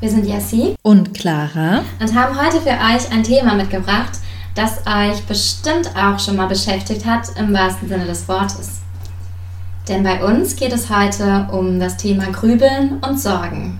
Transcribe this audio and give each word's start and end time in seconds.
Wir 0.00 0.10
sind 0.10 0.26
Jessie 0.26 0.74
und 0.82 1.14
Clara 1.14 1.82
und 2.00 2.14
haben 2.14 2.36
heute 2.38 2.60
für 2.60 2.70
euch 2.70 3.10
ein 3.12 3.22
Thema 3.22 3.54
mitgebracht, 3.54 4.18
das 4.54 4.80
euch 4.86 5.22
bestimmt 5.24 5.88
auch 5.96 6.18
schon 6.18 6.36
mal 6.36 6.48
beschäftigt 6.48 7.06
hat, 7.06 7.28
im 7.38 7.54
wahrsten 7.54 7.88
Sinne 7.88 8.04
des 8.04 8.28
Wortes. 8.28 8.80
Denn 9.88 10.02
bei 10.02 10.22
uns 10.24 10.56
geht 10.56 10.72
es 10.72 10.90
heute 10.90 11.46
um 11.52 11.78
das 11.78 11.96
Thema 11.96 12.24
Grübeln 12.32 12.98
und 13.08 13.20
Sorgen. 13.20 13.78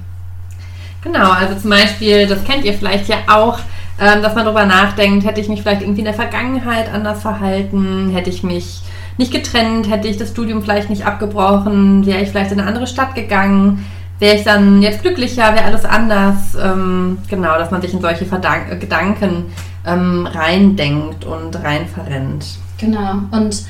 Genau, 1.02 1.32
also 1.32 1.56
zum 1.56 1.70
Beispiel, 1.70 2.26
das 2.26 2.44
kennt 2.44 2.64
ihr 2.64 2.74
vielleicht 2.74 3.08
ja 3.08 3.16
auch, 3.26 3.58
ähm, 4.00 4.22
dass 4.22 4.34
man 4.34 4.44
darüber 4.44 4.66
nachdenkt, 4.66 5.26
hätte 5.26 5.40
ich 5.40 5.48
mich 5.48 5.62
vielleicht 5.62 5.82
irgendwie 5.82 6.00
in 6.00 6.06
der 6.06 6.14
Vergangenheit 6.14 6.92
anders 6.92 7.22
verhalten, 7.22 8.10
hätte 8.10 8.30
ich 8.30 8.42
mich 8.44 8.82
nicht 9.18 9.32
getrennt, 9.32 9.90
hätte 9.90 10.08
ich 10.08 10.16
das 10.16 10.30
Studium 10.30 10.62
vielleicht 10.62 10.90
nicht 10.90 11.04
abgebrochen, 11.04 12.06
wäre 12.06 12.22
ich 12.22 12.30
vielleicht 12.30 12.52
in 12.52 12.60
eine 12.60 12.68
andere 12.68 12.86
Stadt 12.86 13.14
gegangen, 13.14 13.84
wäre 14.18 14.36
ich 14.36 14.44
dann 14.44 14.82
jetzt 14.82 15.02
glücklicher, 15.02 15.54
wäre 15.54 15.64
alles 15.64 15.84
anders. 15.84 16.56
Ähm, 16.60 17.18
genau, 17.28 17.58
dass 17.58 17.70
man 17.70 17.82
sich 17.82 17.92
in 17.92 18.00
solche 18.00 18.26
Verdank 18.26 18.70
äh, 18.70 18.76
Gedanken 18.76 19.46
ähm, 19.86 20.26
reindenkt 20.26 21.24
und 21.24 21.56
rein 21.62 21.86
verrennt. 21.86 22.46
Genau, 22.78 23.20
und 23.30 23.64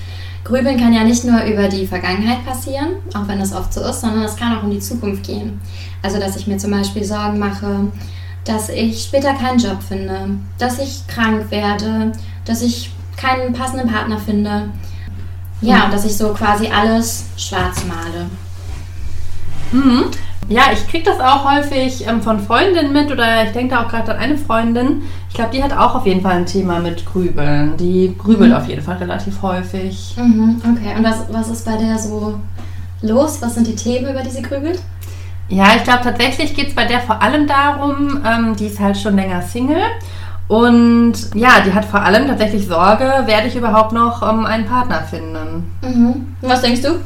Grübeln 0.44 0.78
kann 0.78 0.92
ja 0.92 1.04
nicht 1.04 1.24
nur 1.24 1.42
über 1.44 1.68
die 1.68 1.86
Vergangenheit 1.86 2.44
passieren, 2.44 2.96
auch 3.14 3.26
wenn 3.26 3.38
das 3.38 3.54
oft 3.54 3.72
so 3.72 3.80
ist, 3.80 4.02
sondern 4.02 4.24
es 4.24 4.36
kann 4.36 4.56
auch 4.56 4.62
um 4.62 4.70
die 4.70 4.78
Zukunft 4.78 5.24
gehen. 5.24 5.60
Also, 6.02 6.20
dass 6.20 6.36
ich 6.36 6.46
mir 6.46 6.58
zum 6.58 6.70
Beispiel 6.70 7.04
Sorgen 7.04 7.38
mache, 7.38 7.88
dass 8.44 8.68
ich 8.68 9.04
später 9.04 9.32
keinen 9.34 9.58
Job 9.58 9.82
finde, 9.82 10.30
dass 10.58 10.78
ich 10.78 11.06
krank 11.06 11.50
werde, 11.50 12.12
dass 12.44 12.60
ich 12.60 12.90
keinen 13.16 13.54
passenden 13.54 13.90
Partner 13.90 14.18
finde. 14.18 14.68
Ja, 15.62 15.86
und 15.86 15.94
dass 15.94 16.04
ich 16.04 16.14
so 16.14 16.34
quasi 16.34 16.66
alles 16.66 17.24
schwarz 17.38 17.84
male. 17.86 18.26
Mhm. 19.72 20.04
Ja, 20.48 20.64
ich 20.72 20.86
kriege 20.88 21.04
das 21.04 21.20
auch 21.20 21.50
häufig 21.50 22.06
ähm, 22.06 22.20
von 22.20 22.38
Freundinnen 22.38 22.92
mit 22.92 23.10
oder 23.10 23.44
ich 23.44 23.52
denke 23.52 23.74
da 23.74 23.82
auch 23.82 23.88
gerade 23.88 24.12
an 24.12 24.18
eine 24.18 24.36
Freundin. 24.36 25.02
Ich 25.28 25.34
glaube, 25.34 25.50
die 25.52 25.62
hat 25.62 25.72
auch 25.72 25.94
auf 25.94 26.06
jeden 26.06 26.20
Fall 26.20 26.36
ein 26.36 26.46
Thema 26.46 26.80
mit 26.80 27.06
Grübeln. 27.06 27.76
Die 27.78 28.14
grübelt 28.16 28.50
mhm. 28.50 28.56
auf 28.56 28.68
jeden 28.68 28.82
Fall 28.82 28.96
relativ 28.96 29.40
häufig. 29.40 30.14
Mhm, 30.18 30.60
okay, 30.60 30.96
und 30.96 31.04
was, 31.04 31.24
was 31.30 31.48
ist 31.48 31.64
bei 31.64 31.76
der 31.76 31.98
so 31.98 32.38
los? 33.00 33.40
Was 33.40 33.54
sind 33.54 33.66
die 33.66 33.76
Themen, 33.76 34.10
über 34.10 34.22
die 34.22 34.30
sie 34.30 34.42
grübelt? 34.42 34.82
Ja, 35.48 35.76
ich 35.76 35.84
glaube 35.84 36.00
tatsächlich 36.02 36.54
geht 36.54 36.68
es 36.68 36.74
bei 36.74 36.84
der 36.84 37.00
vor 37.00 37.22
allem 37.22 37.46
darum, 37.46 38.20
ähm, 38.26 38.56
die 38.56 38.66
ist 38.66 38.80
halt 38.80 38.96
schon 38.96 39.16
länger 39.16 39.42
Single. 39.42 39.82
Und 40.46 41.14
ja, 41.34 41.60
die 41.64 41.72
hat 41.72 41.86
vor 41.86 42.02
allem 42.02 42.26
tatsächlich 42.26 42.66
Sorge, 42.66 43.04
werde 43.24 43.48
ich 43.48 43.56
überhaupt 43.56 43.92
noch 43.92 44.22
ähm, 44.22 44.44
einen 44.44 44.66
Partner 44.66 45.00
finden. 45.00 45.72
Mhm. 45.82 46.36
Was 46.42 46.60
denkst 46.60 46.82
du? 46.82 47.00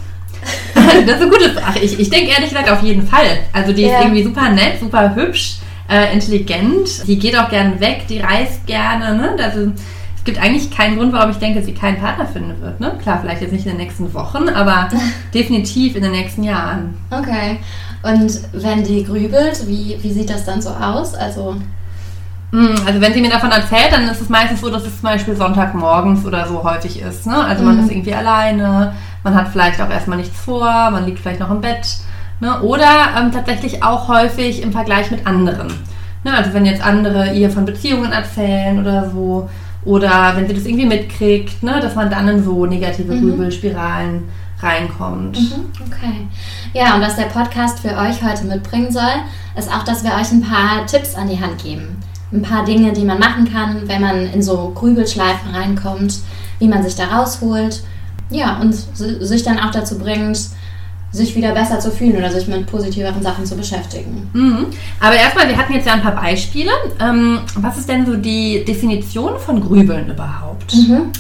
das 1.07 1.17
ist 1.17 1.23
eine 1.23 1.31
gute 1.31 1.51
Frage. 1.51 1.81
Ich, 1.81 1.99
ich 1.99 2.11
denke 2.11 2.31
ehrlich 2.31 2.51
gesagt 2.51 2.71
auf 2.71 2.83
jeden 2.83 3.07
Fall. 3.07 3.39
Also 3.53 3.73
die 3.73 3.83
ja. 3.83 3.99
ist 3.99 4.05
irgendwie 4.05 4.23
super 4.23 4.51
nett, 4.51 4.81
super 4.81 5.15
hübsch, 5.15 5.57
äh, 5.89 6.13
intelligent. 6.13 7.07
Die 7.07 7.19
geht 7.19 7.37
auch 7.37 7.49
gerne 7.49 7.81
weg, 7.81 8.07
die 8.09 8.19
reist 8.19 8.67
gerne. 8.67 9.17
Ne? 9.17 9.37
Also, 9.43 9.73
es 10.17 10.25
gibt 10.25 10.39
eigentlich 10.39 10.71
keinen 10.71 10.99
Grund, 10.99 11.13
warum 11.13 11.31
ich 11.31 11.39
denke, 11.39 11.63
sie 11.63 11.73
keinen 11.73 11.99
Partner 11.99 12.27
finden 12.27 12.61
wird. 12.61 12.81
Ne? 12.81 12.93
Klar, 13.03 13.19
vielleicht 13.21 13.41
jetzt 13.41 13.53
nicht 13.53 13.65
in 13.65 13.73
den 13.73 13.79
nächsten 13.79 14.13
Wochen, 14.13 14.49
aber 14.49 14.89
definitiv 15.35 15.97
in 15.97 16.03
den 16.03 16.13
nächsten 16.13 16.43
Jahren. 16.43 16.97
Okay. 17.11 17.59
Und 18.03 18.41
wenn 18.53 18.85
die 18.85 19.05
grübelt, 19.05 19.67
wie, 19.67 19.97
wie 20.01 20.13
sieht 20.13 20.31
das 20.31 20.45
dann 20.45 20.61
so 20.61 20.71
aus? 20.71 21.15
Also 21.15 21.57
also 22.51 23.01
wenn 23.01 23.13
sie 23.13 23.21
mir 23.21 23.31
davon 23.31 23.51
erzählt, 23.51 23.93
dann 23.93 24.09
ist 24.09 24.23
es 24.23 24.29
meistens 24.31 24.61
so, 24.61 24.71
dass 24.71 24.87
es 24.87 25.01
zum 25.01 25.03
Beispiel 25.03 25.37
Sonntagmorgens 25.37 26.25
oder 26.25 26.47
so 26.47 26.63
häufig 26.65 27.01
ist. 27.01 27.27
Ne? 27.27 27.37
Also 27.37 27.63
man 27.63 27.77
mhm. 27.77 27.85
ist 27.85 27.91
irgendwie 27.91 28.15
alleine, 28.15 28.95
man 29.23 29.35
hat 29.35 29.49
vielleicht 29.49 29.81
auch 29.81 29.91
erstmal 29.91 30.17
nichts 30.17 30.39
vor, 30.41 30.91
man 30.91 31.05
liegt 31.05 31.19
vielleicht 31.19 31.41
noch 31.41 31.51
im 31.51 31.61
Bett. 31.61 31.87
Ne? 32.41 32.61
Oder 32.63 32.89
ähm, 33.19 33.33
tatsächlich 33.33 33.83
auch 33.83 34.09
häufig 34.09 34.63
im 34.63 34.73
Vergleich 34.73 35.11
mit 35.11 35.27
anderen. 35.27 35.69
Ne? 36.25 36.33
Also 36.33 36.55
wenn 36.55 36.65
jetzt 36.65 36.83
andere 36.83 37.35
ihr 37.35 37.51
von 37.51 37.67
Beziehungen 37.67 38.13
erzählen 38.13 38.81
oder 38.81 39.11
so. 39.11 39.51
Oder 39.85 40.33
wenn 40.35 40.47
sie 40.49 40.55
das 40.55 40.67
irgendwie 40.67 40.87
mitkriegt, 40.87 41.63
ne? 41.63 41.81
dass 41.81 41.95
man 41.95 42.11
dann 42.11 42.29
in 42.29 42.43
so 42.43 42.67
negative 42.67 43.13
mhm. 43.13 43.21
Grübelspiralen 43.21 44.29
reinkommt. 44.61 45.39
Mhm, 45.39 45.67
okay. 45.87 46.27
Ja, 46.73 46.95
und 46.95 47.03
was 47.03 47.17
der 47.17 47.25
Podcast 47.25 47.81
für 47.81 47.97
euch 47.97 48.23
heute 48.23 48.45
mitbringen 48.47 48.91
soll, 48.91 49.23
ist 49.57 49.73
auch, 49.73 49.85
dass 49.85 50.03
wir 50.03 50.11
euch 50.13 50.33
ein 50.33 50.43
paar 50.43 50.85
Tipps 50.87 51.15
an 51.15 51.29
die 51.29 51.41
Hand 51.41 51.63
geben 51.63 52.03
ein 52.33 52.43
paar 52.43 52.65
Dinge, 52.65 52.93
die 52.93 53.05
man 53.05 53.19
machen 53.19 53.51
kann, 53.51 53.89
wenn 53.89 54.03
man 54.03 54.27
in 54.33 54.43
so 54.43 54.73
Grübelschleifen 54.75 55.55
reinkommt, 55.55 56.21
wie 56.59 56.69
man 56.69 56.83
sich 56.83 56.95
da 56.95 57.05
rausholt. 57.07 57.83
Ja, 58.31 58.59
und 58.61 58.75
sich 58.75 59.43
dann 59.43 59.59
auch 59.59 59.71
dazu 59.71 59.99
bringt, 59.99 60.39
sich 61.11 61.35
wieder 61.35 61.53
besser 61.53 61.81
zu 61.81 61.91
fühlen 61.91 62.17
oder 62.17 62.31
sich 62.31 62.47
mit 62.49 62.67
positiveren 62.67 63.23
Sachen 63.23 63.47
zu 63.47 63.57
beschäftigen. 63.57 64.29
Mhm. 64.35 64.67
Aber 65.01 65.17
erstmal, 65.17 65.49
wir 65.49 65.57
hatten 65.57 65.73
jetzt 65.73 65.87
ja 65.87 65.95
ein 65.95 66.03
paar 66.03 66.15
Beispiele. 66.15 66.71
Ähm, 67.01 67.41
was 67.57 67.79
ist 67.79 67.89
denn 67.89 68.05
so 68.05 68.17
die 68.17 68.65
Definition 68.67 69.39
von 69.39 69.61
Grübeln 69.61 70.11
überhaupt? 70.11 70.75
Mhm. 70.75 71.11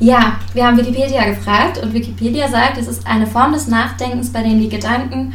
Ja, 0.00 0.36
wir 0.52 0.66
haben 0.66 0.76
Wikipedia 0.76 1.24
gefragt 1.26 1.80
und 1.82 1.94
Wikipedia 1.94 2.48
sagt, 2.48 2.76
es 2.78 2.88
ist 2.88 3.06
eine 3.06 3.26
Form 3.26 3.52
des 3.52 3.68
Nachdenkens, 3.68 4.32
bei 4.32 4.42
dem 4.42 4.60
die 4.60 4.68
Gedanken 4.68 5.32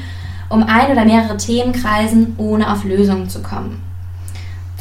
um 0.49 0.63
ein 0.63 0.91
oder 0.91 1.05
mehrere 1.05 1.37
Themen 1.37 1.71
kreisen, 1.71 2.35
ohne 2.37 2.71
auf 2.71 2.83
Lösungen 2.83 3.29
zu 3.29 3.41
kommen. 3.41 3.81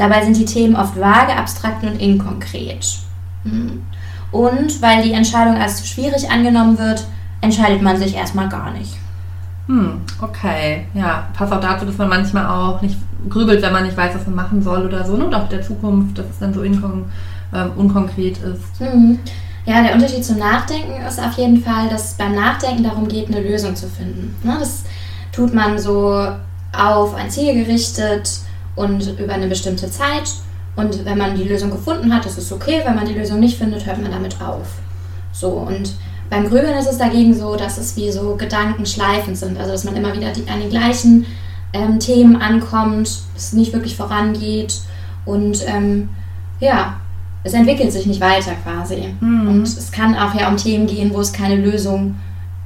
Dabei 0.01 0.25
sind 0.25 0.39
die 0.39 0.47
Themen 0.47 0.77
oft 0.77 0.99
vage, 0.99 1.37
abstrakt 1.37 1.85
und 1.85 2.01
inkonkret. 2.01 2.87
Hm. 3.43 3.83
Und 4.33 4.81
weil 4.81 5.03
die 5.03 5.13
Entscheidung 5.13 5.59
als 5.59 5.77
zu 5.77 5.87
schwierig 5.87 6.31
angenommen 6.31 6.79
wird, 6.79 7.05
entscheidet 7.43 7.83
man 7.83 7.99
sich 7.99 8.15
erstmal 8.15 8.49
gar 8.49 8.71
nicht. 8.71 8.97
Hm, 9.67 10.01
okay. 10.23 10.87
Ja, 10.95 11.29
passt 11.35 11.53
auch 11.53 11.61
dazu, 11.61 11.85
dass 11.85 11.99
man 11.99 12.09
manchmal 12.09 12.47
auch 12.47 12.81
nicht 12.81 12.97
grübelt, 13.29 13.61
wenn 13.61 13.75
man 13.75 13.85
nicht 13.85 13.95
weiß, 13.95 14.15
was 14.15 14.25
man 14.25 14.37
machen 14.37 14.63
soll 14.63 14.87
oder 14.87 15.05
so. 15.05 15.19
Ne? 15.19 15.27
Und 15.27 15.35
auch 15.35 15.51
der 15.51 15.61
Zukunft, 15.61 16.17
dass 16.17 16.31
es 16.31 16.39
dann 16.39 16.55
so 16.55 16.63
inkon 16.63 17.05
ähm, 17.55 17.73
unkonkret 17.77 18.39
ist. 18.39 18.81
Mhm. 18.81 19.19
Ja, 19.67 19.83
der 19.83 19.93
Unterschied 19.93 20.25
zum 20.25 20.39
Nachdenken 20.39 21.03
ist 21.07 21.21
auf 21.21 21.37
jeden 21.37 21.63
Fall, 21.63 21.91
dass 21.91 22.13
es 22.13 22.15
beim 22.15 22.35
Nachdenken 22.35 22.85
darum 22.85 23.07
geht, 23.07 23.29
eine 23.29 23.47
Lösung 23.47 23.77
zu 23.77 23.87
finden. 23.87 24.35
Ne? 24.43 24.57
Das 24.59 24.85
tut 25.31 25.53
man 25.53 25.79
so 25.79 26.27
auf 26.73 27.15
ein 27.15 27.29
Ziel 27.29 27.53
gerichtet 27.53 28.41
und 28.77 29.19
über 29.19 29.35
eine 29.35 29.49
bestimmte 29.49 29.91
Zeit. 29.91 30.31
Und 30.77 31.05
wenn 31.05 31.19
man 31.19 31.37
die 31.37 31.45
Lösung 31.45 31.71
gefunden 31.71 32.15
hat, 32.15 32.27
ist 32.27 32.39
es 32.39 32.53
okay. 32.53 32.83
Wenn 32.85 32.95
man 32.95 33.07
die 33.07 33.15
Lösung 33.15 33.41
nicht 33.41 33.59
findet, 33.59 33.85
hört 33.87 34.01
man 34.01 34.13
damit 34.13 34.41
auf. 34.41 34.67
So, 35.33 35.49
und 35.49 35.95
beim 36.31 36.49
Grübeln 36.49 36.79
ist 36.79 36.89
es 36.89 36.99
dagegen 36.99 37.35
so, 37.35 37.57
dass 37.57 37.77
es 37.77 37.97
wie 37.97 38.11
so 38.11 38.37
Gedanken 38.37 38.87
schleifend 38.87 39.37
sind. 39.37 39.59
Also, 39.59 39.73
dass 39.73 39.85
man 39.85 39.97
immer 39.97 40.15
wieder 40.15 40.33
die, 40.33 40.49
an 40.49 40.61
den 40.61 40.71
gleichen 40.71 41.27
ähm, 41.73 41.99
Themen 41.99 42.41
ankommt, 42.41 43.21
es 43.37 43.53
nicht 43.53 43.73
wirklich 43.73 43.97
vorangeht 43.97 44.81
und 45.25 45.65
ähm, 45.67 46.09
ja, 46.61 46.97
es 47.43 47.55
entwickelt 47.55 47.93
sich 47.93 48.07
nicht 48.07 48.21
weiter 48.21 48.53
quasi. 48.63 49.15
Mhm. 49.21 49.49
Und 49.49 49.63
es 49.63 49.91
kann 49.91 50.15
auch 50.17 50.35
ja 50.35 50.49
um 50.49 50.57
Themen 50.57 50.87
gehen, 50.87 51.13
wo 51.13 51.21
es 51.21 51.33
keine 51.33 51.57
Lösung 51.57 52.17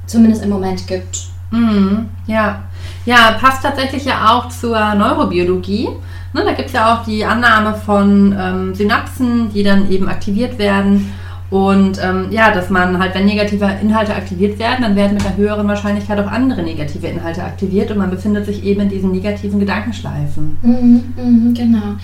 zumindest 0.05 0.43
im 0.43 0.49
Moment 0.49 0.85
gibt. 0.87 1.27
Mhm. 1.51 2.09
Ja. 2.27 2.63
Ja, 3.05 3.37
passt 3.39 3.63
tatsächlich 3.63 4.05
ja 4.05 4.31
auch 4.31 4.49
zur 4.49 4.95
Neurobiologie. 4.95 5.89
Ne, 6.33 6.43
da 6.43 6.51
gibt 6.51 6.67
es 6.67 6.73
ja 6.73 6.93
auch 6.93 7.05
die 7.05 7.23
Annahme 7.23 7.75
von 7.75 8.35
ähm, 8.37 8.75
Synapsen, 8.75 9.51
die 9.53 9.63
dann 9.63 9.89
eben 9.89 10.09
aktiviert 10.09 10.57
werden. 10.57 11.13
Und 11.49 11.99
ähm, 12.03 12.27
ja, 12.31 12.51
dass 12.51 12.69
man 12.69 12.99
halt, 12.99 13.13
wenn 13.15 13.25
negative 13.25 13.69
Inhalte 13.81 14.13
aktiviert 14.15 14.59
werden, 14.59 14.81
dann 14.81 14.95
werden 14.95 15.13
mit 15.13 15.25
einer 15.25 15.37
höheren 15.37 15.67
Wahrscheinlichkeit 15.67 16.19
auch 16.19 16.29
andere 16.29 16.63
negative 16.63 17.07
Inhalte 17.07 17.43
aktiviert 17.43 17.91
und 17.91 17.99
man 17.99 18.09
befindet 18.09 18.45
sich 18.45 18.63
eben 18.63 18.81
in 18.81 18.89
diesen 18.89 19.11
negativen 19.11 19.59
Gedankenschleifen. 19.59 20.57
Mhm, 20.61 21.03
mh, 21.15 21.53
genau. 21.53 21.95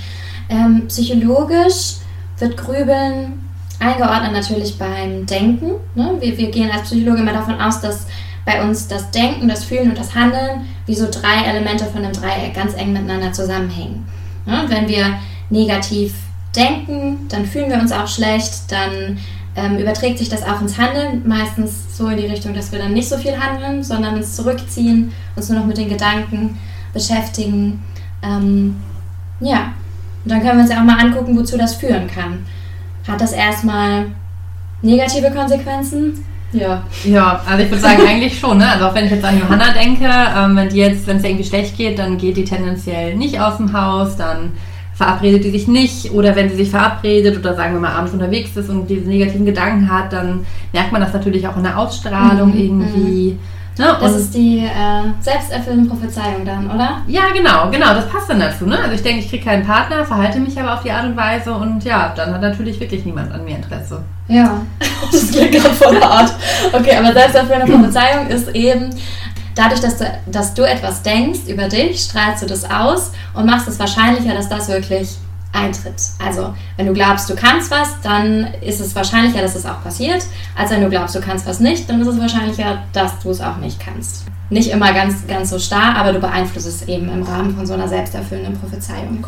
Ähm, 0.48 0.84
psychologisch 0.88 1.96
wird 2.38 2.56
Grübeln 2.56 3.34
eingeordnet 3.80 4.32
natürlich 4.34 4.78
beim 4.78 5.26
Denken. 5.26 5.72
Ne? 5.96 6.14
Wir, 6.20 6.38
wir 6.38 6.52
gehen 6.52 6.70
als 6.72 6.84
Psychologe 6.84 7.22
immer 7.22 7.34
davon 7.34 7.60
aus, 7.60 7.82
dass 7.82 8.08
bei 8.46 8.64
uns 8.64 8.88
das 8.88 9.12
Denken, 9.12 9.48
das 9.48 9.64
Fühlen 9.64 9.90
und 9.90 9.98
das 9.98 10.16
Handeln 10.16 10.66
wie 10.86 10.96
so 10.96 11.08
drei 11.10 11.46
Elemente 11.46 11.86
von 11.86 12.04
einem 12.04 12.14
Dreieck 12.14 12.54
ganz 12.54 12.74
eng 12.74 12.94
miteinander 12.94 13.32
zusammenhängen. 13.32 14.06
Ja, 14.46 14.66
wenn 14.68 14.88
wir 14.88 15.20
negativ 15.50 16.14
denken, 16.56 17.28
dann 17.30 17.46
fühlen 17.46 17.70
wir 17.70 17.80
uns 17.80 17.92
auch 17.92 18.08
schlecht, 18.08 18.72
dann 18.72 19.18
ähm, 19.56 19.78
überträgt 19.78 20.18
sich 20.18 20.30
das 20.30 20.44
auch 20.44 20.62
ins 20.62 20.78
Handeln, 20.78 21.28
meistens 21.28 21.98
so 21.98 22.08
in 22.08 22.18
die 22.18 22.26
Richtung, 22.26 22.54
dass 22.54 22.72
wir 22.72 22.80
dann 22.80 22.94
nicht 22.94 23.08
so 23.08 23.18
viel 23.18 23.38
handeln, 23.38 23.84
sondern 23.84 24.16
uns 24.16 24.36
zurückziehen, 24.36 25.12
uns 25.36 25.50
nur 25.50 25.60
noch 25.60 25.66
mit 25.66 25.78
den 25.78 25.90
Gedanken 25.90 26.58
beschäftigen. 26.94 27.84
Ähm, 28.24 28.76
ja, 29.40 29.74
Und 30.24 30.32
dann 30.32 30.42
können 30.42 30.58
wir 30.58 30.64
uns 30.64 30.72
ja 30.72 30.80
auch 30.80 30.86
mal 30.86 31.00
angucken, 31.00 31.38
wozu 31.38 31.58
das 31.58 31.76
führen 31.76 32.08
kann. 32.08 32.46
Hat 33.08 33.20
das 33.20 33.34
erstmal 33.34 34.08
negative 34.82 35.32
Konsequenzen? 35.32 36.26
Ja. 36.54 36.84
Ja, 37.06 37.42
also 37.48 37.64
ich 37.64 37.70
würde 37.70 37.82
sagen 37.82 38.02
eigentlich 38.08 38.38
schon, 38.40 38.58
ne? 38.58 38.70
Also 38.70 38.88
auch 38.88 38.96
wenn 38.96 39.06
ich 39.06 39.12
jetzt 39.12 39.24
an 39.24 39.40
Johanna 39.40 39.72
denke, 39.72 40.06
ähm, 40.06 40.56
wenn 40.56 40.70
die 40.70 40.78
jetzt, 40.78 41.08
wenn 41.08 41.18
es 41.18 41.24
irgendwie 41.24 41.46
schlecht 41.46 41.78
geht, 41.78 41.98
dann 41.98 42.18
geht 42.18 42.38
die 42.38 42.44
tendenziell 42.44 43.16
nicht 43.16 43.40
aus 43.40 43.58
dem 43.58 43.74
Haus, 43.74 44.18
dann 44.18 44.52
verabredet 44.94 45.44
die 45.44 45.50
sich 45.50 45.68
nicht 45.68 46.12
oder 46.12 46.36
wenn 46.36 46.50
sie 46.50 46.56
sich 46.58 46.70
verabredet 46.70 47.38
oder 47.38 47.56
sagen 47.56 47.74
wir 47.74 47.80
mal 47.80 47.94
abends 47.94 48.14
unterwegs 48.14 48.56
ist 48.56 48.70
und 48.70 48.88
diese 48.88 49.08
negativen 49.08 49.46
Gedanken 49.46 49.90
hat, 49.90 50.14
dann 50.14 50.46
merkt 50.74 50.92
man 50.92 51.02
das 51.02 51.14
natürlich 51.14 51.48
auch 51.48 51.58
in 51.58 51.64
der 51.64 51.78
Ausstrahlung 51.78 52.52
mhm. 52.52 52.60
irgendwie. 52.60 53.40
Ne? 53.82 53.98
Das 54.00 54.16
ist 54.16 54.36
die 54.36 54.60
äh, 54.60 54.70
selbsterfüllende 55.22 55.90
Prophezeiung 55.90 56.46
dann, 56.46 56.70
oder? 56.70 57.02
Ja, 57.08 57.30
genau, 57.34 57.72
genau, 57.72 57.96
das 57.96 58.08
passt 58.08 58.30
dann 58.30 58.40
dazu. 58.40 58.68
Ne? 58.68 58.78
Also 58.78 58.94
ich 58.94 59.02
denke, 59.02 59.22
ich 59.22 59.30
kriege 59.30 59.44
keinen 59.44 59.66
Partner, 59.66 60.06
verhalte 60.06 60.40
mich 60.40 60.60
aber 60.60 60.76
auf 60.76 60.84
die 60.84 60.92
Art 60.92 61.06
und 61.06 61.18
Weise 61.18 61.52
und 61.52 61.84
ja, 61.84 62.14
dann 62.16 62.32
hat 62.32 62.42
natürlich 62.42 62.80
wirklich 62.80 63.06
niemand 63.06 63.32
an 63.32 63.44
mir 63.44 63.56
Interesse. 63.56 64.04
Ja, 64.28 64.62
das 65.12 65.32
klingt 65.32 65.54
gerade 65.54 65.74
voll 65.74 66.00
hart. 66.00 66.32
Okay, 66.72 66.96
aber 66.96 67.12
selbsterfüllende 67.12 67.74
Prophezeiung 67.74 68.28
ist 68.28 68.50
eben, 68.50 68.92
dadurch, 69.56 69.82
dass 69.82 69.98
du, 69.98 70.06
dass 70.28 70.54
du 70.54 70.62
etwas 70.62 71.02
denkst 71.02 71.48
über 71.48 71.68
dich, 71.68 72.04
strahlst 72.04 72.44
du 72.44 72.46
das 72.46 72.70
aus 72.70 73.12
und 73.34 73.48
machst 73.48 73.68
es 73.68 73.80
wahrscheinlicher, 73.80 74.36
dass 74.36 74.48
das 74.48 74.70
wirklich 74.70 75.18
eintritt. 75.54 76.02
Also, 76.24 76.54
wenn 76.78 76.88
du 76.88 76.94
glaubst, 76.94 77.30
du 77.30 77.36
kannst 77.36 77.72
was, 77.72 78.00
dann 78.02 78.48
ist 78.62 78.80
es 78.80 78.96
wahrscheinlicher, 78.96 79.42
dass 79.42 79.56
es 79.56 79.66
auch 79.66 79.84
passiert, 79.84 80.24
als 80.56 80.72
wenn 80.72 80.82
du 80.82 80.90
glaubst, 80.90 81.16
du 81.16 81.22
kannst 81.22 81.46
was 81.46 81.60
nicht, 81.60 81.90
dann 81.90 82.02
ist 82.02 82.08
es 82.08 82.20
wahrscheinlicher, 82.20 82.84
dass 82.94 83.20
du 83.20 83.32
es 83.32 83.42
auch 83.42 83.58
nicht 83.58 83.80
kannst. 83.80 84.26
Nicht 84.50 84.72
immer 84.72 84.94
ganz, 84.94 85.28
ganz 85.28 85.50
so 85.50 85.60
starr, 85.60 85.96
aber 85.96 86.14
du 86.14 86.20
beeinflusst 86.20 86.68
es 86.68 86.88
eben 86.88 87.10
im 87.10 87.24
Rahmen 87.24 87.56
von 87.56 87.66
so 87.66 87.74
einer 87.74 87.88
selbsterfüllenden 87.88 88.60
Prophezeiung. 88.60 89.26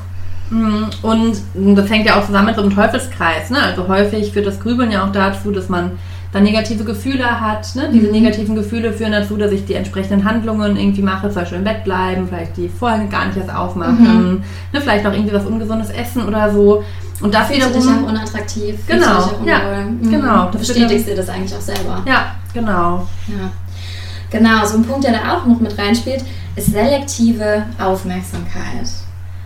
Mhm. 0.49 0.89
Und 1.01 1.41
das 1.75 1.89
hängt 1.89 2.05
ja 2.05 2.19
auch 2.19 2.25
zusammen 2.25 2.47
mit 2.47 2.55
so 2.55 2.61
einem 2.61 2.75
Teufelskreis. 2.75 3.49
Ne? 3.49 3.61
Also 3.61 3.87
häufig 3.87 4.33
führt 4.33 4.47
das 4.47 4.59
Grübeln 4.59 4.91
ja 4.91 5.05
auch 5.05 5.11
dazu, 5.11 5.51
dass 5.51 5.69
man 5.69 5.91
dann 6.33 6.43
negative 6.43 6.83
Gefühle 6.83 7.39
hat. 7.39 7.75
Ne? 7.75 7.89
Diese 7.93 8.07
mhm. 8.07 8.13
negativen 8.13 8.55
Gefühle 8.55 8.91
führen 8.91 9.11
dazu, 9.11 9.37
dass 9.37 9.51
ich 9.51 9.65
die 9.65 9.75
entsprechenden 9.75 10.25
Handlungen 10.25 10.75
irgendwie 10.75 11.03
mache, 11.03 11.29
zum 11.29 11.41
Beispiel 11.41 11.59
im 11.59 11.63
Bett 11.63 11.83
bleiben, 11.83 12.27
vielleicht 12.27 12.57
die 12.57 12.67
Vorhänge 12.67 13.07
gar 13.07 13.27
nicht 13.27 13.37
erst 13.37 13.53
aufmachen, 13.53 14.31
mhm. 14.31 14.43
ne? 14.73 14.81
vielleicht 14.81 15.03
noch 15.03 15.13
irgendwie 15.13 15.33
was 15.33 15.45
Ungesundes 15.45 15.91
essen 15.91 16.27
oder 16.27 16.51
so. 16.51 16.83
Und 17.21 17.33
das 17.33 17.49
wiederum... 17.49 17.73
Dich 17.73 17.85
auch 17.85 18.09
unattraktiv. 18.09 18.79
Genau, 18.87 19.31
ja, 19.45 19.85
mhm. 19.85 20.09
genau. 20.09 20.49
Das 20.51 20.67
Bestätigst 20.67 21.07
dir 21.07 21.15
das 21.15 21.29
eigentlich 21.29 21.55
auch 21.55 21.61
selber. 21.61 22.03
Ja, 22.05 22.35
genau. 22.53 23.07
Ja. 23.27 23.51
Genau, 24.31 24.65
so 24.65 24.77
ein 24.77 24.83
Punkt, 24.83 25.03
der 25.05 25.13
da 25.13 25.37
auch 25.37 25.45
noch 25.45 25.59
mit 25.59 25.77
reinspielt, 25.77 26.23
ist 26.55 26.71
selektive 26.71 27.63
Aufmerksamkeit. 27.79 28.89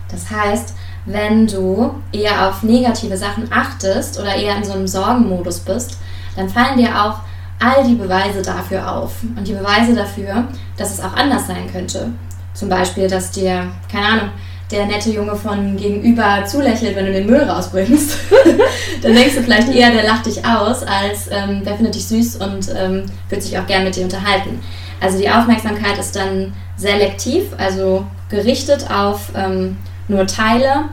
Das 0.09 0.31
heißt, 0.31 0.73
wenn 1.05 1.47
du 1.47 1.95
eher 2.13 2.47
auf 2.47 2.63
negative 2.63 3.17
Sachen 3.17 3.51
achtest 3.51 4.19
oder 4.19 4.33
eher 4.35 4.55
in 4.55 4.63
so 4.63 4.73
einem 4.73 4.87
Sorgenmodus 4.87 5.59
bist, 5.59 5.97
dann 6.37 6.47
fallen 6.47 6.77
dir 6.77 6.89
auch 6.89 7.19
all 7.59 7.83
die 7.83 7.95
Beweise 7.95 8.41
dafür 8.41 8.89
auf. 8.89 9.11
Und 9.35 9.45
die 9.47 9.53
Beweise 9.53 9.93
dafür, 9.93 10.47
dass 10.77 10.93
es 10.93 11.03
auch 11.03 11.13
anders 11.13 11.47
sein 11.47 11.69
könnte. 11.71 12.09
Zum 12.53 12.69
Beispiel, 12.69 13.09
dass 13.09 13.31
dir, 13.31 13.67
keine 13.91 14.05
Ahnung, 14.05 14.29
der 14.71 14.85
nette 14.85 15.09
Junge 15.09 15.35
von 15.35 15.77
gegenüber 15.77 16.43
zulächelt, 16.45 16.95
wenn 16.95 17.05
du 17.05 17.13
den 17.13 17.25
Müll 17.25 17.41
rausbringst. 17.41 18.17
dann 19.01 19.13
denkst 19.13 19.35
du 19.35 19.41
vielleicht 19.41 19.73
eher, 19.73 19.91
der 19.91 20.03
lacht 20.03 20.25
dich 20.25 20.45
aus, 20.45 20.83
als 20.83 21.29
ähm, 21.31 21.63
der 21.63 21.75
findet 21.75 21.95
dich 21.95 22.07
süß 22.07 22.37
und 22.37 22.69
ähm, 22.77 23.03
wird 23.29 23.43
sich 23.43 23.57
auch 23.57 23.65
gern 23.65 23.83
mit 23.83 23.95
dir 23.95 24.03
unterhalten. 24.03 24.59
Also 24.99 25.17
die 25.17 25.29
Aufmerksamkeit 25.29 25.97
ist 25.97 26.15
dann 26.15 26.53
selektiv, 26.75 27.43
also 27.57 28.05
gerichtet 28.29 28.89
auf 28.91 29.31
ähm, 29.35 29.77
nur 30.07 30.27
Teile 30.27 30.85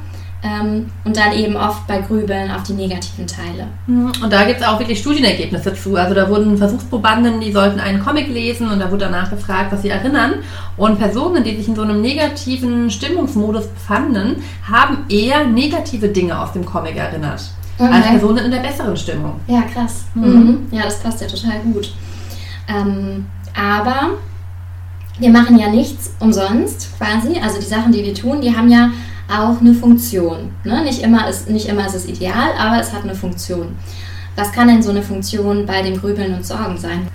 ähm, 0.44 0.91
und 1.05 1.17
dann 1.17 1.32
eben 1.32 1.56
oft 1.56 1.87
bei 1.87 2.00
Grübeln 2.00 2.50
auf 2.50 2.64
die 2.64 2.75
negativen 2.75 3.26
Teile. 3.26 3.67
Mhm. 3.87 4.12
Und 4.23 4.31
da 4.31 4.44
gibt 4.44 4.61
es 4.61 4.67
auch 4.67 4.79
wirklich 4.79 4.99
Studienergebnisse 4.99 5.73
zu. 5.75 5.96
Also 5.96 6.14
da 6.14 6.29
wurden 6.29 6.58
Versuchsprobanden, 6.58 7.41
die 7.41 7.50
sollten 7.50 7.81
einen 7.81 8.05
Comic 8.05 8.29
lesen 8.29 8.70
und 8.70 8.79
da 8.79 8.91
wurde 8.91 9.06
danach 9.06 9.31
gefragt, 9.31 9.73
was 9.73 9.81
sie 9.81 9.88
erinnern. 9.88 10.35
Und 10.76 10.99
Personen, 10.99 11.43
die 11.43 11.56
sich 11.56 11.67
in 11.67 11.75
so 11.75 11.81
einem 11.81 12.02
negativen 12.02 12.91
Stimmungsmodus 12.91 13.69
befanden, 13.69 14.43
haben 14.70 15.06
eher 15.08 15.46
negative 15.46 16.08
Dinge 16.08 16.38
aus 16.38 16.52
dem 16.52 16.67
Comic 16.67 16.96
erinnert. 16.96 17.43
Okay. 17.79 17.91
Als 17.91 18.06
Personen 18.06 18.44
in 18.44 18.50
der 18.50 18.61
besseren 18.61 18.96
Stimmung. 18.96 19.41
Ja, 19.46 19.62
krass. 19.62 20.05
Mhm. 20.14 20.25
Mhm. 20.25 20.67
Ja, 20.73 20.82
das 20.82 21.00
passt 21.00 21.23
ja 21.23 21.26
total 21.26 21.61
gut. 21.73 21.94
Ähm, 22.69 23.26
aber 23.56 24.11
wir 25.19 25.31
machen 25.31 25.58
ja 25.58 25.70
nichts 25.70 26.14
umsonst 26.20 26.91
quasi. 26.99 27.41
Also 27.43 27.58
die 27.58 27.67
Sachen, 27.67 27.93
die 27.93 28.05
wir 28.05 28.14
tun, 28.14 28.43
die 28.43 28.55
haben 28.55 28.69
ja 28.69 28.91
auch 29.29 29.61
eine 29.61 29.75
Funktion. 29.75 30.50
Ne? 30.65 30.82
Nicht, 30.82 31.03
immer 31.03 31.29
ist, 31.29 31.49
nicht 31.49 31.69
immer 31.69 31.87
ist 31.87 31.94
es 31.94 32.06
ideal, 32.06 32.50
aber 32.59 32.81
es 32.81 32.93
hat 32.93 33.05
eine 33.05 33.15
Funktion. 33.15 33.76
Was 34.37 34.53
kann 34.53 34.69
denn 34.69 34.82
so 34.82 34.91
eine 34.91 35.03
Funktion 35.03 35.65
bei 35.67 35.82
dem 35.82 36.00
Grübeln 36.00 36.35
und 36.35 36.44
Sorgen 36.44 36.76
sein? 36.76 37.09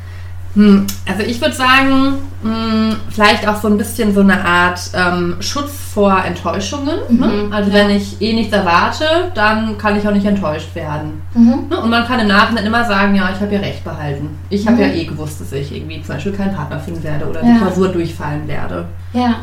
Hm, 0.55 0.87
also 1.07 1.23
ich 1.23 1.39
würde 1.39 1.53
sagen, 1.53 2.15
hm, 2.41 2.95
vielleicht 3.09 3.47
auch 3.47 3.61
so 3.61 3.67
ein 3.67 3.77
bisschen 3.77 4.13
so 4.13 4.21
eine 4.21 4.43
Art 4.43 4.79
ähm, 4.95 5.35
Schutz 5.41 5.71
vor 5.93 6.23
Enttäuschungen. 6.25 6.97
Ne? 7.09 7.27
Mhm, 7.27 7.49
ne? 7.49 7.55
Also 7.55 7.69
ja. 7.69 7.75
wenn 7.75 7.89
ich 7.91 8.19
eh 8.19 8.33
nichts 8.33 8.51
erwarte, 8.51 9.05
dann 9.35 9.77
kann 9.77 9.95
ich 9.97 10.07
auch 10.07 10.13
nicht 10.13 10.25
enttäuscht 10.25 10.73
werden. 10.73 11.21
Mhm. 11.35 11.67
Ne? 11.69 11.79
Und 11.79 11.89
man 11.89 12.05
kann 12.05 12.19
im 12.19 12.27
Nachhinein 12.27 12.65
immer 12.65 12.83
sagen, 12.83 13.13
ja, 13.15 13.29
ich 13.33 13.39
habe 13.39 13.53
ja 13.53 13.59
recht 13.59 13.83
behalten. 13.83 14.29
Ich 14.49 14.65
habe 14.65 14.77
mhm. 14.77 14.81
ja 14.81 14.87
eh 14.87 15.05
gewusst, 15.05 15.39
dass 15.39 15.51
ich 15.51 15.75
irgendwie 15.75 16.01
zum 16.01 16.15
Beispiel 16.15 16.31
keinen 16.31 16.55
Partner 16.55 16.79
finden 16.79 17.03
werde 17.03 17.27
oder 17.27 17.43
ja. 17.43 17.53
die 17.53 17.59
Klausur 17.59 17.89
durchfallen 17.89 18.47
werde. 18.47 18.85
Ja. 19.13 19.35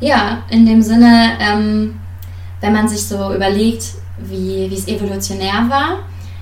Ja, 0.00 0.42
in 0.50 0.66
dem 0.66 0.82
Sinne, 0.82 1.32
ähm, 1.40 2.00
wenn 2.60 2.72
man 2.72 2.88
sich 2.88 3.06
so 3.06 3.34
überlegt, 3.34 3.84
wie, 4.18 4.70
es 4.72 4.88
evolutionär 4.88 5.66
war, 5.68 5.98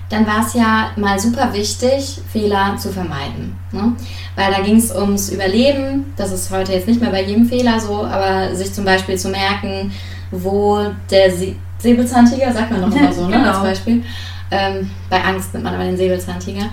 dann 0.09 0.27
war 0.27 0.47
es 0.47 0.55
ja 0.55 0.91
mal 0.97 1.19
super 1.19 1.53
wichtig, 1.53 2.21
Fehler 2.33 2.77
zu 2.79 2.91
vermeiden. 2.91 3.57
Ne? 3.73 3.93
Weil 4.37 4.53
da 4.53 4.61
ging 4.63 4.77
es 4.77 4.95
ums 4.95 5.29
Überleben, 5.31 6.13
das 6.17 6.33
ist 6.33 6.51
heute 6.51 6.73
jetzt 6.73 6.89
nicht 6.89 7.01
mehr 7.01 7.11
bei 7.11 7.25
jedem 7.25 7.47
Fehler 7.47 7.79
so, 7.79 8.05
aber 8.05 8.55
sich 8.55 8.73
zum 8.73 8.85
Beispiel 8.85 9.19
zu 9.19 9.29
merken, 9.29 9.93
wo 10.31 10.81
der 11.11 11.31
Se 11.31 11.55
Säbelzahntiger, 11.81 12.53
sagt 12.53 12.73
man 12.73 12.81
noch 12.81 12.91
mal 12.91 13.13
so, 13.13 13.29
ne, 13.29 13.37
genau. 13.37 13.51
als 13.51 13.63
Beispiel, 13.63 14.03
ähm, 14.51 14.91
bei 15.09 15.23
Angst 15.23 15.53
nimmt 15.53 15.63
man 15.63 15.75
aber 15.75 15.85
den 15.85 15.97
Säbelzahntiger, 15.97 16.65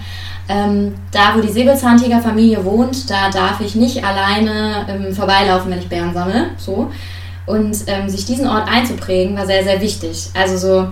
ähm, 0.48 0.94
da, 1.12 1.36
wo 1.36 1.42
die 1.42 1.52
Säbelzahntigerfamilie 1.52 2.64
wohnt, 2.64 3.10
da 3.10 3.30
darf 3.30 3.62
ich 3.62 3.76
nicht 3.76 4.04
alleine 4.04 4.86
ähm, 4.88 5.14
vorbeilaufen, 5.14 5.72
wenn 5.72 5.80
ich 5.80 5.90
Bären 5.90 6.14
sammle. 6.14 6.52
So. 6.58 6.92
Und 7.46 7.78
ähm, 7.88 8.10
sich 8.10 8.26
diesen 8.26 8.48
Ort 8.48 8.68
einzuprägen, 8.68 9.38
war 9.38 9.46
sehr, 9.46 9.64
sehr 9.64 9.82
wichtig. 9.82 10.30
Also 10.34 10.58
so 10.58 10.88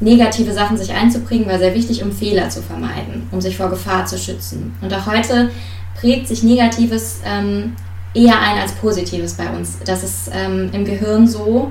negative 0.00 0.52
Sachen 0.52 0.76
sich 0.76 0.92
einzuprägen, 0.92 1.46
war 1.46 1.58
sehr 1.58 1.74
wichtig, 1.74 2.02
um 2.02 2.12
Fehler 2.12 2.48
zu 2.48 2.62
vermeiden, 2.62 3.28
um 3.30 3.40
sich 3.40 3.56
vor 3.56 3.70
Gefahr 3.70 4.06
zu 4.06 4.18
schützen. 4.18 4.74
Und 4.80 4.92
auch 4.92 5.06
heute 5.06 5.50
prägt 5.98 6.28
sich 6.28 6.42
Negatives 6.42 7.20
ähm, 7.24 7.74
eher 8.14 8.40
ein 8.40 8.58
als 8.58 8.72
Positives 8.72 9.34
bei 9.34 9.48
uns. 9.50 9.78
Das 9.84 10.02
ist 10.02 10.30
ähm, 10.32 10.70
im 10.72 10.84
Gehirn 10.84 11.26
so 11.26 11.70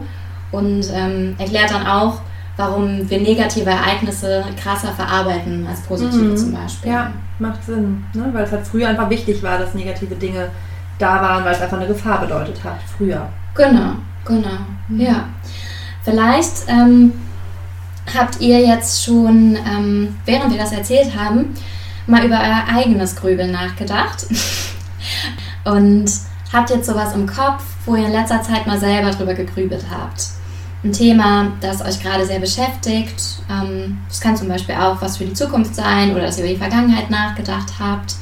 und 0.52 0.88
ähm, 0.94 1.36
erklärt 1.38 1.72
dann 1.72 1.86
auch, 1.88 2.22
warum 2.58 3.10
wir 3.10 3.20
negative 3.20 3.70
Ereignisse 3.70 4.44
krasser 4.62 4.92
verarbeiten 4.92 5.66
als 5.68 5.82
positive 5.82 6.24
mhm. 6.24 6.38
zum 6.38 6.54
Beispiel. 6.54 6.92
Ja, 6.92 7.12
macht 7.40 7.64
Sinn, 7.66 8.04
ne? 8.14 8.30
weil 8.32 8.44
es 8.44 8.52
halt 8.52 8.66
früher 8.66 8.90
einfach 8.90 9.10
wichtig 9.10 9.42
war, 9.42 9.58
dass 9.58 9.74
negative 9.74 10.16
Dinge 10.16 10.50
da 11.00 11.22
waren, 11.22 11.44
weil 11.44 11.54
es 11.54 11.62
einfach 11.62 11.78
eine 11.78 11.88
Gefahr 11.88 12.22
bedeutet 12.22 12.64
hat, 12.64 12.78
früher. 12.98 13.28
Genau, 13.56 13.94
genau, 14.26 14.60
mhm. 14.88 15.00
ja. 15.00 15.26
Vielleicht 16.04 16.68
ähm, 16.68 17.14
habt 18.14 18.40
ihr 18.40 18.60
jetzt 18.60 19.04
schon, 19.04 19.56
ähm, 19.56 20.16
während 20.26 20.52
wir 20.52 20.60
das 20.60 20.74
erzählt 20.74 21.18
haben, 21.18 21.56
mal 22.06 22.26
über 22.26 22.36
euer 22.36 22.64
eigenes 22.76 23.16
Grübeln 23.16 23.52
nachgedacht 23.52 24.28
und 25.64 26.06
habt 26.52 26.70
jetzt 26.70 26.86
sowas 26.86 27.16
im 27.16 27.26
Kopf, 27.26 27.64
wo 27.86 27.96
ihr 27.96 28.06
in 28.06 28.12
letzter 28.12 28.42
Zeit 28.42 28.68
mal 28.68 28.78
selber 28.78 29.12
drüber 29.12 29.34
gegrübelt 29.34 29.86
habt 29.90 30.43
ein 30.84 30.92
Thema, 30.92 31.52
das 31.62 31.82
euch 31.82 32.02
gerade 32.02 32.26
sehr 32.26 32.40
beschäftigt. 32.40 33.22
Ähm, 33.50 34.00
das 34.08 34.20
kann 34.20 34.36
zum 34.36 34.50
Beispiel 34.50 34.76
auch 34.76 35.02
was 35.02 35.18
für 35.18 35.26
die 35.26 35.34
Zukunft 35.34 35.76
sein 35.76 36.12
oder 36.12 36.24
dass 36.24 36.38
ihr 36.38 36.44
über 36.44 36.54
die 36.54 36.60
Vergangenheit 36.60 37.10
nachgedacht 37.10 37.74
habt. 37.80 38.16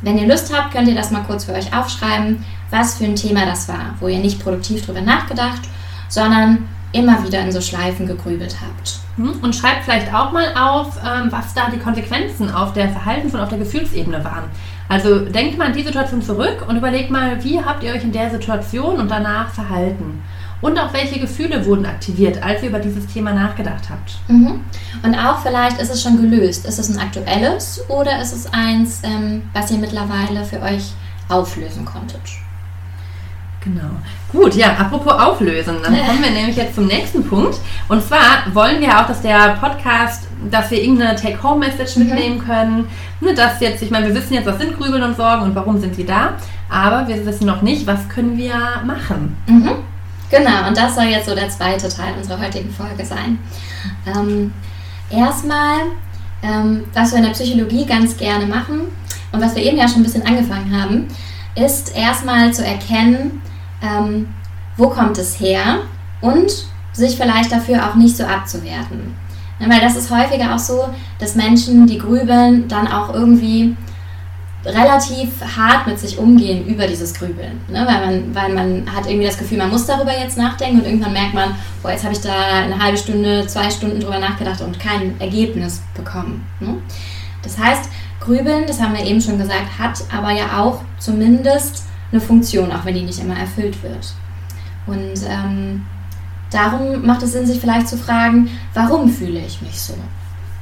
Wenn 0.00 0.16
ihr 0.16 0.26
Lust 0.26 0.54
habt, 0.54 0.72
könnt 0.72 0.88
ihr 0.88 0.94
das 0.94 1.10
mal 1.10 1.24
kurz 1.24 1.44
für 1.44 1.52
euch 1.52 1.76
aufschreiben, 1.76 2.44
was 2.70 2.96
für 2.96 3.04
ein 3.04 3.16
Thema 3.16 3.44
das 3.46 3.68
war, 3.68 3.94
wo 4.00 4.08
ihr 4.08 4.18
nicht 4.18 4.42
produktiv 4.42 4.86
drüber 4.86 5.00
nachgedacht, 5.00 5.62
sondern 6.08 6.68
immer 6.92 7.22
wieder 7.24 7.40
in 7.40 7.52
so 7.52 7.60
Schleifen 7.60 8.06
gegrübelt 8.06 8.56
habt. 8.60 9.00
Hm, 9.16 9.40
und 9.42 9.54
schreibt 9.54 9.84
vielleicht 9.84 10.14
auch 10.14 10.32
mal 10.32 10.54
auf, 10.56 10.96
ähm, 11.04 11.30
was 11.30 11.52
da 11.52 11.68
die 11.70 11.78
Konsequenzen 11.78 12.50
auf 12.50 12.72
der 12.72 12.88
Verhaltens- 12.88 13.34
und 13.34 13.40
auf 13.40 13.48
der 13.48 13.58
Gefühlsebene 13.58 14.24
waren. 14.24 14.44
Also 14.88 15.18
denkt 15.26 15.58
mal 15.58 15.66
an 15.66 15.74
die 15.74 15.82
Situation 15.82 16.22
zurück 16.22 16.64
und 16.66 16.76
überlegt 16.76 17.10
mal, 17.10 17.42
wie 17.44 17.62
habt 17.62 17.82
ihr 17.82 17.92
euch 17.92 18.04
in 18.04 18.12
der 18.12 18.30
Situation 18.30 18.98
und 18.98 19.10
danach 19.10 19.50
verhalten? 19.50 20.22
Und 20.60 20.78
auch 20.78 20.92
welche 20.92 21.20
Gefühle 21.20 21.64
wurden 21.66 21.86
aktiviert, 21.86 22.42
als 22.42 22.62
ihr 22.62 22.70
über 22.70 22.80
dieses 22.80 23.06
Thema 23.06 23.32
nachgedacht 23.32 23.88
habt. 23.90 24.18
Mhm. 24.28 24.60
Und 25.04 25.14
auch 25.14 25.40
vielleicht 25.40 25.80
ist 25.80 25.90
es 25.92 26.02
schon 26.02 26.16
gelöst. 26.20 26.66
Ist 26.66 26.78
es 26.78 26.88
ein 26.88 26.98
aktuelles 26.98 27.80
oder 27.88 28.20
ist 28.20 28.32
es 28.32 28.52
eins, 28.52 29.00
ähm, 29.04 29.42
was 29.52 29.70
ihr 29.70 29.78
mittlerweile 29.78 30.44
für 30.44 30.60
euch 30.60 30.92
auflösen 31.28 31.84
konntet? 31.84 32.20
Genau. 33.60 33.90
Gut, 34.32 34.54
ja, 34.54 34.72
apropos 34.78 35.12
auflösen, 35.12 35.76
dann 35.82 35.92
kommen 36.06 36.22
wir 36.22 36.30
nämlich 36.30 36.56
jetzt 36.56 36.74
zum 36.74 36.86
nächsten 36.86 37.24
Punkt. 37.24 37.56
Und 37.88 38.02
zwar 38.02 38.44
wollen 38.52 38.80
wir 38.80 38.98
auch, 38.98 39.06
dass 39.06 39.20
der 39.20 39.56
Podcast, 39.60 40.26
dass 40.50 40.70
wir 40.70 40.80
irgendeine 40.82 41.16
Take-Home-Message 41.16 41.96
Mhm. 41.96 42.04
mitnehmen 42.06 42.38
können. 42.44 42.88
Ne, 43.20 43.34
dass 43.34 43.60
jetzt, 43.60 43.82
ich 43.82 43.90
meine, 43.90 44.06
wir 44.06 44.14
wissen 44.14 44.34
jetzt, 44.34 44.46
was 44.46 44.58
sind 44.58 44.76
Grübeln 44.78 45.02
und 45.02 45.16
Sorgen 45.16 45.42
und 45.42 45.54
warum 45.54 45.80
sind 45.80 45.94
sie 45.96 46.04
da, 46.04 46.34
aber 46.68 47.08
wir 47.08 47.24
wissen 47.26 47.46
noch 47.46 47.62
nicht, 47.62 47.86
was 47.86 48.08
können 48.08 48.36
wir 48.36 48.54
machen. 48.86 49.36
Mhm. 49.48 49.70
Genau, 50.30 50.68
und 50.68 50.76
das 50.76 50.94
soll 50.94 51.04
jetzt 51.04 51.26
so 51.28 51.34
der 51.34 51.48
zweite 51.48 51.88
Teil 51.88 52.14
unserer 52.16 52.40
heutigen 52.40 52.70
Folge 52.70 53.04
sein. 53.04 53.38
Ähm, 54.06 54.52
erstmal, 55.10 55.80
ähm, 56.42 56.84
was 56.92 57.12
wir 57.12 57.18
in 57.18 57.24
der 57.24 57.30
Psychologie 57.30 57.86
ganz 57.86 58.16
gerne 58.16 58.46
machen 58.46 58.82
und 59.32 59.40
was 59.40 59.54
wir 59.56 59.62
eben 59.62 59.78
ja 59.78 59.88
schon 59.88 60.00
ein 60.00 60.04
bisschen 60.04 60.26
angefangen 60.26 60.78
haben, 60.78 61.08
ist 61.54 61.96
erstmal 61.96 62.52
zu 62.52 62.64
erkennen, 62.64 63.40
ähm, 63.82 64.28
wo 64.76 64.88
kommt 64.88 65.16
es 65.18 65.40
her 65.40 65.80
und 66.20 66.66
sich 66.92 67.16
vielleicht 67.16 67.50
dafür 67.50 67.88
auch 67.88 67.94
nicht 67.94 68.16
so 68.16 68.24
abzuwerten. 68.24 69.14
Ja, 69.60 69.68
weil 69.68 69.80
das 69.80 69.96
ist 69.96 70.10
häufiger 70.10 70.54
auch 70.54 70.58
so, 70.58 70.88
dass 71.18 71.34
Menschen, 71.34 71.86
die 71.86 71.98
grübeln, 71.98 72.68
dann 72.68 72.86
auch 72.86 73.12
irgendwie 73.12 73.76
relativ 74.64 75.28
hart 75.56 75.86
mit 75.86 75.98
sich 75.98 76.18
umgehen 76.18 76.66
über 76.66 76.86
dieses 76.86 77.14
Grübeln. 77.14 77.60
Ne? 77.68 77.86
Weil, 77.86 78.06
man, 78.06 78.34
weil 78.34 78.52
man 78.52 78.94
hat 78.94 79.06
irgendwie 79.06 79.26
das 79.26 79.38
Gefühl, 79.38 79.58
man 79.58 79.70
muss 79.70 79.86
darüber 79.86 80.16
jetzt 80.16 80.36
nachdenken 80.36 80.80
und 80.80 80.86
irgendwann 80.86 81.12
merkt 81.12 81.34
man, 81.34 81.54
boah, 81.82 81.92
jetzt 81.92 82.04
habe 82.04 82.14
ich 82.14 82.20
da 82.20 82.32
eine 82.64 82.78
halbe 82.78 82.98
Stunde, 82.98 83.46
zwei 83.46 83.70
Stunden 83.70 84.00
drüber 84.00 84.18
nachgedacht 84.18 84.60
und 84.60 84.78
kein 84.80 85.18
Ergebnis 85.20 85.82
bekommen. 85.94 86.44
Ne? 86.60 86.74
Das 87.42 87.56
heißt, 87.56 87.88
Grübeln, 88.20 88.66
das 88.66 88.80
haben 88.80 88.94
wir 88.94 89.04
eben 89.04 89.20
schon 89.20 89.38
gesagt, 89.38 89.78
hat 89.78 90.02
aber 90.12 90.32
ja 90.32 90.60
auch 90.60 90.82
zumindest 90.98 91.84
eine 92.10 92.20
Funktion, 92.20 92.72
auch 92.72 92.84
wenn 92.84 92.94
die 92.94 93.02
nicht 93.02 93.20
immer 93.20 93.38
erfüllt 93.38 93.80
wird. 93.82 94.12
Und 94.86 95.22
ähm, 95.28 95.86
darum 96.50 97.06
macht 97.06 97.22
es 97.22 97.32
Sinn, 97.32 97.46
sich 97.46 97.60
vielleicht 97.60 97.88
zu 97.88 97.96
fragen, 97.96 98.50
warum 98.74 99.08
fühle 99.08 99.40
ich 99.40 99.62
mich 99.62 99.80
so? 99.80 99.94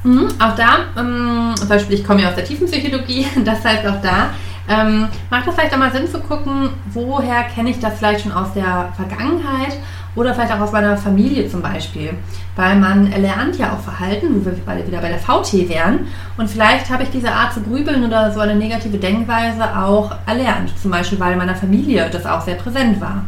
Mhm, 0.06 0.28
auch 0.38 0.54
da, 0.54 0.84
ähm, 0.96 1.52
zum 1.56 1.68
Beispiel, 1.68 1.96
ich 1.98 2.04
komme 2.06 2.22
ja 2.22 2.28
aus 2.28 2.36
der 2.36 2.44
Tiefenpsychologie, 2.44 3.26
das 3.44 3.64
heißt 3.64 3.84
auch 3.88 4.00
da, 4.00 4.30
ähm, 4.68 5.08
macht 5.30 5.48
es 5.48 5.54
vielleicht 5.54 5.74
auch 5.74 5.78
mal 5.78 5.90
Sinn 5.90 6.06
zu 6.06 6.20
gucken, 6.20 6.70
woher 6.92 7.42
kenne 7.42 7.70
ich 7.70 7.80
das 7.80 7.98
vielleicht 7.98 8.20
schon 8.20 8.30
aus 8.30 8.52
der 8.54 8.92
Vergangenheit 8.94 9.76
oder 10.14 10.32
vielleicht 10.32 10.52
auch 10.52 10.60
aus 10.60 10.70
meiner 10.70 10.96
Familie 10.96 11.48
zum 11.48 11.60
Beispiel. 11.60 12.14
Weil 12.54 12.76
man 12.76 13.10
lernt 13.10 13.58
ja 13.58 13.72
auch 13.72 13.80
Verhalten, 13.80 14.28
wo 14.40 14.44
wir 14.46 14.86
wieder 14.86 15.00
bei 15.00 15.08
der 15.08 15.18
VT 15.18 15.68
wären. 15.68 16.06
Und 16.36 16.48
vielleicht 16.48 16.88
habe 16.88 17.02
ich 17.02 17.10
diese 17.10 17.32
Art 17.32 17.52
zu 17.52 17.60
grübeln 17.60 18.04
oder 18.04 18.32
so 18.32 18.40
eine 18.40 18.54
negative 18.54 18.98
Denkweise 18.98 19.76
auch 19.76 20.12
erlernt. 20.26 20.72
Zum 20.80 20.92
Beispiel, 20.92 21.18
weil 21.20 21.32
in 21.32 21.38
meiner 21.38 21.56
Familie 21.56 22.08
das 22.10 22.26
auch 22.26 22.40
sehr 22.40 22.54
präsent 22.54 23.00
war. 23.00 23.24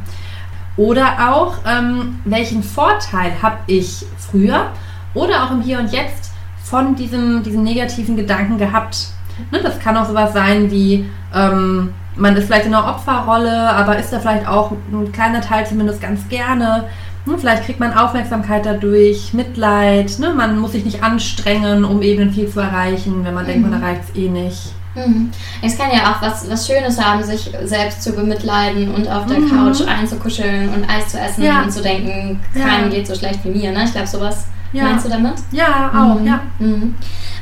Oder 0.77 1.33
auch, 1.33 1.57
ähm, 1.67 2.21
welchen 2.25 2.63
Vorteil 2.63 3.33
habe 3.43 3.59
ich 3.67 4.07
früher 4.17 4.69
oder 5.13 5.45
auch 5.45 5.51
im 5.51 5.61
Hier 5.61 5.81
und 5.81 5.93
Jetzt 5.93 6.29
von 6.69 6.95
diesem, 6.97 7.43
diesen 7.43 7.63
negativen 7.63 8.17
Gedanken 8.17 8.59
gehabt. 8.59 9.09
Ne, 9.51 9.61
das 9.63 9.79
kann 9.79 9.97
auch 9.97 10.07
sowas 10.07 10.33
sein 10.33 10.71
wie, 10.71 11.09
ähm, 11.35 11.91
man 12.17 12.37
ist 12.37 12.47
vielleicht 12.47 12.67
in 12.67 12.75
einer 12.75 12.89
Opferrolle, 12.89 13.71
aber 13.71 13.97
ist 13.99 14.13
da 14.13 14.19
vielleicht 14.19 14.47
auch 14.49 14.73
ein 14.93 15.13
kleiner 15.13 15.41
Teil 15.41 15.65
zumindest 15.67 16.01
ganz 16.01 16.29
gerne. 16.29 16.85
Ne, 17.27 17.35
vielleicht 17.39 17.65
kriegt 17.65 17.79
man 17.79 17.93
Aufmerksamkeit 17.93 18.67
dadurch, 18.67 19.33
Mitleid, 19.35 20.19
ne, 20.19 20.33
man 20.35 20.59
muss 20.59 20.73
sich 20.73 20.85
nicht 20.85 21.03
anstrengen, 21.05 21.85
um 21.85 22.03
eben 22.03 22.33
viel 22.33 22.49
zu 22.49 22.59
erreichen, 22.61 23.25
wenn 23.25 23.35
man 23.35 23.47
denkt, 23.47 23.69
man 23.71 23.81
erreicht 23.81 24.03
es 24.11 24.17
eh 24.21 24.29
nicht. 24.29 24.73
Mhm. 24.97 25.31
Es 25.63 25.79
kann 25.79 25.91
ja 25.93 26.11
auch 26.13 26.21
was, 26.23 26.51
was 26.51 26.67
Schönes 26.67 27.01
haben, 27.01 27.23
sich 27.23 27.53
selbst 27.65 28.03
zu 28.03 28.13
bemitleiden 28.13 28.93
und 28.93 29.07
auf 29.09 29.27
der 29.27 29.39
Mhm. 29.39 29.51
Couch 29.51 29.83
einzukuscheln 29.87 30.71
und 30.71 30.85
Eis 30.91 31.09
zu 31.09 31.21
essen 31.21 31.45
Ja. 31.45 31.63
und 31.63 31.71
zu 31.73 31.81
denken, 31.83 32.41
Ja. 32.55 32.65
keinem 32.67 32.91
geht 32.91 33.07
so 33.07 33.15
schlecht 33.15 33.41
wie 33.45 33.51
mir. 33.51 33.71
Ne? 33.71 33.85
Ich 33.85 33.93
glaube, 33.93 34.09
sowas 34.09 34.47
Ja. 34.73 34.85
meinst 34.85 35.07
du 35.07 35.11
damit? 35.11 35.35
Ja, 35.53 35.91
auch, 35.95 36.21
Mhm. 36.21 36.27
ja. 36.27 36.41
Mhm. 36.59 36.95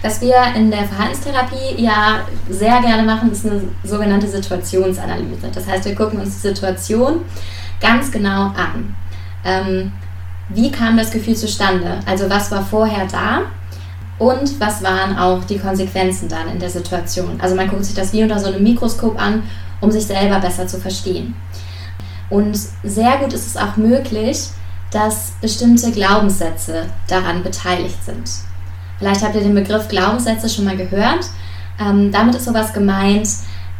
Was 0.03 0.21
wir 0.21 0.35
in 0.55 0.71
der 0.71 0.85
Verhaltenstherapie 0.85 1.83
ja 1.83 2.21
sehr 2.49 2.81
gerne 2.81 3.03
machen, 3.03 3.33
ist 3.33 3.47
eine 3.47 3.63
sogenannte 3.83 4.29
Situationsanalyse. 4.29 5.49
Das 5.53 5.67
heißt, 5.67 5.85
wir 5.87 5.95
gucken 5.95 6.21
uns 6.21 6.35
die 6.41 6.49
Situation 6.49 7.21
ganz 7.81 8.11
genau 8.13 8.43
an. 8.49 8.95
Ähm, 9.45 9.93
wie 10.51 10.71
kam 10.71 10.97
das 10.97 11.11
Gefühl 11.11 11.35
zustande? 11.35 11.99
Also 12.07 12.31
was 12.31 12.51
war 12.53 12.63
vorher 12.65 13.07
da? 13.11 13.41
Und 14.19 14.61
was 14.61 14.83
waren 14.83 15.19
auch 15.19 15.45
die 15.45 15.59
Konsequenzen 15.59 16.29
dann 16.29 16.49
in 16.49 16.59
der 16.59 16.71
Situation? 16.71 17.39
Also 17.41 17.55
man 17.57 17.69
guckt 17.69 17.85
sich 17.85 17.95
das 17.95 18.13
wie 18.13 18.23
unter 18.23 18.39
so 18.39 18.47
einem 18.47 18.63
Mikroskop 18.63 19.21
an, 19.21 19.43
um 19.81 19.91
sich 19.91 20.07
selber 20.07 20.39
besser 20.39 20.67
zu 20.67 20.79
verstehen. 20.79 21.35
Und 22.31 22.57
sehr 22.83 23.17
gut 23.19 23.33
ist 23.33 23.47
es 23.47 23.57
auch 23.57 23.77
möglich, 23.77 24.39
dass 24.97 25.33
bestimmte 25.43 25.91
Glaubenssätze 25.93 26.87
daran 27.07 27.43
beteiligt 27.43 28.03
sind. 28.03 28.31
Vielleicht 28.99 29.23
habt 29.23 29.35
ihr 29.35 29.43
den 29.43 29.55
Begriff 29.55 29.89
Glaubenssätze 29.89 30.49
schon 30.49 30.65
mal 30.65 30.77
gehört. 30.77 31.27
Ähm, 31.79 32.11
damit 32.11 32.35
ist 32.35 32.47
sowas 32.47 32.73
gemeint, 32.73 33.29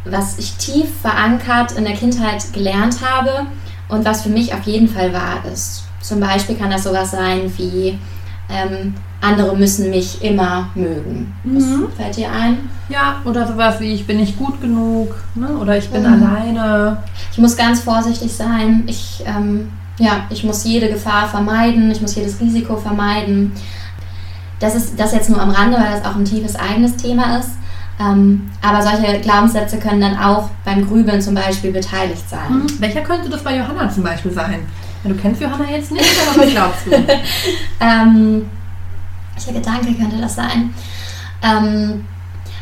was 0.05 0.37
ich 0.37 0.53
tief 0.57 0.85
verankert 1.01 1.71
in 1.71 1.85
der 1.85 1.95
Kindheit 1.95 2.53
gelernt 2.53 2.97
habe 3.01 3.47
und 3.89 4.05
was 4.05 4.21
für 4.21 4.29
mich 4.29 4.53
auf 4.53 4.61
jeden 4.63 4.87
Fall 4.87 5.11
wahr 5.11 5.39
ist. 5.51 5.85
Zum 6.01 6.19
Beispiel 6.19 6.55
kann 6.55 6.69
das 6.69 6.83
sowas 6.83 7.09
sein 7.11 7.51
wie, 7.57 7.97
ähm, 8.49 8.93
andere 9.19 9.57
müssen 9.57 9.89
mich 9.89 10.21
immer 10.23 10.69
mögen. 10.75 11.33
Mhm. 11.43 11.87
Fällt 11.97 12.15
dir 12.15 12.31
ein? 12.31 12.69
Ja, 12.89 13.21
oder 13.25 13.47
sowas 13.47 13.79
wie, 13.79 13.91
ich 13.91 14.05
bin 14.05 14.17
nicht 14.17 14.37
gut 14.37 14.61
genug, 14.61 15.15
ne? 15.33 15.49
oder 15.57 15.75
ich 15.79 15.89
bin 15.89 16.03
Mhm. 16.03 16.23
alleine. 16.23 16.97
Ich 17.31 17.39
muss 17.39 17.57
ganz 17.57 17.81
vorsichtig 17.81 18.31
sein. 18.31 18.83
Ich, 18.85 19.23
ähm, 19.25 19.71
ja, 19.97 20.25
ich 20.29 20.43
muss 20.43 20.63
jede 20.63 20.89
Gefahr 20.89 21.27
vermeiden. 21.27 21.91
Ich 21.91 22.01
muss 22.01 22.15
jedes 22.15 22.39
Risiko 22.39 22.77
vermeiden. 22.77 23.51
Das 24.59 24.75
ist 24.75 24.99
das 24.99 25.13
jetzt 25.13 25.29
nur 25.29 25.41
am 25.41 25.51
Rande, 25.51 25.77
weil 25.77 25.91
das 25.91 26.05
auch 26.05 26.15
ein 26.15 26.25
tiefes 26.25 26.55
eigenes 26.55 26.95
Thema 26.97 27.37
ist. 27.37 27.51
Ähm, 27.99 28.49
aber 28.61 28.81
solche 28.83 29.19
Glaubenssätze 29.21 29.77
können 29.79 30.01
dann 30.01 30.17
auch 30.17 30.49
beim 30.63 30.87
Grübeln 30.87 31.19
zum 31.19 31.33
Beispiel 31.33 31.71
beteiligt 31.71 32.29
sein. 32.29 32.59
Mhm. 32.59 32.67
Welcher 32.79 33.01
könnte 33.01 33.29
das 33.29 33.43
bei 33.43 33.57
Johanna 33.57 33.89
zum 33.89 34.03
Beispiel 34.03 34.31
sein? 34.31 34.59
Ja, 35.03 35.09
du 35.09 35.15
kennst 35.15 35.41
Johanna 35.41 35.69
jetzt 35.69 35.91
nicht, 35.91 36.05
aber 36.29 36.43
was 36.43 36.51
glaubst 36.51 36.85
du? 36.85 36.91
Ähm, 37.79 38.49
welcher 39.33 39.53
Gedanke 39.53 39.93
könnte 39.93 40.17
das 40.17 40.35
sein? 40.35 40.73
Ähm, 41.43 42.05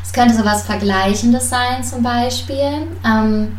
es 0.04 0.12
könnte 0.12 0.36
sowas 0.36 0.64
Vergleichendes 0.64 1.50
sein, 1.50 1.84
zum 1.84 2.04
Beispiel. 2.04 2.88
Ähm, 3.06 3.58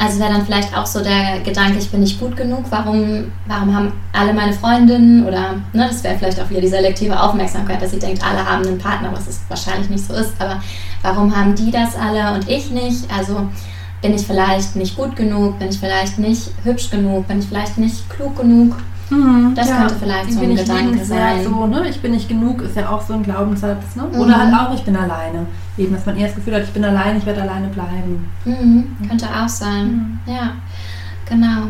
also 0.00 0.18
wäre 0.18 0.32
dann 0.32 0.46
vielleicht 0.46 0.74
auch 0.74 0.86
so 0.86 1.04
der 1.04 1.40
Gedanke, 1.40 1.78
ich 1.78 1.90
bin 1.90 2.00
nicht 2.00 2.18
gut 2.18 2.34
genug. 2.34 2.64
Warum, 2.70 3.30
warum 3.46 3.76
haben 3.76 3.92
alle 4.14 4.32
meine 4.32 4.54
Freundinnen 4.54 5.26
oder 5.26 5.56
ne, 5.74 5.88
das 5.88 6.02
wäre 6.02 6.16
vielleicht 6.16 6.40
auch 6.40 6.48
wieder 6.48 6.62
die 6.62 6.68
selektive 6.68 7.20
Aufmerksamkeit, 7.20 7.82
dass 7.82 7.90
sie 7.90 7.98
denkt, 7.98 8.24
alle 8.24 8.42
haben 8.42 8.66
einen 8.66 8.78
Partner, 8.78 9.10
was 9.12 9.28
es 9.28 9.40
wahrscheinlich 9.48 9.90
nicht 9.90 10.06
so 10.06 10.14
ist. 10.14 10.32
Aber 10.38 10.58
warum 11.02 11.36
haben 11.36 11.54
die 11.54 11.70
das 11.70 11.96
alle 11.96 12.32
und 12.32 12.48
ich 12.48 12.70
nicht? 12.70 13.04
Also 13.14 13.46
bin 14.00 14.14
ich 14.14 14.26
vielleicht 14.26 14.74
nicht 14.74 14.96
gut 14.96 15.16
genug? 15.16 15.58
Bin 15.58 15.68
ich 15.68 15.78
vielleicht 15.78 16.18
nicht 16.18 16.50
hübsch 16.64 16.88
genug? 16.88 17.28
Bin 17.28 17.40
ich 17.40 17.46
vielleicht 17.46 17.76
nicht 17.76 18.08
klug 18.08 18.38
genug? 18.38 18.76
Mhm, 19.10 19.54
Das 19.56 19.68
könnte 19.68 19.94
vielleicht 20.00 20.28
ich 20.28 20.34
so 20.34 20.40
ein 20.40 20.56
Gedanke 20.56 21.04
sein. 21.04 21.44
So, 21.44 21.66
ne? 21.66 21.88
Ich 21.88 22.00
bin 22.00 22.12
nicht 22.12 22.28
genug, 22.28 22.62
ist 22.62 22.76
ja 22.76 22.88
auch 22.88 23.02
so 23.02 23.14
ein 23.14 23.22
Glaubenssatz. 23.22 23.96
Ne? 23.96 24.04
Mhm. 24.12 24.20
Oder 24.20 24.36
halt 24.38 24.54
auch, 24.54 24.74
ich 24.74 24.82
bin 24.82 24.96
alleine. 24.96 25.46
Eben, 25.76 25.92
dass 25.94 26.06
man 26.06 26.16
eher 26.16 26.26
das 26.28 26.36
Gefühl 26.36 26.54
hat, 26.54 26.62
ich 26.62 26.70
bin 26.70 26.84
alleine, 26.84 27.18
ich 27.18 27.26
werde 27.26 27.42
alleine 27.42 27.68
bleiben. 27.68 28.28
Mhm, 28.44 28.86
könnte 29.08 29.26
auch 29.26 29.48
sein. 29.48 30.20
Ja, 30.26 30.52
genau. 31.28 31.68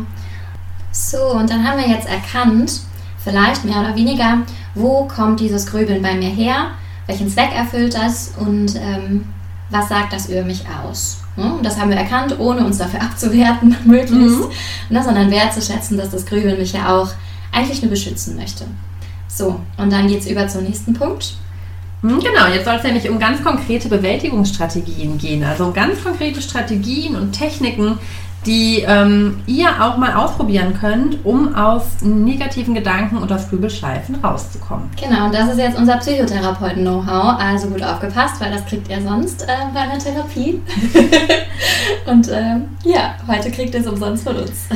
So, 0.91 1.35
und 1.37 1.49
dann 1.49 1.67
haben 1.67 1.79
wir 1.79 1.87
jetzt 1.87 2.07
erkannt, 2.07 2.81
vielleicht 3.17 3.65
mehr 3.65 3.79
oder 3.79 3.95
weniger, 3.95 4.39
wo 4.75 5.05
kommt 5.07 5.39
dieses 5.39 5.65
Grübeln 5.65 6.01
bei 6.01 6.15
mir 6.15 6.29
her, 6.29 6.67
welchen 7.07 7.29
Zweck 7.29 7.55
erfüllt 7.55 7.95
das 7.95 8.33
und 8.37 8.75
ähm, 8.75 9.25
was 9.69 9.87
sagt 9.89 10.11
das 10.13 10.29
über 10.29 10.43
mich 10.43 10.63
aus. 10.83 11.21
Ne? 11.37 11.53
Und 11.53 11.65
das 11.65 11.79
haben 11.79 11.89
wir 11.89 11.97
erkannt, 11.97 12.37
ohne 12.39 12.65
uns 12.65 12.77
dafür 12.77 13.01
abzuwerten, 13.01 13.75
möglichst, 13.85 14.39
Mhm. 14.39 14.45
ne, 14.89 15.03
sondern 15.03 15.31
wertzuschätzen, 15.31 15.97
dass 15.97 16.09
das 16.09 16.25
Grübeln 16.25 16.57
mich 16.59 16.73
ja 16.73 16.89
auch 16.93 17.09
eigentlich 17.51 17.81
nur 17.81 17.91
beschützen 17.91 18.35
möchte. 18.35 18.65
So, 19.27 19.59
und 19.77 19.91
dann 19.91 20.07
geht 20.07 20.21
es 20.21 20.27
über 20.27 20.47
zum 20.47 20.63
nächsten 20.63 20.93
Punkt. 20.93 21.35
Hm, 22.01 22.19
Genau, 22.19 22.47
jetzt 22.53 22.65
soll 22.65 22.75
es 22.75 22.83
nämlich 22.83 23.09
um 23.09 23.19
ganz 23.19 23.43
konkrete 23.43 23.87
Bewältigungsstrategien 23.87 25.17
gehen. 25.17 25.43
Also 25.43 25.65
um 25.65 25.73
ganz 25.73 26.03
konkrete 26.03 26.41
Strategien 26.41 27.15
und 27.15 27.31
Techniken, 27.31 27.97
die 28.45 28.83
ähm, 28.87 29.41
ihr 29.45 29.69
auch 29.83 29.97
mal 29.97 30.13
ausprobieren 30.15 30.73
könnt, 30.79 31.23
um 31.23 31.53
aus 31.53 32.01
negativen 32.01 32.73
Gedanken 32.73 33.17
und 33.17 33.31
aus 33.31 33.49
Grübelschleifen 33.49 34.15
rauszukommen. 34.15 34.89
Genau, 34.99 35.25
und 35.25 35.35
das 35.35 35.51
ist 35.51 35.59
jetzt 35.59 35.77
unser 35.77 35.97
Psychotherapeuten-Know-how. 35.97 37.39
Also 37.39 37.67
gut 37.67 37.83
aufgepasst, 37.83 38.41
weil 38.41 38.51
das 38.51 38.65
kriegt 38.65 38.89
ihr 38.89 38.99
sonst 39.01 39.43
äh, 39.43 39.47
bei 39.73 39.81
einer 39.81 39.99
Therapie. 39.99 40.59
und 42.07 42.29
ähm, 42.29 42.69
ja, 42.83 43.15
heute 43.27 43.51
kriegt 43.51 43.75
ihr 43.75 43.81
es 43.81 43.87
umsonst 43.87 44.23
von 44.23 44.35
uns. 44.37 44.67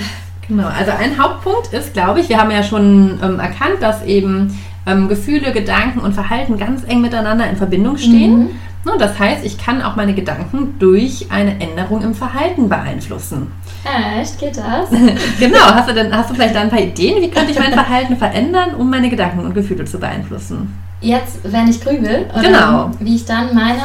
Genau, 0.47 0.67
also 0.67 0.91
ein 0.91 1.17
Hauptpunkt 1.17 1.73
ist, 1.73 1.93
glaube 1.93 2.19
ich, 2.19 2.29
wir 2.29 2.37
haben 2.39 2.51
ja 2.51 2.63
schon 2.63 3.19
ähm, 3.23 3.39
erkannt, 3.39 3.81
dass 3.81 4.03
eben 4.03 4.57
ähm, 4.85 5.07
Gefühle, 5.07 5.51
Gedanken 5.51 5.99
und 5.99 6.13
Verhalten 6.13 6.57
ganz 6.57 6.83
eng 6.87 7.01
miteinander 7.01 7.49
in 7.49 7.55
Verbindung 7.57 7.97
stehen. 7.97 8.37
Mhm. 8.39 8.49
Ne, 8.85 8.91
Das 8.99 9.17
heißt, 9.17 9.43
ich 9.43 9.57
kann 9.57 9.81
auch 9.81 9.95
meine 9.95 10.13
Gedanken 10.13 10.75
durch 10.77 11.27
eine 11.31 11.59
Änderung 11.59 12.03
im 12.03 12.13
Verhalten 12.13 12.69
beeinflussen. 12.69 13.51
Echt? 13.83 14.37
Geht 14.39 14.57
das? 14.57 14.89
genau, 15.39 15.65
hast 15.73 15.89
du 15.89 15.93
denn, 15.93 16.15
hast 16.15 16.29
du 16.29 16.35
vielleicht 16.35 16.55
da 16.55 16.61
ein 16.61 16.69
paar 16.69 16.79
Ideen? 16.81 17.19
Wie 17.21 17.31
könnte 17.31 17.51
ich 17.51 17.57
mein 17.59 17.73
Verhalten 17.73 18.15
verändern, 18.15 18.75
um 18.75 18.87
meine 18.89 19.09
Gedanken 19.09 19.39
und 19.39 19.55
Gefühle 19.55 19.85
zu 19.85 19.99
beeinflussen? 19.99 20.77
Jetzt, 21.01 21.39
wenn 21.43 21.67
ich 21.67 21.81
grübel, 21.81 22.27
oder 22.31 22.41
Genau. 22.43 22.91
wie 22.99 23.15
ich 23.15 23.25
dann 23.25 23.53
meine 23.55 23.81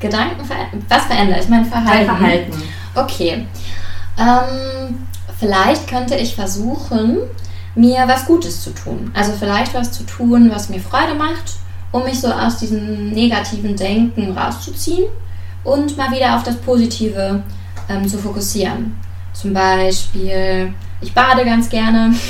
Gedanken 0.00 0.44
verändere. 0.44 0.80
Was 0.88 1.04
verändere 1.04 1.40
ich? 1.40 1.48
Mein 1.50 1.64
Verhalten. 1.66 2.06
Dein 2.06 2.06
Verhalten. 2.06 2.62
Okay. 2.94 3.46
Ähm, 4.18 4.96
vielleicht 5.42 5.88
könnte 5.88 6.14
ich 6.14 6.36
versuchen, 6.36 7.18
mir 7.74 8.04
was 8.06 8.26
Gutes 8.26 8.62
zu 8.62 8.70
tun. 8.70 9.10
Also 9.12 9.32
vielleicht 9.32 9.74
was 9.74 9.90
zu 9.90 10.04
tun, 10.04 10.48
was 10.54 10.68
mir 10.68 10.78
Freude 10.78 11.16
macht, 11.16 11.54
um 11.90 12.04
mich 12.04 12.20
so 12.20 12.28
aus 12.28 12.58
diesem 12.58 13.10
negativen 13.10 13.74
Denken 13.74 14.38
rauszuziehen 14.38 15.06
und 15.64 15.96
mal 15.96 16.12
wieder 16.12 16.36
auf 16.36 16.44
das 16.44 16.56
Positive 16.58 17.42
ähm, 17.88 18.08
zu 18.08 18.18
fokussieren. 18.18 18.96
Zum 19.32 19.52
Beispiel, 19.52 20.72
ich 21.00 21.12
bade 21.12 21.44
ganz 21.44 21.68
gerne. 21.68 22.14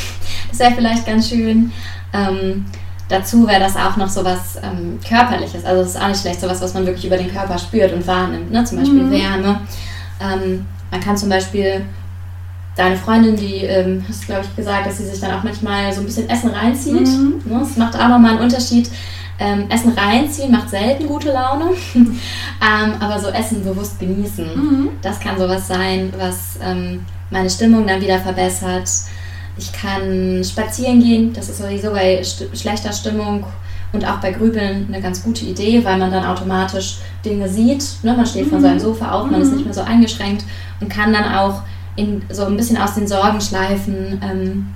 Das 0.51 0.59
wäre 0.59 0.75
vielleicht 0.75 1.07
ganz 1.07 1.31
schön. 1.31 1.73
Ähm, 2.13 2.67
dazu 3.09 3.49
wäre 3.49 3.61
das 3.61 3.75
auch 3.75 3.97
noch 3.97 4.09
so 4.11 4.23
was 4.23 4.57
ähm, 4.57 5.01
Körperliches. 5.07 5.65
Also 5.65 5.81
es 5.81 5.89
ist 5.95 6.01
auch 6.01 6.09
nicht 6.09 6.21
schlecht, 6.21 6.43
sowas, 6.43 6.61
was 6.61 6.75
man 6.75 6.85
wirklich 6.85 7.07
über 7.07 7.17
den 7.17 7.33
Körper 7.33 7.57
spürt 7.59 7.91
und 7.95 8.07
wahrnimmt. 8.07 8.51
Ne? 8.51 8.63
Zum 8.65 8.77
Beispiel 8.77 9.11
Wärme. 9.11 9.63
Ähm, 10.21 10.67
man 10.91 11.01
kann 11.01 11.17
zum 11.17 11.31
Beispiel 11.31 11.87
deine 12.77 12.97
Freundin, 12.97 13.37
die 13.37 13.65
ähm, 13.65 14.05
hast 14.09 14.27
glaube 14.27 14.43
ich 14.49 14.57
gesagt, 14.57 14.87
dass 14.87 14.99
sie 14.99 15.07
sich 15.07 15.21
dann 15.21 15.33
auch 15.33 15.43
manchmal 15.43 15.93
so 15.93 16.01
ein 16.01 16.07
bisschen 16.07 16.29
Essen 16.29 16.51
reinzieht. 16.51 17.07
Mhm. 17.07 17.43
Ne? 17.45 17.59
Das 17.61 17.77
macht 17.77 17.97
auch 17.97 18.09
nochmal 18.09 18.33
einen 18.33 18.41
Unterschied. 18.41 18.91
Ähm, 19.39 19.65
Essen 19.71 19.93
reinziehen 19.93 20.53
macht 20.53 20.71
selten 20.71 21.07
gute 21.07 21.33
Laune, 21.33 21.71
ähm, 21.95 22.93
aber 23.01 23.19
so 23.19 23.29
Essen 23.29 23.65
bewusst 23.65 23.99
genießen, 23.99 24.45
Mhm. 24.55 24.89
das 25.01 25.19
kann 25.19 25.39
sowas 25.39 25.67
sein, 25.67 26.13
was 26.17 26.59
ähm, 26.63 27.05
meine 27.31 27.51
Stimmung 27.51 27.87
dann 27.87 28.01
wieder 28.01 28.21
verbessert. 28.21 28.89
Ich 29.57 29.73
kann 29.73 30.43
spazieren 30.45 31.01
gehen, 31.01 31.33
das 31.33 31.49
ist 31.49 31.59
sowieso 31.59 31.91
bei 31.91 32.23
st 32.23 32.47
schlechter 32.55 32.93
Stimmung 32.93 33.45
und 33.93 34.07
auch 34.07 34.17
bei 34.19 34.33
Grübeln 34.33 34.87
eine 34.89 35.03
ganz 35.03 35.23
gute 35.23 35.45
Idee, 35.45 35.85
weil 35.85 35.99
man 35.99 36.11
dann 36.11 36.25
automatisch 36.25 36.99
Dinge 37.25 37.49
sieht. 37.49 37.85
Ne? 38.03 38.15
Man 38.15 38.27
steht 38.27 38.47
von 38.49 38.61
seinem 38.63 38.79
Sofa 38.81 39.11
auf, 39.13 39.31
man 39.31 39.41
ist 39.43 39.53
nicht 39.53 39.65
mehr 39.65 39.75
so 39.75 39.83
eingeschränkt 39.83 40.45
und 40.81 40.89
kann 40.89 41.13
dann 41.13 41.35
auch 41.35 41.63
in, 41.97 42.23
so 42.31 42.45
ein 42.45 42.57
bisschen 42.57 42.79
aus 42.79 42.95
den 42.95 43.07
Sorgenschleifen 43.07 44.21
ähm, 44.23 44.67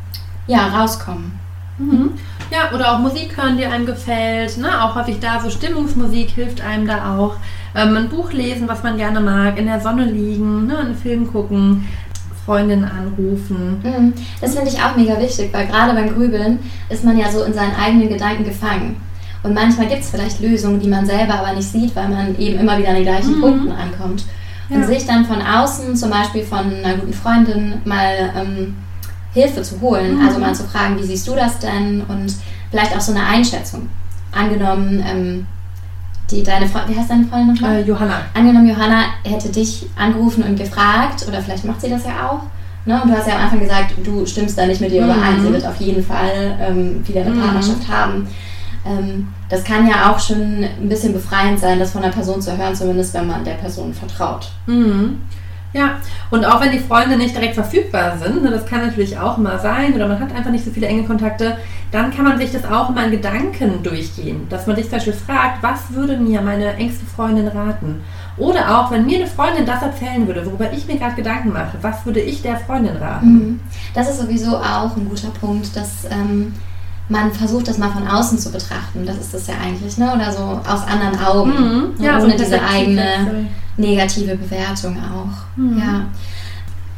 ja, 0.46 0.68
rauskommen. 0.68 1.32
Mhm. 1.78 2.12
Ja, 2.50 2.73
oder 2.75 2.92
auch 2.92 2.99
Musik 3.00 3.37
hören, 3.37 3.56
die 3.56 3.66
einem 3.66 3.87
gefällt. 3.87 4.56
Ne? 4.58 4.82
Auch 4.82 4.94
häufig 4.94 5.18
da 5.20 5.40
so 5.40 5.50
Stimmungsmusik 5.50 6.30
hilft 6.30 6.61
einem 6.61 6.87
da 6.87 7.16
auch. 7.18 7.37
Ähm, 7.75 7.96
ein 7.96 8.08
Buch 8.08 8.32
lesen, 8.32 8.68
was 8.68 8.82
man 8.82 8.96
gerne 8.96 9.20
mag, 9.20 9.58
in 9.58 9.66
der 9.66 9.80
Sonne 9.80 10.04
liegen, 10.04 10.66
ne? 10.66 10.78
einen 10.78 10.96
Film 10.96 11.30
gucken, 11.30 11.87
Freundinnen 12.44 12.85
anrufen. 12.85 13.80
Mhm. 13.82 14.12
Das 14.40 14.54
finde 14.54 14.70
ich 14.70 14.80
auch 14.80 14.96
mega 14.96 15.20
wichtig, 15.20 15.52
weil 15.52 15.66
gerade 15.66 15.92
beim 15.92 16.14
Grübeln 16.14 16.61
ist 16.88 17.04
man 17.04 17.18
ja 17.18 17.30
so 17.30 17.42
in 17.42 17.52
seinen 17.52 17.75
eigenen 17.75 18.08
Gedanken 18.08 18.44
gefangen. 18.44 18.96
Und 19.42 19.54
manchmal 19.54 19.88
gibt 19.88 20.02
es 20.02 20.11
vielleicht 20.11 20.40
Lösungen, 20.40 20.80
die 20.80 20.88
man 20.88 21.04
selber 21.04 21.35
aber 21.35 21.52
nicht 21.52 21.70
sieht, 21.70 21.94
weil 21.94 22.08
man 22.08 22.38
eben 22.38 22.58
immer 22.58 22.78
wieder 22.78 22.88
an 22.88 22.94
den 22.94 23.04
gleichen 23.04 23.40
Punkten 23.40 23.73
ankommt. 23.73 24.25
Und 24.68 24.80
Ja. 24.80 24.87
sich 24.87 25.06
dann 25.06 25.25
von 25.25 25.40
außen, 25.40 25.94
zum 25.96 26.11
Beispiel 26.11 26.42
von 26.44 26.58
einer 26.85 26.96
guten 26.96 27.12
Freundin, 27.12 27.75
mal 27.85 28.30
ähm, 28.37 28.75
Hilfe 29.32 29.62
zu 29.62 29.80
holen. 29.80 30.18
Also 30.25 30.38
mal 30.40 30.54
zu 30.54 30.64
fragen, 30.64 30.99
wie 30.99 31.04
siehst 31.04 31.26
du 31.28 31.35
das 31.35 31.58
denn? 31.58 32.02
Und 32.08 32.35
vielleicht 32.70 32.96
auch 32.96 33.00
so 33.00 33.12
eine 33.12 33.25
Einschätzung. 33.25 33.88
Angenommen, 34.32 35.04
ähm, 35.08 35.46
die 36.30 36.42
deine 36.42 36.66
Freundin, 36.66 36.94
wie 36.94 36.99
heißt 36.99 37.11
deine 37.11 37.25
Freundin 37.26 37.54
nochmal? 37.54 37.76
Äh, 37.76 37.82
Johanna. 37.82 38.23
Angenommen, 38.35 38.68
Johanna 38.68 39.04
hätte 39.25 39.49
dich 39.50 39.87
angerufen 39.96 40.42
und 40.42 40.58
gefragt, 40.58 41.25
oder 41.28 41.40
vielleicht 41.40 41.64
macht 41.64 41.80
sie 41.80 41.88
das 41.90 42.04
ja 42.04 42.28
auch. 42.28 42.40
Ne? 42.85 43.00
Und 43.02 43.11
du 43.11 43.16
hast 43.16 43.28
ja 43.28 43.35
am 43.37 43.42
Anfang 43.42 43.61
gesagt, 43.61 43.94
du 44.04 44.26
stimmst 44.26 44.58
da 44.58 44.66
nicht 44.66 44.80
mit 44.80 44.90
ihr 44.92 45.02
Mhm. 45.04 45.11
überein. 45.11 45.42
Sie 45.42 45.52
wird 45.52 45.66
auf 45.66 45.76
jeden 45.80 46.04
Fall 46.04 46.56
ähm, 46.61 47.06
wieder 47.06 47.20
eine 47.23 47.30
Mhm. 47.30 47.40
Partnerschaft 47.40 47.88
haben. 47.88 48.26
Ähm, 48.87 49.28
das 49.49 49.64
kann 49.64 49.88
ja 49.88 50.11
auch 50.11 50.18
schon 50.18 50.64
ein 50.64 50.88
bisschen 50.88 51.12
befreiend 51.12 51.59
sein, 51.59 51.79
das 51.79 51.92
von 51.92 52.03
einer 52.03 52.12
Person 52.12 52.40
zu 52.40 52.57
hören, 52.57 52.75
zumindest 52.75 53.14
wenn 53.14 53.27
man 53.27 53.44
der 53.44 53.55
Person 53.55 53.92
vertraut. 53.92 54.51
Mhm. 54.66 55.20
Ja, 55.72 55.96
und 56.31 56.44
auch 56.46 56.61
wenn 56.61 56.72
die 56.72 56.79
Freunde 56.79 57.18
nicht 57.18 57.35
direkt 57.35 57.55
verfügbar 57.55 58.16
sind, 58.16 58.42
ne, 58.42 58.51
das 58.51 58.64
kann 58.64 58.87
natürlich 58.87 59.18
auch 59.18 59.37
mal 59.37 59.59
sein, 59.59 59.92
oder 59.94 60.09
man 60.09 60.18
hat 60.18 60.35
einfach 60.35 60.51
nicht 60.51 60.64
so 60.64 60.70
viele 60.70 60.87
enge 60.87 61.05
Kontakte, 61.05 61.59
dann 61.92 62.11
kann 62.14 62.25
man 62.25 62.38
sich 62.38 62.51
das 62.51 62.64
auch 62.64 62.88
mal 62.90 63.07
in 63.07 63.11
Gedanken 63.11 63.83
durchgehen. 63.83 64.46
Dass 64.49 64.66
man 64.66 64.77
sich 64.77 64.87
zum 64.87 64.94
Beispiel 64.94 65.12
fragt, 65.12 65.62
was 65.62 65.92
würde 65.92 66.16
mir 66.16 66.40
meine 66.40 66.75
engste 66.77 67.05
Freundin 67.05 67.49
raten? 67.49 68.01
Oder 68.38 68.79
auch, 68.79 68.90
wenn 68.90 69.05
mir 69.07 69.18
eine 69.18 69.27
Freundin 69.27 69.66
das 69.66 69.83
erzählen 69.83 70.27
würde, 70.27 70.46
worüber 70.46 70.72
ich 70.72 70.87
mir 70.87 70.96
gerade 70.96 71.14
Gedanken 71.14 71.53
mache, 71.53 71.77
was 71.83 72.07
würde 72.07 72.20
ich 72.20 72.42
der 72.42 72.57
Freundin 72.57 72.96
raten? 72.96 73.33
Mhm. 73.33 73.61
Das 73.94 74.09
ist 74.09 74.20
sowieso 74.20 74.57
auch 74.57 74.96
ein 74.96 75.09
guter 75.09 75.31
Punkt, 75.40 75.77
dass 75.77 76.07
ähm, 76.11 76.55
man 77.09 77.33
versucht, 77.33 77.69
das 77.69 77.79
mal 77.79 77.90
von 77.90 78.07
außen 78.07 78.38
zu 78.38 78.51
betrachten. 78.51 79.07
Das 79.07 79.16
ist 79.16 79.33
das 79.33 79.47
ja 79.47 79.55
eigentlich, 79.62 79.97
ne? 79.99 80.12
Oder 80.12 80.33
so 80.33 80.61
aus 80.69 80.87
anderen 80.87 81.19
Augen. 81.19 81.51
Mhm. 81.51 82.05
Ja, 82.05 82.19
so 82.19 82.27
Ohne 82.27 82.35
ein 82.35 82.38
diese 82.38 82.61
eigene 82.62 83.49
negative 83.77 84.37
Bewertung 84.37 84.97
auch. 84.99 85.57
Mhm. 85.57 85.79
Ja. 85.79 86.07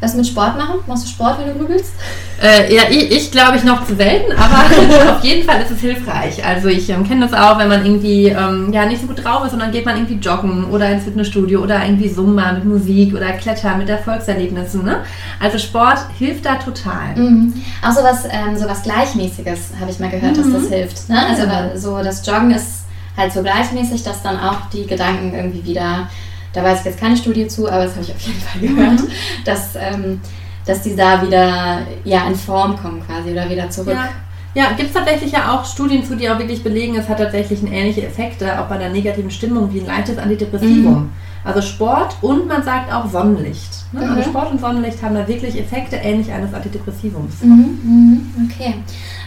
Was 0.00 0.14
mit 0.14 0.26
Sport 0.28 0.56
machen? 0.56 0.76
Machst 0.86 1.04
du 1.06 1.08
Sport, 1.10 1.38
wenn 1.40 1.48
du 1.48 1.58
grübelst? 1.58 1.92
Äh, 2.40 2.72
ja, 2.72 2.82
ich, 2.88 3.10
ich 3.10 3.30
glaube 3.32 3.56
ich 3.56 3.64
noch 3.64 3.84
zu 3.84 3.96
selten, 3.96 4.30
aber 4.32 5.12
auf 5.16 5.24
jeden 5.24 5.44
Fall 5.44 5.60
ist 5.60 5.72
es 5.72 5.80
hilfreich. 5.80 6.44
Also 6.46 6.68
ich 6.68 6.88
ähm, 6.88 7.02
kenne 7.06 7.26
das 7.26 7.32
auch, 7.34 7.58
wenn 7.58 7.68
man 7.68 7.84
irgendwie 7.84 8.28
ähm, 8.28 8.72
ja 8.72 8.86
nicht 8.86 9.00
so 9.00 9.08
gut 9.08 9.24
drauf 9.24 9.44
ist 9.44 9.54
und 9.54 9.58
dann 9.58 9.72
geht 9.72 9.84
man 9.84 9.96
irgendwie 9.96 10.14
joggen 10.14 10.66
oder 10.70 10.88
ins 10.88 11.02
Fitnessstudio 11.02 11.60
oder 11.60 11.84
irgendwie 11.84 12.12
Zumba 12.12 12.52
mit 12.52 12.64
Musik 12.64 13.12
oder 13.12 13.32
Klettern 13.32 13.78
mit 13.78 13.88
Erfolgserlebnissen. 13.88 14.84
Ne? 14.84 14.98
Also 15.40 15.58
Sport 15.58 15.98
hilft 16.16 16.44
da 16.46 16.54
total. 16.54 17.16
Mhm. 17.16 17.54
Auch 17.84 17.90
sowas, 17.92 18.24
ähm, 18.30 18.56
sowas 18.56 18.84
Gleichmäßiges 18.84 19.70
habe 19.80 19.90
ich 19.90 19.98
mal 19.98 20.10
gehört, 20.10 20.36
dass 20.38 20.52
das 20.52 20.68
hilft. 20.68 21.08
Ne? 21.08 21.18
Also 21.26 21.42
Ja. 21.42 21.76
so 21.76 21.98
das 22.04 22.24
Joggen 22.24 22.52
ist 22.52 22.84
halt 23.16 23.32
so 23.32 23.42
gleichmäßig, 23.42 24.04
dass 24.04 24.22
dann 24.22 24.38
auch 24.38 24.70
die 24.72 24.86
Gedanken 24.86 25.34
irgendwie 25.34 25.64
wieder, 25.64 26.08
da 26.52 26.62
weiß 26.62 26.80
ich 26.80 26.86
jetzt 26.86 27.00
keine 27.00 27.16
Studie 27.16 27.46
zu, 27.46 27.68
aber 27.68 27.84
das 27.84 27.92
habe 27.94 28.04
ich 28.04 28.12
auf 28.12 28.20
jeden 28.20 28.40
Fall 28.40 28.60
gehört, 28.60 29.00
dass, 29.44 29.74
ähm, 29.76 30.20
dass 30.66 30.82
die 30.82 30.96
da 30.96 31.22
wieder 31.22 31.82
ja, 32.04 32.26
in 32.26 32.34
Form 32.34 32.76
kommen 32.76 33.02
quasi 33.06 33.30
oder 33.30 33.48
wieder 33.48 33.70
zurück. 33.70 33.94
Ja. 33.94 34.08
Ja, 34.54 34.72
gibt 34.72 34.88
es 34.88 34.94
tatsächlich 34.94 35.30
ja 35.30 35.54
auch 35.54 35.64
Studien 35.64 36.04
zu, 36.04 36.16
die 36.16 36.28
auch 36.28 36.38
wirklich 36.38 36.64
belegen, 36.64 36.96
es 36.96 37.08
hat 37.08 37.18
tatsächlich 37.18 37.62
ähnliche 37.62 38.04
Effekte, 38.04 38.58
auch 38.58 38.66
bei 38.66 38.76
einer 38.76 38.88
negativen 38.88 39.30
Stimmung 39.30 39.72
wie 39.72 39.80
ein 39.80 39.86
leichtes 39.86 40.18
Antidepressivum. 40.18 41.10
Also 41.44 41.62
Sport 41.62 42.16
und 42.22 42.48
man 42.48 42.62
sagt 42.64 42.92
auch 42.92 43.08
Sonnenlicht. 43.08 43.70
Ne? 43.92 44.04
Mhm. 44.04 44.10
Also 44.10 44.30
Sport 44.30 44.50
und 44.50 44.60
Sonnenlicht 44.60 45.02
haben 45.02 45.14
da 45.14 45.28
wirklich 45.28 45.58
Effekte 45.58 45.96
ähnlich 45.96 46.32
eines 46.32 46.52
Antidepressivums. 46.52 47.42
Mhm, 47.42 47.78
mhm, 47.84 48.50
okay. 48.50 48.74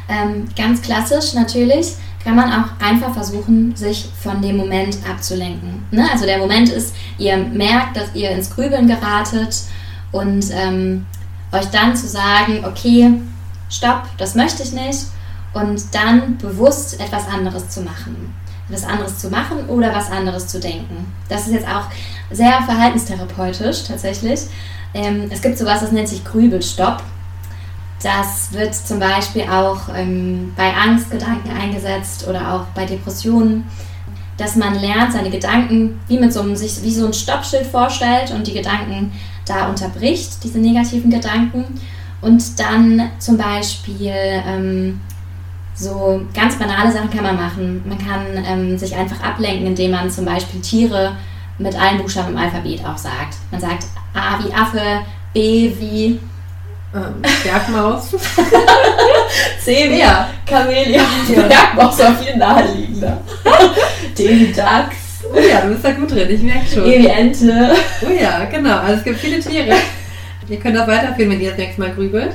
Ähm, 0.10 0.46
ganz 0.58 0.82
klassisch 0.82 1.34
natürlich 1.34 1.94
kann 2.24 2.36
man 2.36 2.52
auch 2.52 2.86
einfach 2.86 3.14
versuchen, 3.14 3.76
sich 3.76 4.10
von 4.22 4.42
dem 4.42 4.58
Moment 4.58 4.98
abzulenken. 5.10 5.86
Ne? 5.92 6.08
Also 6.12 6.26
der 6.26 6.38
Moment 6.38 6.70
ist, 6.70 6.96
ihr 7.18 7.38
merkt, 7.38 7.98
dass 7.98 8.14
ihr 8.14 8.32
ins 8.32 8.50
Grübeln 8.50 8.88
geratet 8.88 9.64
und 10.12 10.46
ähm, 10.52 11.06
euch 11.52 11.66
dann 11.66 11.96
zu 11.96 12.08
sagen, 12.08 12.64
okay, 12.66 13.14
stopp, 13.70 14.04
das 14.18 14.36
möchte 14.36 14.64
ich 14.64 14.72
nicht 14.74 15.06
und 15.54 15.84
dann 15.94 16.38
bewusst 16.38 17.00
etwas 17.00 17.28
anderes 17.28 17.70
zu 17.70 17.82
machen. 17.82 18.34
Was 18.70 18.86
anderes 18.86 19.18
zu 19.18 19.30
machen 19.30 19.66
oder 19.68 19.94
was 19.94 20.10
anderes 20.10 20.48
zu 20.48 20.60
denken. 20.60 21.12
Das 21.28 21.48
ist 21.48 21.54
jetzt 21.54 21.68
auch 21.68 21.86
sehr 22.32 22.62
verhaltenstherapeutisch 22.62 23.84
tatsächlich. 23.84 24.42
Ähm, 24.94 25.28
es 25.30 25.42
gibt 25.42 25.58
sowas, 25.58 25.82
das 25.82 25.92
nennt 25.92 26.08
sich 26.08 26.24
Grübelstopp. 26.24 27.04
Das 28.04 28.52
wird 28.52 28.74
zum 28.74 29.00
Beispiel 29.00 29.44
auch 29.44 29.82
ähm, 29.96 30.54
bei 30.56 30.74
Angstgedanken 30.74 31.52
eingesetzt 31.52 32.28
oder 32.28 32.54
auch 32.54 32.66
bei 32.74 32.86
Depressionen, 32.86 33.66
dass 34.38 34.56
man 34.56 34.80
lernt, 34.80 35.14
seine 35.14 35.30
Gedanken 35.30 36.00
wie 36.08 36.18
mit 36.18 36.34
so 36.34 36.42
einem, 36.42 36.56
sich 36.56 36.82
wie 36.82 36.92
so 36.92 37.06
ein 37.06 37.14
Stoppschild 37.14 37.68
vorstellt 37.68 38.32
und 38.32 38.48
die 38.48 38.54
Gedanken 38.54 39.12
da 39.46 39.68
unterbricht, 39.68 40.44
diese 40.44 40.60
negativen 40.60 41.12
Gedanken. 41.12 41.80
Und 42.22 42.60
dann 42.60 43.10
zum 43.20 43.38
Beispiel 43.38 44.14
ähm, 44.14 45.00
so 45.76 46.22
ganz 46.34 46.58
banale 46.58 46.92
Sachen 46.92 47.10
kann 47.10 47.24
man 47.24 47.36
machen. 47.36 47.84
Man 47.88 47.98
kann 47.98 48.26
ähm, 48.46 48.78
sich 48.78 48.96
einfach 48.96 49.22
ablenken, 49.22 49.68
indem 49.68 49.92
man 49.92 50.10
zum 50.10 50.26
Beispiel 50.26 50.62
Tiere 50.62 51.16
mit 51.58 51.80
allen 51.80 52.00
Buchstaben 52.00 52.30
im 52.30 52.38
Alphabet 52.38 52.84
auch 52.86 52.98
sagt. 52.98 53.36
Man 53.52 53.62
sagt 53.62 53.86
A 54.14 54.44
wie 54.44 54.54
Affe, 54.54 55.02
B 55.34 55.72
wie 55.80 56.20
Ähm, 56.94 57.22
Bergmaus. 57.44 58.14
Wie 59.66 59.98
Ja. 60.00 60.28
Chamäleon. 60.48 61.06
Ja. 61.34 61.42
Bergmaus 61.48 62.00
war 62.00 62.16
viel 62.16 62.36
naheliegender. 62.38 63.18
D 64.18 64.30
wie 64.30 64.52
Dachs. 64.54 64.96
Oh 65.34 65.40
ja, 65.40 65.62
du 65.62 65.70
bist 65.70 65.86
da 65.86 65.92
gut 65.92 66.12
drin, 66.12 66.28
ich 66.30 66.42
merke 66.42 66.66
schon. 66.74 66.86
E 66.86 67.00
wie 67.00 67.08
Ente. 67.08 67.72
Oh 68.02 68.12
ja, 68.12 68.44
genau. 68.46 68.78
Also 68.80 68.96
es 68.96 69.04
gibt 69.04 69.20
viele 69.20 69.40
Tiere. 69.40 69.76
Ihr 70.50 70.60
könnt 70.60 70.76
das 70.76 70.88
weiterführen, 70.88 71.32
wenn 71.32 71.40
ihr 71.40 71.50
das 71.52 71.58
nächste 71.60 71.80
Mal 71.82 71.92
grübelt. 71.92 72.32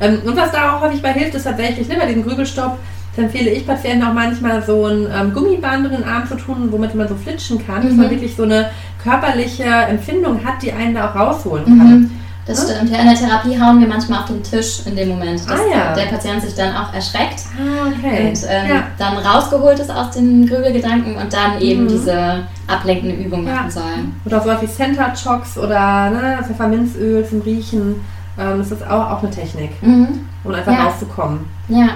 Ähm, 0.00 0.20
und 0.24 0.36
was 0.36 0.52
da 0.52 0.76
auch 0.76 0.82
häufig 0.82 1.02
bei 1.02 1.12
hilft, 1.12 1.34
ist 1.34 1.44
tatsächlich, 1.44 1.88
ne, 1.88 1.96
bei 1.98 2.06
diesem 2.06 2.22
Grübelstopp, 2.24 2.78
empfehle 3.16 3.50
ich 3.50 3.66
Patienten 3.66 4.06
auch 4.06 4.12
manchmal 4.12 4.62
so 4.62 4.84
ein 4.84 5.08
ähm, 5.12 5.32
Gummiband 5.32 5.86
in 5.86 5.92
den 5.92 6.04
Arm 6.04 6.28
zu 6.28 6.36
tun, 6.36 6.68
womit 6.70 6.94
man 6.94 7.08
so 7.08 7.16
flitschen 7.16 7.66
kann, 7.66 7.82
dass 7.82 7.94
man 7.94 8.06
Mhm. 8.06 8.10
wirklich 8.10 8.36
so 8.36 8.42
eine 8.42 8.70
körperliche 9.02 9.64
Empfindung 9.64 10.44
hat, 10.44 10.62
die 10.62 10.70
einen 10.70 10.94
da 10.94 11.10
auch 11.10 11.14
rausholen 11.16 11.64
kann. 11.64 11.88
Mhm. 12.00 12.10
Das 12.46 12.62
stimmt. 12.70 12.90
Ja, 12.90 12.98
in 13.00 13.06
der 13.08 13.16
Therapie 13.16 13.60
hauen 13.60 13.80
wir 13.80 13.88
manchmal 13.88 14.20
auf 14.20 14.26
den 14.26 14.40
Tisch 14.42 14.80
in 14.86 14.94
dem 14.94 15.08
Moment, 15.08 15.40
dass 15.40 15.58
Ah, 15.60 15.64
ja. 15.68 15.94
der 15.94 16.04
Patient 16.06 16.40
sich 16.40 16.54
dann 16.54 16.74
auch 16.76 16.94
erschreckt 16.94 17.40
Ah, 17.58 17.88
okay. 17.88 18.28
und 18.28 18.38
ähm, 18.48 18.70
ja. 18.70 18.82
dann 18.98 19.16
rausgeholt 19.18 19.78
ist 19.80 19.90
aus 19.90 20.12
den 20.12 20.46
Grübelgedanken 20.46 21.16
und 21.16 21.32
dann 21.32 21.60
eben 21.60 21.84
Mhm. 21.84 21.88
diese 21.88 22.42
ablenkende 22.68 23.16
Übung 23.16 23.44
machen 23.44 23.68
soll. 23.70 23.82
Oder 24.24 24.40
sowas 24.40 24.62
wie 24.62 24.68
Center 24.68 25.12
Chocks 25.20 25.58
oder 25.58 26.10
ne, 26.10 26.38
Pfefferminzöl 26.46 27.26
zum 27.26 27.40
Riechen. 27.40 27.96
Ähm, 28.38 28.58
das 28.58 28.70
ist 28.70 28.86
auch, 28.86 29.10
auch 29.10 29.22
eine 29.22 29.30
Technik, 29.30 29.70
Mhm. 29.82 30.28
Um 30.48 30.54
einfach 30.54 30.72
Ja. 30.72 30.84
rauszukommen. 30.84 31.46
Ja, 31.68 31.88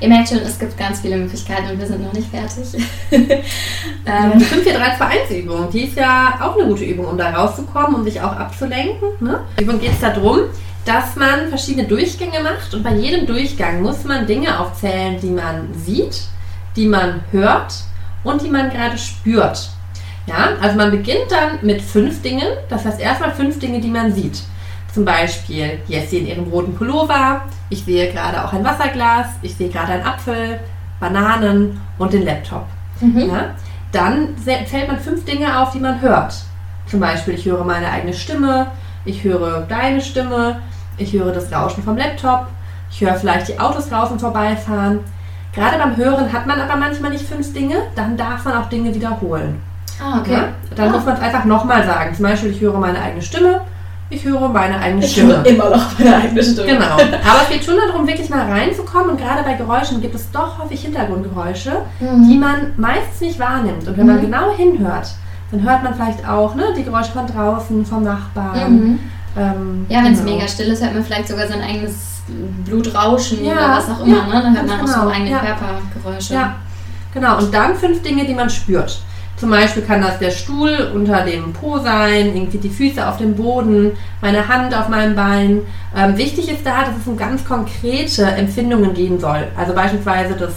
ihr 0.00 0.08
merkt 0.08 0.28
schon, 0.28 0.38
es 0.38 0.58
gibt 0.58 0.76
ganz 0.78 1.00
viele 1.00 1.16
Möglichkeiten 1.16 1.70
und 1.70 1.78
wir 1.80 1.86
sind 1.86 2.02
noch 2.02 2.12
nicht 2.12 2.28
fertig. 2.30 2.84
Ähm, 4.08 4.38
die 4.38 4.44
5-4-3-2-1-Übung, 4.44 5.68
die 5.72 5.80
ist 5.84 5.96
ja 5.96 6.38
auch 6.40 6.56
eine 6.56 6.68
gute 6.68 6.84
Übung, 6.84 7.06
um 7.06 7.18
da 7.18 7.30
rauszukommen, 7.30 7.96
um 7.96 8.04
sich 8.04 8.20
auch 8.20 8.32
abzulenken. 8.36 9.08
Ne? 9.20 9.40
Die 9.58 9.64
Übung 9.64 9.80
geht 9.80 9.92
es 9.92 10.00
darum, 10.00 10.40
dass 10.84 11.16
man 11.16 11.48
verschiedene 11.48 11.88
Durchgänge 11.88 12.40
macht 12.40 12.72
und 12.72 12.84
bei 12.84 12.94
jedem 12.94 13.26
Durchgang 13.26 13.82
muss 13.82 14.04
man 14.04 14.24
Dinge 14.26 14.60
aufzählen, 14.60 15.18
die 15.20 15.30
man 15.30 15.74
sieht, 15.74 16.22
die 16.76 16.86
man 16.86 17.22
hört 17.32 17.74
und 18.22 18.42
die 18.42 18.48
man 18.50 18.70
gerade 18.70 18.96
spürt. 18.96 19.70
Ja, 20.28 20.50
also 20.60 20.76
man 20.76 20.90
beginnt 20.92 21.30
dann 21.30 21.58
mit 21.62 21.82
fünf 21.82 22.22
Dingen, 22.22 22.46
das 22.68 22.84
heißt 22.84 23.00
erstmal 23.00 23.32
fünf 23.32 23.58
Dinge, 23.58 23.80
die 23.80 23.90
man 23.90 24.12
sieht. 24.12 24.42
Zum 24.96 25.04
Beispiel 25.04 25.78
Jessie 25.88 26.20
in 26.20 26.26
ihrem 26.26 26.44
roten 26.44 26.74
Pullover, 26.74 27.42
ich 27.68 27.84
sehe 27.84 28.10
gerade 28.10 28.42
auch 28.42 28.54
ein 28.54 28.64
Wasserglas, 28.64 29.26
ich 29.42 29.54
sehe 29.54 29.68
gerade 29.68 29.92
einen 29.92 30.06
Apfel, 30.06 30.58
Bananen 30.98 31.78
und 31.98 32.14
den 32.14 32.24
Laptop. 32.24 32.64
mhm. 33.02 33.28
Ja? 33.28 33.50
Dann 33.92 34.28
zählt 34.42 34.88
man 34.88 34.98
fünf 34.98 35.26
Dinge 35.26 35.60
auf, 35.60 35.72
die 35.72 35.80
man 35.80 36.00
hört. 36.00 36.34
Zum 36.86 37.00
Beispiel, 37.00 37.34
ich 37.34 37.44
höre 37.44 37.62
meine 37.62 37.90
eigene 37.90 38.14
Stimme, 38.14 38.68
ich 39.04 39.22
höre 39.22 39.66
deine 39.68 40.00
Stimme, 40.00 40.62
ich 40.96 41.12
höre 41.12 41.32
das 41.34 41.52
Rauschen 41.52 41.82
vom 41.82 41.98
Laptop, 41.98 42.46
ich 42.90 43.02
höre 43.02 43.16
vielleicht 43.16 43.48
die 43.48 43.60
Autos 43.60 43.90
draußen 43.90 44.18
vorbeifahren. 44.18 45.00
Gerade 45.52 45.76
beim 45.76 45.94
Hören 45.98 46.32
hat 46.32 46.46
man 46.46 46.58
aber 46.58 46.76
manchmal 46.76 47.10
nicht 47.10 47.28
fünf 47.28 47.52
Dinge, 47.52 47.82
dann 47.96 48.16
darf 48.16 48.46
man 48.46 48.56
auch 48.56 48.70
Dinge 48.70 48.94
wiederholen. 48.94 49.60
Ah, 50.02 50.20
okay. 50.20 50.32
Ja? 50.32 50.48
Dann 50.74 50.90
muss 50.90 51.04
man 51.04 51.16
es 51.16 51.20
einfach 51.20 51.44
nochmal 51.44 51.84
sagen. 51.84 52.14
Zum 52.14 52.22
Beispiel, 52.22 52.50
ich 52.52 52.62
höre 52.62 52.78
meine 52.78 52.98
eigene 52.98 53.20
Stimme, 53.20 53.60
ich 54.10 54.24
höre 54.24 54.48
meine 54.48 54.78
eigene 54.78 55.04
Ich 55.04 55.12
Stimme. 55.12 55.36
höre 55.38 55.46
immer 55.46 55.70
noch 55.70 55.98
meine 55.98 56.16
eigene 56.16 56.42
Stimme. 56.42 56.66
Genau. 56.66 56.92
Aber 56.94 57.42
es 57.42 57.48
geht 57.50 57.64
schon 57.64 57.76
darum, 57.76 58.06
wirklich 58.06 58.28
mal 58.30 58.50
reinzukommen. 58.50 59.10
Und 59.10 59.16
gerade 59.20 59.42
bei 59.42 59.54
Geräuschen 59.54 60.00
gibt 60.00 60.14
es 60.14 60.30
doch 60.30 60.58
häufig 60.58 60.80
Hintergrundgeräusche, 60.82 61.72
Mhm. 62.00 62.28
die 62.28 62.38
man 62.38 62.56
meistens 62.76 63.20
nicht 63.20 63.38
wahrnimmt. 63.38 63.86
Und 63.88 63.96
wenn 63.96 64.06
man 64.06 64.16
Mhm. 64.16 64.20
genau 64.22 64.52
hinhört, 64.56 65.08
dann 65.50 65.62
hört 65.62 65.82
man 65.82 65.94
vielleicht 65.94 66.28
auch 66.28 66.54
ne, 66.54 66.64
die 66.76 66.84
Geräusche 66.84 67.12
von 67.12 67.26
draußen, 67.26 67.84
vom 67.86 68.02
Nachbarn. 68.04 68.72
Mhm. 68.72 68.98
Ähm, 69.36 69.86
Ja, 69.88 70.02
wenn 70.04 70.12
es 70.12 70.20
genau. 70.24 70.32
mega 70.36 70.48
still 70.48 70.66
ist, 70.68 70.82
hört 70.82 70.94
man 70.94 71.04
vielleicht 71.04 71.28
sogar 71.28 71.46
sein 71.46 71.60
eigenes 71.62 71.94
Blutrauschen 72.64 73.44
Ja, 73.44 73.52
oder 73.52 73.68
was 73.76 73.90
auch 73.90 74.04
immer. 74.04 74.16
ja, 74.16 74.26
ne? 74.26 74.42
Dann 74.42 74.54
hört 74.56 74.66
man 74.66 74.80
auch 74.80 74.86
so 74.86 75.00
genau, 75.00 75.12
eigene 75.12 75.30
ja. 75.30 75.38
Körpergeräusche. 75.40 76.34
Ja, 76.34 76.54
genau. 77.14 77.38
Und 77.38 77.52
dann 77.54 77.74
fünf 77.76 78.02
Dinge, 78.02 78.24
die 78.24 78.34
man 78.34 78.48
spürt. 78.50 79.00
Zum 79.36 79.50
Beispiel 79.50 79.82
kann 79.82 80.00
das 80.00 80.18
der 80.18 80.30
Stuhl 80.30 80.90
unter 80.94 81.22
dem 81.22 81.52
Po 81.52 81.78
sein, 81.78 82.34
irgendwie 82.34 82.58
die 82.58 82.70
Füße 82.70 83.06
auf 83.06 83.18
dem 83.18 83.34
Boden, 83.34 83.92
meine 84.22 84.48
Hand 84.48 84.74
auf 84.74 84.88
meinem 84.88 85.14
Bein. 85.14 85.60
Ähm, 85.94 86.16
wichtig 86.16 86.50
ist 86.50 86.64
da, 86.64 86.84
dass 86.84 86.96
es 87.00 87.06
um 87.06 87.16
ganz 87.16 87.44
konkrete 87.44 88.24
Empfindungen 88.24 88.94
gehen 88.94 89.20
soll. 89.20 89.48
Also 89.56 89.74
beispielsweise 89.74 90.34
das 90.34 90.54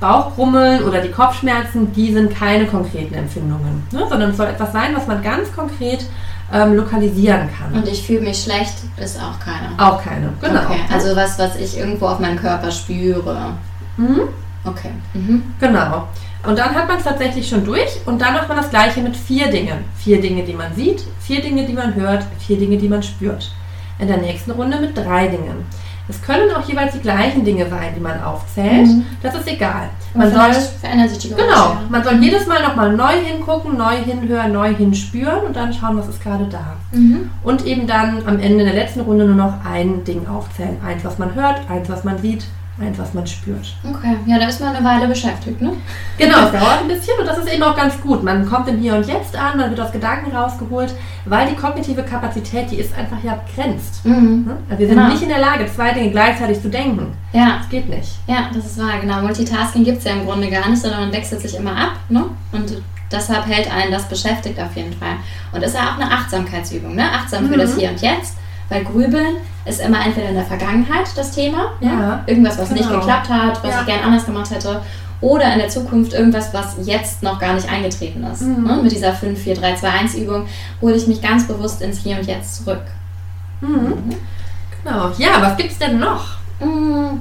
Bauchgrummeln 0.00 0.82
oder 0.82 1.00
die 1.00 1.10
Kopfschmerzen, 1.10 1.92
die 1.92 2.12
sind 2.12 2.34
keine 2.34 2.66
konkreten 2.66 3.14
Empfindungen, 3.14 3.86
ne? 3.92 4.06
sondern 4.08 4.30
es 4.30 4.36
soll 4.36 4.48
etwas 4.48 4.72
sein, 4.72 4.94
was 4.94 5.06
man 5.06 5.22
ganz 5.22 5.54
konkret 5.54 6.04
ähm, 6.52 6.74
lokalisieren 6.76 7.48
kann. 7.56 7.80
Und 7.80 7.88
ich 7.88 8.06
fühle 8.06 8.20
mich 8.20 8.42
schlecht, 8.42 8.74
ist 8.98 9.18
auch 9.20 9.38
keiner. 9.40 9.72
Auch 9.78 10.02
keine, 10.02 10.32
genau. 10.40 10.60
Okay, 10.64 10.80
also 10.92 11.16
was, 11.16 11.38
was 11.38 11.56
ich 11.56 11.78
irgendwo 11.78 12.06
auf 12.06 12.18
meinem 12.18 12.36
Körper 12.36 12.70
spüre. 12.70 13.54
Mhm. 13.96 14.22
Okay. 14.64 14.90
Mhm. 15.14 15.42
Genau. 15.60 16.08
Und 16.46 16.58
dann 16.58 16.74
hat 16.74 16.88
man 16.88 16.98
es 16.98 17.04
tatsächlich 17.04 17.48
schon 17.48 17.64
durch 17.64 18.00
und 18.06 18.20
dann 18.20 18.34
macht 18.34 18.48
man 18.48 18.56
das 18.56 18.70
gleiche 18.70 19.00
mit 19.00 19.16
vier 19.16 19.48
Dingen. 19.48 19.84
Vier 19.96 20.20
Dinge, 20.20 20.44
die 20.44 20.52
man 20.52 20.74
sieht, 20.74 21.04
vier 21.20 21.40
Dinge, 21.42 21.64
die 21.64 21.72
man 21.72 21.94
hört, 21.94 22.24
vier 22.38 22.58
Dinge, 22.58 22.76
die 22.76 22.88
man 22.88 23.02
spürt. 23.02 23.52
In 23.98 24.08
der 24.08 24.18
nächsten 24.18 24.50
Runde 24.50 24.78
mit 24.78 24.96
drei 24.96 25.28
Dingen. 25.28 25.64
Es 26.08 26.22
können 26.22 26.52
auch 26.54 26.66
jeweils 26.68 26.92
die 26.92 27.00
gleichen 27.00 27.44
Dinge 27.44 27.68
sein, 27.68 27.92
die 27.96 28.00
man 28.00 28.22
aufzählt. 28.22 28.86
Mhm. 28.86 29.06
Das 29.22 29.34
ist 29.34 29.48
egal. 29.48 29.88
Man 30.14 30.32
soll, 30.32 30.52
verändern 30.80 31.08
sich 31.08 31.18
die 31.18 31.28
Geräusche. 31.30 31.46
genau, 31.48 31.76
man 31.88 32.04
soll 32.04 32.22
jedes 32.22 32.46
Mal 32.46 32.62
nochmal 32.62 32.92
neu 32.92 33.12
hingucken, 33.24 33.76
neu 33.76 33.96
hinhören, 33.96 34.52
neu 34.52 34.72
hinspüren 34.72 35.40
und 35.46 35.56
dann 35.56 35.72
schauen, 35.72 35.98
was 35.98 36.08
ist 36.08 36.22
gerade 36.22 36.44
da. 36.44 36.76
Mhm. 36.92 37.30
Und 37.42 37.66
eben 37.66 37.88
dann 37.88 38.22
am 38.26 38.38
Ende 38.38 38.64
der 38.64 38.74
letzten 38.74 39.00
Runde 39.00 39.24
nur 39.24 39.34
noch 39.34 39.54
ein 39.64 40.04
Ding 40.04 40.28
aufzählen. 40.28 40.76
Eins, 40.86 41.04
was 41.04 41.18
man 41.18 41.34
hört, 41.34 41.68
eins, 41.68 41.88
was 41.88 42.04
man 42.04 42.18
sieht, 42.18 42.44
eins, 42.78 42.98
was 42.98 43.14
man 43.14 43.26
spürt. 43.26 43.74
Okay, 43.84 44.16
ja, 44.26 44.38
da 44.38 44.48
ist 44.48 44.60
man 44.60 44.76
eine 44.76 44.84
Weile 44.86 45.08
beschäftigt, 45.08 45.60
ne? 45.62 45.72
Genau, 46.18 46.46
es 46.46 46.52
dauert 46.60 46.80
ein 46.82 46.88
bisschen 46.88 47.14
und 47.18 47.26
das 47.26 47.38
ist 47.38 47.48
eben 47.52 47.62
auch 47.62 47.74
ganz 47.76 47.98
gut. 48.00 48.22
Man 48.22 48.46
kommt 48.48 48.68
im 48.68 48.78
Hier 48.78 48.94
und 48.96 49.06
Jetzt 49.06 49.34
an, 49.36 49.56
man 49.58 49.70
wird 49.70 49.80
aus 49.80 49.92
Gedanken 49.92 50.34
rausgeholt, 50.34 50.94
weil 51.24 51.48
die 51.48 51.54
kognitive 51.56 52.02
Kapazität, 52.02 52.70
die 52.70 52.76
ist 52.76 52.96
einfach 52.96 53.16
ja 53.22 53.38
begrenzt. 53.46 54.04
Mhm. 54.04 54.44
ne? 54.46 54.56
Also 54.68 54.78
wir 54.80 54.86
sind 54.88 54.96
Genau. 54.96 55.08
nicht 55.08 55.22
in 55.22 55.28
der 55.30 55.38
Lage, 55.40 55.66
zwei 55.74 55.92
Dinge 55.92 56.10
gleichzeitig 56.10 56.60
zu 56.60 56.68
denken. 56.68 57.12
Ja, 57.32 57.58
Das 57.58 57.68
geht 57.70 57.88
nicht. 57.88 58.10
ja, 58.26 58.50
das 58.52 58.66
ist 58.66 58.78
wahr, 58.78 58.98
genau. 59.00 59.20
Multitasking 59.22 59.82
gibt 59.84 59.98
es 59.98 60.04
ja 60.04 60.12
im 60.12 60.24
Grunde 60.26 60.48
gar 60.50 60.68
nicht, 60.68 60.80
sondern 60.82 61.00
man 61.00 61.12
wechselt 61.12 61.40
sich 61.40 61.56
immer 61.56 61.72
ab, 61.76 61.92
ne? 62.10 62.24
Und 62.52 62.82
deshalb 63.10 63.46
hält 63.46 63.72
einen 63.72 63.90
das 63.92 64.08
beschäftigt 64.08 64.60
auf 64.60 64.74
jeden 64.76 64.92
Fall. 64.92 65.16
Und 65.52 65.62
ist 65.62 65.74
ja 65.74 65.90
auch 65.92 66.00
eine 66.00 66.10
Achtsamkeitsübung, 66.12 66.94
ne? 66.94 67.04
Achtsam 67.10 67.46
für 67.48 67.54
Mhm. 67.56 67.60
das 67.60 67.76
Hier 67.76 67.90
und 67.90 68.00
Jetzt, 68.02 68.36
weil 68.68 68.84
Grübeln 68.84 69.36
ist 69.64 69.80
immer 69.80 70.04
entweder 70.04 70.28
in 70.28 70.34
der 70.34 70.44
Vergangenheit 70.44 71.06
das 71.16 71.32
Thema, 71.32 71.72
ja? 71.80 71.90
Ja, 71.92 72.24
irgendwas, 72.26 72.58
was 72.58 72.70
nicht 72.70 72.86
genau. 72.88 73.00
geklappt 73.00 73.28
hat, 73.28 73.62
was 73.62 73.70
Ja. 73.74 73.80
ich 73.80 73.86
gern 73.86 74.04
anders 74.04 74.24
gemacht 74.26 74.50
hätte, 74.50 74.80
oder 75.20 75.52
in 75.52 75.58
der 75.58 75.68
Zukunft 75.68 76.12
irgendwas, 76.12 76.52
was 76.52 76.76
jetzt 76.82 77.22
noch 77.22 77.38
gar 77.38 77.54
nicht 77.54 77.68
eingetreten 77.70 78.22
ist. 78.24 78.42
Mhm. 78.42 78.64
Ne? 78.64 78.80
Mit 78.82 78.92
dieser 78.92 79.12
5-4-3-2-1-Übung 79.14 80.46
hole 80.80 80.94
ich 80.94 81.06
mich 81.06 81.22
ganz 81.22 81.46
bewusst 81.46 81.80
ins 81.82 81.98
Hier 81.98 82.18
und 82.18 82.26
Jetzt 82.26 82.64
zurück. 82.64 82.82
Mhm. 83.60 84.14
Genau. 84.84 85.10
Ja, 85.18 85.40
was 85.40 85.56
gibt's 85.56 85.78
denn 85.78 85.98
noch? 85.98 86.36
Mm, 86.60 87.18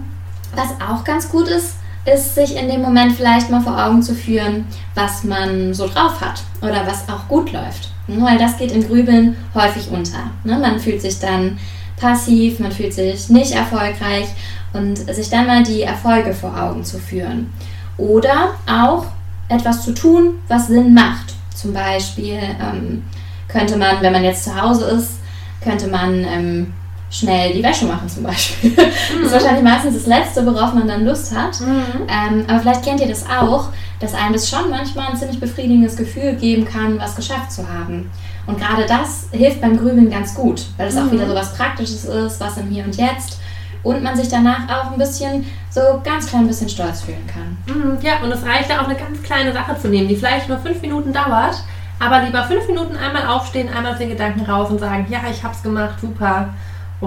Was 0.55 0.69
auch 0.87 1.03
ganz 1.03 1.29
gut 1.29 1.47
ist, 1.47 1.75
ist 2.05 2.35
sich 2.35 2.55
in 2.55 2.69
dem 2.69 2.81
Moment 2.81 3.13
vielleicht 3.13 3.49
mal 3.49 3.61
vor 3.61 3.83
Augen 3.83 4.01
zu 4.01 4.13
führen, 4.13 4.65
was 4.93 5.23
man 5.23 5.73
so 5.73 5.87
drauf 5.87 6.21
hat 6.21 6.43
oder 6.61 6.85
was 6.85 7.09
auch 7.09 7.27
gut 7.27 7.51
läuft. 7.51 7.89
Ne, 8.07 8.21
Weil 8.21 8.37
das 8.37 8.57
geht 8.57 8.71
im 8.71 8.87
Grübeln 8.87 9.35
häufig 9.53 9.89
unter. 9.89 10.29
Ne? 10.43 10.57
Man 10.59 10.79
fühlt 10.79 11.01
sich 11.01 11.19
dann 11.19 11.57
passiv, 11.97 12.59
man 12.59 12.71
fühlt 12.71 12.93
sich 12.93 13.29
nicht 13.29 13.53
erfolgreich 13.53 14.27
und 14.73 14.97
sich 14.97 15.29
dann 15.29 15.47
mal 15.47 15.63
die 15.63 15.81
Erfolge 15.81 16.33
vor 16.33 16.55
Augen 16.59 16.83
zu 16.83 16.99
führen. 16.99 17.51
Oder 17.97 18.51
auch 18.67 19.05
etwas 19.47 19.83
zu 19.83 19.93
tun, 19.93 20.35
was 20.47 20.67
Sinn 20.67 20.93
macht. 20.93 21.33
Zum 21.53 21.73
Beispiel 21.73 22.39
ähm, 22.61 23.03
könnte 23.47 23.77
man, 23.77 24.01
wenn 24.01 24.11
man 24.11 24.23
jetzt 24.23 24.43
zu 24.43 24.61
Hause 24.61 24.85
ist, 24.85 25.19
könnte 25.63 25.87
man 25.87 26.25
ähm, 26.25 26.73
schnell 27.09 27.53
die 27.53 27.63
Wäsche 27.63 27.85
machen 27.85 28.09
zum 28.09 28.23
Beispiel. 28.23 28.71
Das 28.75 29.27
ist 29.27 29.31
wahrscheinlich 29.31 29.63
meistens 29.63 29.93
das 29.95 30.07
Letzte, 30.07 30.45
worauf 30.45 30.73
man 30.73 30.87
dann 30.87 31.05
Lust 31.05 31.35
hat. 31.35 31.59
Ähm, 31.61 32.43
aber 32.47 32.59
vielleicht 32.59 32.83
kennt 32.83 32.99
ihr 32.99 33.07
das 33.07 33.25
auch, 33.29 33.69
dass 33.99 34.13
einem 34.13 34.33
das 34.33 34.49
schon 34.49 34.69
manchmal 34.69 35.07
ein 35.11 35.17
ziemlich 35.17 35.39
befriedigendes 35.39 35.95
Gefühl 35.95 36.33
geben 36.35 36.65
kann, 36.65 36.99
was 36.99 37.15
geschafft 37.15 37.51
zu 37.51 37.67
haben. 37.69 38.09
Und 38.47 38.59
gerade 38.59 38.85
das 38.85 39.27
hilft 39.31 39.61
beim 39.61 39.77
Grübeln 39.77 40.09
ganz 40.09 40.35
gut, 40.35 40.65
weil 40.77 40.87
es 40.87 40.97
auch 40.97 41.03
Mhm. 41.05 41.11
wieder 41.13 41.27
so 41.27 41.35
was 41.35 41.53
Praktisches 41.55 42.05
ist, 42.05 42.39
was 42.39 42.57
im 42.57 42.67
Hier 42.69 42.83
und 42.83 42.95
Jetzt. 42.97 43.39
Und 43.83 44.01
man 44.03 44.15
sich 44.15 44.27
danach 44.29 44.67
auch 44.67 44.91
ein 44.91 44.97
bisschen, 44.97 45.45
so 45.69 45.79
ganz 46.03 46.25
klein 46.27 46.47
bisschen 46.47 46.69
stolz 46.69 47.01
fühlen 47.01 47.25
kann. 47.27 47.57
Mhm, 47.73 47.97
Ja, 48.01 48.13
und 48.23 48.31
es 48.31 48.43
reicht 48.43 48.69
ja 48.69 48.81
auch 48.81 48.85
eine 48.87 48.95
ganz 48.95 49.21
kleine 49.23 49.53
Sache 49.53 49.77
zu 49.79 49.87
nehmen, 49.89 50.07
die 50.07 50.15
vielleicht 50.15 50.49
nur 50.49 50.57
fünf 50.57 50.81
Minuten 50.81 51.13
dauert, 51.13 51.63
aber 51.99 52.23
lieber 52.23 52.43
fünf 52.43 52.67
Minuten 52.67 52.95
einmal 52.97 53.27
aufstehen, 53.27 53.69
einmal 53.71 53.95
den 53.95 54.09
Gedanken 54.09 54.41
raus 54.49 54.69
und 54.71 54.79
sagen, 54.79 55.05
ja, 55.09 55.19
ich 55.31 55.43
hab's 55.43 55.61
gemacht, 55.63 55.99
super. 56.01 56.49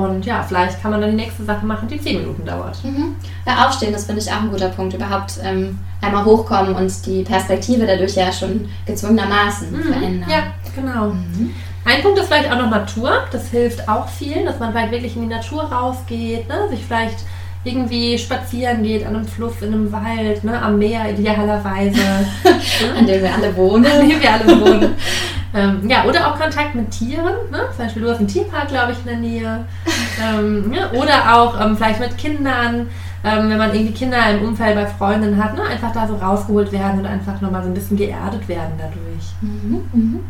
Und 0.05 0.25
ja, 0.27 0.43
vielleicht 0.47 0.81
kann 0.83 0.91
man 0.91 1.01
dann 1.01 1.11
die 1.11 1.17
nächste 1.17 1.45
Sache 1.45 1.65
machen, 1.67 1.89
die 1.89 2.01
zehn 2.01 2.19
Minuten 2.21 2.45
dauert. 2.45 2.83
Mhm. 2.85 3.17
Ja, 3.47 3.67
aufstehen, 3.67 3.93
das 3.93 4.05
finde 4.07 4.21
ich 4.23 4.31
auch 4.31 4.41
ein 4.43 4.51
guter 4.51 4.69
Punkt. 4.69 4.95
Überhaupt 4.95 5.35
ähm, 5.45 5.79
einmal 6.01 6.25
hochkommen 6.25 6.75
und 6.75 7.07
die 7.07 7.23
Perspektive 7.23 7.87
dadurch 7.87 8.15
ja 8.15 8.33
schon 8.33 8.69
gezwungenermaßen 8.87 9.71
Mhm, 9.73 9.83
verändern. 9.83 10.31
Ja, 10.31 10.43
genau. 10.75 11.07
Mhm. 11.11 11.55
Ein 11.85 12.03
Punkt 12.03 12.19
ist 12.19 12.27
vielleicht 12.27 12.51
auch 12.53 12.59
noch 12.59 12.71
Natur. 12.71 13.11
Das 13.33 13.49
hilft 13.49 13.89
auch 13.89 14.09
vielen, 14.09 14.45
dass 14.47 14.59
man 14.59 14.73
vielleicht 14.73 14.93
wirklich 14.93 15.17
in 15.17 15.23
die 15.23 15.35
Natur 15.35 15.63
rausgeht, 15.63 16.49
ne? 16.49 16.69
sich 16.71 16.85
vielleicht 16.85 17.19
irgendwie 17.65 18.17
spazieren 18.19 18.83
geht 18.83 19.05
an 19.07 19.17
einem 19.17 19.27
Fluss, 19.27 19.55
in 19.63 19.73
einem 19.73 19.91
Wald, 19.91 20.45
ne? 20.45 20.61
am 20.63 20.79
Meer 20.79 21.11
idealerweise, 21.11 22.01
An 22.99 23.07
dem 23.07 23.23
wir 23.23 23.35
alle 23.35 23.55
wohnen. 23.57 23.85
an 23.87 24.09
dem 24.09 24.21
wir 24.21 24.33
alle 24.33 24.61
wohnen. 24.61 24.95
ähm, 25.55 25.89
ja, 25.89 26.05
oder 26.05 26.27
auch 26.27 26.39
Kontakt 26.39 26.75
mit 26.75 26.91
Tieren. 26.91 27.35
Ne? 27.51 27.61
Zum 27.75 27.85
Beispiel 27.85 28.03
du 28.03 28.11
hast 28.11 28.19
einen 28.19 28.29
Tierpark, 28.29 28.69
glaube 28.69 28.93
ich, 28.93 28.99
in 28.99 29.07
der 29.07 29.17
Nähe. 29.17 29.65
ähm, 30.23 30.73
ja, 30.73 30.91
oder 30.93 31.37
auch 31.37 31.61
ähm, 31.61 31.77
vielleicht 31.77 32.01
mit 32.01 32.19
Kindern. 32.19 32.89
ähm, 33.25 33.51
wenn 33.51 33.59
man 33.59 33.75
irgendwie 33.75 33.93
Kinder 33.93 34.19
im 34.31 34.47
Umfeld 34.47 34.77
bei 34.77 34.87
Freundinnen 34.87 35.43
hat, 35.43 35.55
ne, 35.55 35.63
einfach 35.63 35.93
da 35.93 36.07
so 36.07 36.15
rausgeholt 36.17 36.71
werden 36.71 37.01
und 37.01 37.07
einfach 37.07 37.41
nochmal 37.41 37.63
so 37.63 37.69
ein 37.69 37.75
bisschen 37.75 37.97
geerdet 37.97 38.47
werden 38.47 38.75
dadurch. 38.79 39.33
Mhm, 39.41 39.89
mhm. 39.93 40.21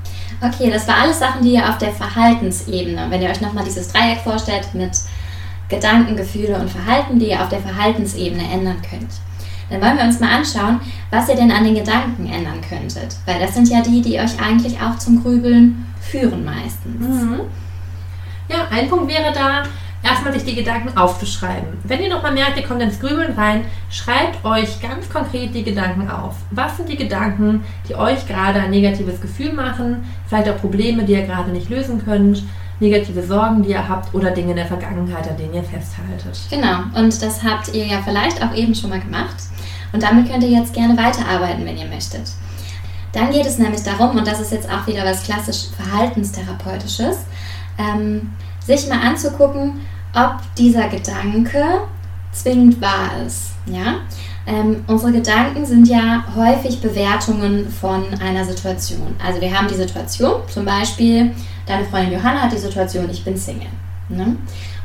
Okay, 0.40 0.70
das 0.70 0.88
war 0.88 1.02
alles 1.02 1.18
Sachen, 1.18 1.42
die 1.42 1.54
ihr 1.54 1.68
auf 1.68 1.78
der 1.78 1.90
Verhaltensebene, 1.90 3.07
wenn 3.11 3.20
ihr 3.20 3.28
euch 3.28 3.40
nochmal 3.40 3.64
dieses 3.64 3.92
Dreieck 3.92 4.18
vorstellt 4.18 4.72
mit 4.72 4.92
Gedanken, 5.68 6.16
Gefühle 6.16 6.57
und 6.59 6.70
Verhalten, 6.70 7.18
die 7.18 7.31
ihr 7.31 7.42
auf 7.42 7.50
der 7.50 7.61
Verhaltensebene 7.61 8.42
ändern 8.50 8.81
könnt. 8.88 9.11
Dann 9.70 9.81
wollen 9.83 9.98
wir 9.98 10.04
uns 10.04 10.20
mal 10.20 10.31
anschauen, 10.31 10.81
was 11.11 11.28
ihr 11.28 11.37
denn 11.37 11.52
an 11.52 11.64
den 11.64 11.74
Gedanken 11.74 12.26
ändern 12.26 12.61
könntet. 12.66 13.16
Weil 13.26 13.40
das 13.40 13.54
sind 13.54 13.68
ja 13.68 13.83
die, 13.83 14.00
die 14.00 14.18
euch 14.18 14.40
eigentlich 14.40 14.81
auch 14.81 14.96
zum 14.98 15.22
Grübeln 15.22 15.87
führen 16.00 16.44
meistens. 16.44 17.07
Mhm. 17.07 17.40
Ja, 18.48 18.66
ein 18.70 18.88
Punkt 18.88 19.09
wäre 19.09 19.33
da, 19.33 19.62
erstmal 20.02 20.33
sich 20.33 20.44
die 20.44 20.54
Gedanken 20.54 20.96
aufzuschreiben. 20.96 21.68
Wenn 21.85 22.02
ihr 22.02 22.09
nochmal 22.09 22.33
merkt, 22.33 22.57
ihr 22.57 22.66
kommt 22.66 22.81
ins 22.81 23.00
Grübeln 23.00 23.35
rein, 23.35 23.64
schreibt 23.90 24.44
euch 24.44 24.81
ganz 24.81 25.09
konkret 25.11 25.54
die 25.54 25.64
Gedanken 25.64 26.09
auf. 26.11 26.37
Was 26.50 26.76
sind 26.76 26.88
die 26.88 26.96
Gedanken, 26.96 27.64
die 27.88 27.94
euch 27.94 28.26
gerade 28.26 28.61
ein 28.61 28.70
negatives 28.70 29.20
Gefühl 29.20 29.52
machen? 29.52 30.04
Vielleicht 30.26 30.48
auch 30.48 30.59
Probleme, 30.59 31.04
die 31.04 31.12
ihr 31.12 31.26
gerade 31.26 31.50
nicht 31.50 31.68
lösen 31.68 32.02
könnt, 32.04 32.42
negative 32.80 33.22
Sorgen, 33.26 33.62
die 33.62 33.70
ihr 33.70 33.88
habt 33.88 34.14
oder 34.14 34.30
Dinge 34.30 34.50
in 34.50 34.56
der 34.56 34.66
Vergangenheit, 34.66 35.28
an 35.28 35.36
denen 35.36 35.54
ihr 35.54 35.64
festhaltet. 35.64 36.38
Genau, 36.50 36.78
und 36.94 37.22
das 37.22 37.42
habt 37.42 37.74
ihr 37.74 37.86
ja 37.86 38.00
vielleicht 38.04 38.42
auch 38.42 38.54
eben 38.54 38.74
schon 38.74 38.90
mal 38.90 39.00
gemacht. 39.00 39.36
Und 39.92 40.02
damit 40.02 40.30
könnt 40.30 40.42
ihr 40.44 40.50
jetzt 40.50 40.72
gerne 40.74 40.96
weiterarbeiten, 40.96 41.64
wenn 41.64 41.76
ihr 41.76 41.86
möchtet. 41.86 42.30
Dann 43.12 43.30
geht 43.30 43.46
es 43.46 43.58
nämlich 43.58 43.82
darum, 43.82 44.16
und 44.16 44.26
das 44.26 44.40
ist 44.40 44.52
jetzt 44.52 44.68
auch 44.70 44.86
wieder 44.86 45.04
was 45.04 45.24
klassisch 45.24 45.68
Verhaltenstherapeutisches, 45.76 47.18
ähm, 47.78 48.32
sich 48.64 48.86
mal 48.88 49.00
anzugucken, 49.00 49.80
ob 50.14 50.36
dieser 50.56 50.88
Gedanke 50.88 51.64
zwingend 52.32 52.80
wahr 52.80 53.10
ist. 53.26 53.52
Ja? 53.66 53.96
Ähm, 54.46 54.84
unsere 54.86 55.12
Gedanken 55.12 55.64
sind 55.64 55.88
ja 55.88 56.24
häufig 56.34 56.80
Bewertungen 56.80 57.68
von 57.70 58.04
einer 58.20 58.44
Situation. 58.44 59.14
Also 59.24 59.40
wir 59.40 59.56
haben 59.56 59.68
die 59.68 59.74
Situation, 59.74 60.42
zum 60.52 60.64
Beispiel, 60.64 61.32
deine 61.68 61.85
Freundin 61.85 62.14
Johanna 62.14 62.42
hat 62.42 62.52
die 62.52 62.59
Situation, 62.59 63.09
ich 63.11 63.24
bin 63.24 63.37
Single. 63.37 63.68
Ne? 64.09 64.37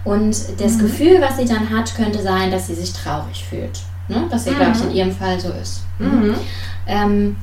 Und 0.03 0.35
das 0.59 0.73
mhm. 0.73 0.79
Gefühl, 0.79 1.21
was 1.21 1.37
sie 1.37 1.45
dann 1.45 1.69
hat, 1.69 1.95
könnte 1.95 2.21
sein, 2.21 2.51
dass 2.51 2.67
sie 2.67 2.75
sich 2.75 2.91
traurig 2.91 3.45
fühlt. 3.49 3.79
Ne? 4.07 4.25
Was 4.29 4.45
ja, 4.45 4.51
mhm. 4.51 4.57
glaube 4.57 4.71
ich, 4.75 4.83
in 4.83 4.91
ihrem 4.91 5.11
Fall 5.11 5.39
so 5.39 5.49
ist. 5.49 5.83
Mhm. 5.99 6.35
Ähm, 6.87 7.35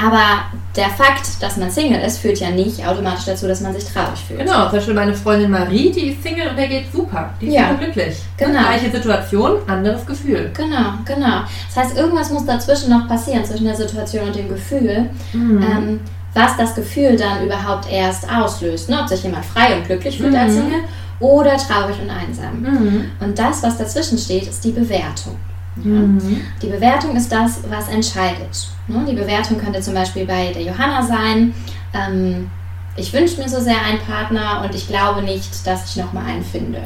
aber 0.00 0.44
der 0.76 0.90
Fakt, 0.90 1.42
dass 1.42 1.56
man 1.56 1.70
Single 1.70 2.00
ist, 2.00 2.18
führt 2.18 2.38
ja 2.38 2.50
nicht 2.50 2.86
automatisch 2.86 3.24
dazu, 3.24 3.48
dass 3.48 3.60
man 3.60 3.74
sich 3.74 3.84
traurig 3.84 4.20
fühlt. 4.26 4.40
Genau, 4.40 4.64
zum 4.64 4.72
Beispiel 4.72 4.94
meine 4.94 5.14
Freundin 5.14 5.50
Marie, 5.50 5.90
die 5.90 6.10
ist 6.10 6.22
Single 6.22 6.50
und 6.50 6.56
der 6.56 6.68
geht 6.68 6.92
super. 6.92 7.30
Die 7.40 7.48
ist 7.48 7.54
ja. 7.54 7.70
super 7.70 7.84
glücklich. 7.84 8.16
Genau. 8.36 8.60
Gleiche 8.60 8.90
Situation, 8.92 9.56
anderes 9.66 10.06
Gefühl. 10.06 10.52
Genau, 10.56 10.92
genau. 11.04 11.40
Das 11.74 11.84
heißt, 11.84 11.96
irgendwas 11.96 12.30
muss 12.30 12.46
dazwischen 12.46 12.90
noch 12.90 13.08
passieren, 13.08 13.44
zwischen 13.44 13.64
der 13.64 13.74
Situation 13.74 14.28
und 14.28 14.36
dem 14.36 14.48
Gefühl, 14.48 15.10
mhm. 15.32 15.62
ähm, 15.62 16.00
was 16.34 16.56
das 16.56 16.74
Gefühl 16.74 17.16
dann 17.16 17.44
überhaupt 17.44 17.90
erst 17.90 18.30
auslöst. 18.30 18.88
Ne? 18.88 18.98
Ob 19.00 19.08
sich 19.08 19.22
jemand 19.22 19.44
frei 19.44 19.76
und 19.76 19.86
glücklich 19.86 20.18
fühlt 20.18 20.32
mhm. 20.32 20.38
als 20.38 20.54
Single 20.54 20.80
oder 21.20 21.56
traurig 21.56 21.96
und 22.00 22.10
einsam. 22.10 22.60
Mhm. 22.60 23.10
Und 23.20 23.38
das, 23.38 23.62
was 23.62 23.78
dazwischen 23.78 24.18
steht, 24.18 24.46
ist 24.46 24.62
die 24.64 24.72
Bewertung. 24.72 25.36
Ja? 25.76 25.90
Mhm. 25.90 26.40
Die 26.62 26.68
Bewertung 26.68 27.16
ist 27.16 27.30
das, 27.32 27.60
was 27.68 27.88
entscheidet. 27.88 28.68
Ne? 28.86 29.04
Die 29.08 29.14
Bewertung 29.14 29.58
könnte 29.58 29.80
zum 29.80 29.94
Beispiel 29.94 30.26
bei 30.26 30.52
der 30.52 30.62
Johanna 30.62 31.02
sein. 31.02 31.54
Ähm, 31.92 32.50
ich 32.96 33.12
wünsche 33.12 33.40
mir 33.40 33.48
so 33.48 33.60
sehr 33.60 33.80
einen 33.84 34.00
Partner 34.00 34.62
und 34.64 34.74
ich 34.74 34.88
glaube 34.88 35.22
nicht, 35.22 35.66
dass 35.66 35.90
ich 35.90 35.96
nochmal 36.02 36.26
einen 36.26 36.44
finde. 36.44 36.82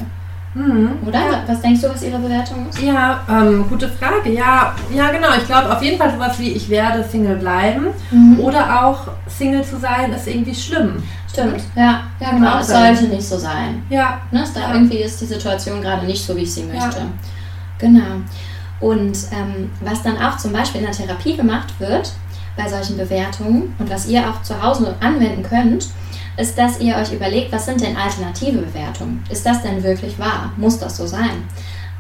Mhm. 0.54 0.98
Oder? 1.06 1.18
Ja. 1.18 1.44
Was 1.46 1.62
denkst 1.62 1.80
du, 1.80 1.88
was 1.88 2.02
ihre 2.02 2.18
Bewertung 2.18 2.68
ist? 2.68 2.80
Ja, 2.82 3.22
ähm, 3.28 3.66
gute 3.68 3.88
Frage. 3.88 4.30
Ja, 4.30 4.74
ja, 4.94 5.10
genau. 5.10 5.28
Ich 5.36 5.46
glaube 5.46 5.74
auf 5.74 5.82
jeden 5.82 5.98
Fall 5.98 6.12
sowas 6.12 6.38
wie 6.38 6.52
ich 6.52 6.68
werde 6.68 7.02
Single 7.04 7.36
bleiben 7.36 7.86
mhm. 8.10 8.38
oder 8.40 8.84
auch 8.84 9.08
Single 9.26 9.64
zu 9.64 9.78
sein 9.78 10.12
ist 10.12 10.26
irgendwie 10.26 10.54
schlimm. 10.54 11.02
Stimmt, 11.32 11.62
ja, 11.74 12.02
ja 12.20 12.30
genau. 12.30 12.58
Es 12.58 12.68
sollte 12.68 13.04
nicht 13.04 13.26
so 13.26 13.38
sein. 13.38 13.82
Ja. 13.88 14.20
Ne? 14.30 14.44
Da 14.52 14.60
ja. 14.60 14.74
Irgendwie 14.74 14.98
ist 14.98 15.18
die 15.20 15.26
Situation 15.26 15.80
gerade 15.80 16.04
nicht 16.04 16.22
so, 16.22 16.36
wie 16.36 16.42
ich 16.42 16.52
sie 16.52 16.64
möchte. 16.64 16.98
Ja. 16.98 17.06
Genau. 17.78 18.20
Und 18.80 19.16
ähm, 19.32 19.70
was 19.80 20.02
dann 20.02 20.18
auch 20.18 20.36
zum 20.36 20.52
Beispiel 20.52 20.82
in 20.82 20.86
der 20.86 20.94
Therapie 20.94 21.36
gemacht 21.36 21.68
wird, 21.78 22.12
bei 22.56 22.68
solchen 22.68 22.98
Bewertungen 22.98 23.74
und 23.78 23.88
was 23.88 24.06
ihr 24.08 24.28
auch 24.28 24.42
zu 24.42 24.60
Hause 24.62 24.94
anwenden 25.00 25.42
könnt, 25.42 25.88
ist, 26.36 26.56
dass 26.56 26.80
ihr 26.80 26.96
euch 26.96 27.12
überlegt, 27.12 27.52
was 27.52 27.66
sind 27.66 27.80
denn 27.80 27.96
alternative 27.96 28.58
Bewertungen? 28.58 29.22
Ist 29.30 29.44
das 29.44 29.62
denn 29.62 29.82
wirklich 29.82 30.18
wahr? 30.18 30.52
Muss 30.56 30.78
das 30.78 30.96
so 30.96 31.06
sein? 31.06 31.44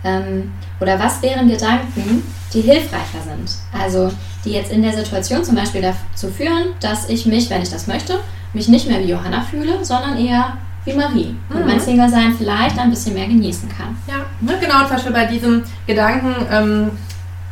Ähm, 0.04 0.52
oder 0.80 0.98
was 0.98 1.22
wären 1.22 1.48
Gedanken, 1.48 2.22
die 2.52 2.60
hilfreicher 2.60 3.22
sind? 3.24 3.56
Also 3.78 4.10
die 4.44 4.52
jetzt 4.52 4.72
in 4.72 4.82
der 4.82 4.92
Situation 4.92 5.44
zum 5.44 5.54
Beispiel 5.54 5.82
dazu 5.82 6.28
führen, 6.28 6.74
dass 6.80 7.08
ich 7.08 7.26
mich, 7.26 7.48
wenn 7.50 7.62
ich 7.62 7.70
das 7.70 7.86
möchte, 7.86 8.18
mich 8.52 8.68
nicht 8.68 8.88
mehr 8.88 9.00
wie 9.00 9.10
Johanna 9.10 9.42
fühle, 9.42 9.84
sondern 9.84 10.18
eher 10.18 10.56
wie 10.84 10.94
Marie. 10.94 11.36
Mhm. 11.48 11.56
Und 11.56 11.66
mein 11.66 11.80
Single-Sein 11.80 12.34
vielleicht 12.36 12.78
ein 12.78 12.90
bisschen 12.90 13.14
mehr 13.14 13.26
genießen 13.26 13.68
kann. 13.68 13.96
Ja, 14.08 14.24
ne, 14.40 14.58
genau, 14.60 14.80
zum 14.80 14.96
Beispiel 14.96 15.12
bei 15.12 15.26
diesem 15.26 15.62
Gedanken, 15.86 16.34
ähm, 16.50 16.90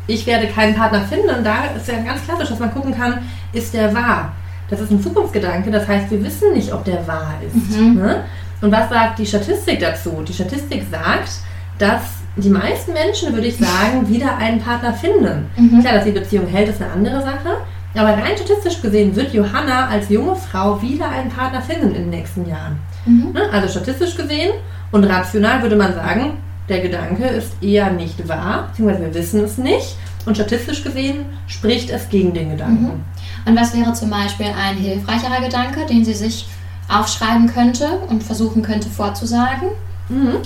ich 0.07 0.27
werde 0.27 0.49
keinen 0.49 0.75
Partner 0.75 1.03
finden. 1.03 1.31
Und 1.31 1.45
da 1.45 1.65
ist 1.77 1.87
ja 1.87 2.01
ganz 2.01 2.25
klassisch, 2.25 2.49
dass 2.49 2.59
man 2.59 2.73
gucken 2.73 2.97
kann, 2.97 3.23
ist 3.53 3.73
der 3.73 3.95
wahr? 3.95 4.33
Das 4.71 4.81
ist 4.81 4.91
ein 4.91 5.03
Zukunftsgedanke, 5.03 5.71
das 5.71 5.87
heißt, 5.87 6.11
wir 6.11 6.25
wissen 6.25 6.53
nicht, 6.53 6.73
ob 6.73 6.85
der 6.85 7.07
wahr 7.07 7.35
ist. 7.45 7.79
Mhm. 7.79 7.97
Ne? 7.97 8.25
Und 8.61 8.73
was 8.73 8.89
sagt 8.89 9.19
die 9.19 9.27
Statistik 9.27 9.81
dazu? 9.81 10.23
Die 10.27 10.33
Statistik 10.33 10.85
sagt, 10.91 11.31
dass 11.79 12.03
die 12.37 12.51
meisten 12.51 12.93
Menschen, 12.93 13.33
würde 13.33 13.49
ich 13.49 13.57
sagen, 13.57 14.09
wieder 14.09 14.37
einen 14.37 14.61
Partner 14.61 14.93
finden. 14.93 15.51
Mhm. 15.57 15.81
Klar, 15.81 15.95
dass 15.95 16.05
die 16.05 16.13
Beziehung 16.13 16.47
hält, 16.47 16.69
ist 16.69 16.81
eine 16.81 16.93
andere 16.93 17.21
Sache. 17.21 17.57
Aber 17.95 18.11
rein 18.11 18.37
statistisch 18.37 18.81
gesehen 18.81 19.17
wird 19.17 19.35
Johanna 19.35 19.89
als 19.89 20.09
junge 20.09 20.37
Frau 20.37 20.81
wieder 20.81 21.09
einen 21.09 21.31
Partner 21.31 21.61
finden 21.61 21.89
in 21.89 22.03
den 22.03 22.11
nächsten 22.11 22.49
Jahren. 22.49 22.79
Mhm. 23.05 23.33
Ne? 23.33 23.49
Also 23.53 23.69
statistisch 23.69 24.17
gesehen 24.17 24.53
und 24.93 25.05
rational 25.05 25.63
würde 25.63 25.77
man 25.77 25.95
sagen, 25.95 26.35
der 26.69 26.81
Gedanke 26.81 27.25
ist 27.25 27.61
eher 27.61 27.91
nicht 27.91 28.29
wahr, 28.29 28.69
beziehungsweise 28.69 29.07
wir 29.07 29.15
wissen 29.15 29.43
es 29.43 29.59
nicht. 29.59 29.97
Und 30.27 30.37
statistisch 30.37 30.85
gesehen 30.85 31.25
spricht 31.49 31.91
es 31.91 32.09
gegen 32.09 32.33
den 32.33 32.51
Gedanken. 32.51 32.85
Mhm. 32.85 33.05
Und 33.47 33.59
was 33.59 33.75
wäre 33.75 33.93
zum 33.93 34.11
Beispiel 34.11 34.47
ein 34.47 34.77
hilfreicherer 34.77 35.41
Gedanke, 35.41 35.87
den 35.87 36.05
sie 36.05 36.15
sich 36.15 36.47
aufschreiben 36.89 37.47
könnte 37.47 37.87
und 38.09 38.23
versuchen 38.23 38.63
könnte 38.63 38.89
vorzusagen? 38.89 39.69
Mhm. 40.09 40.37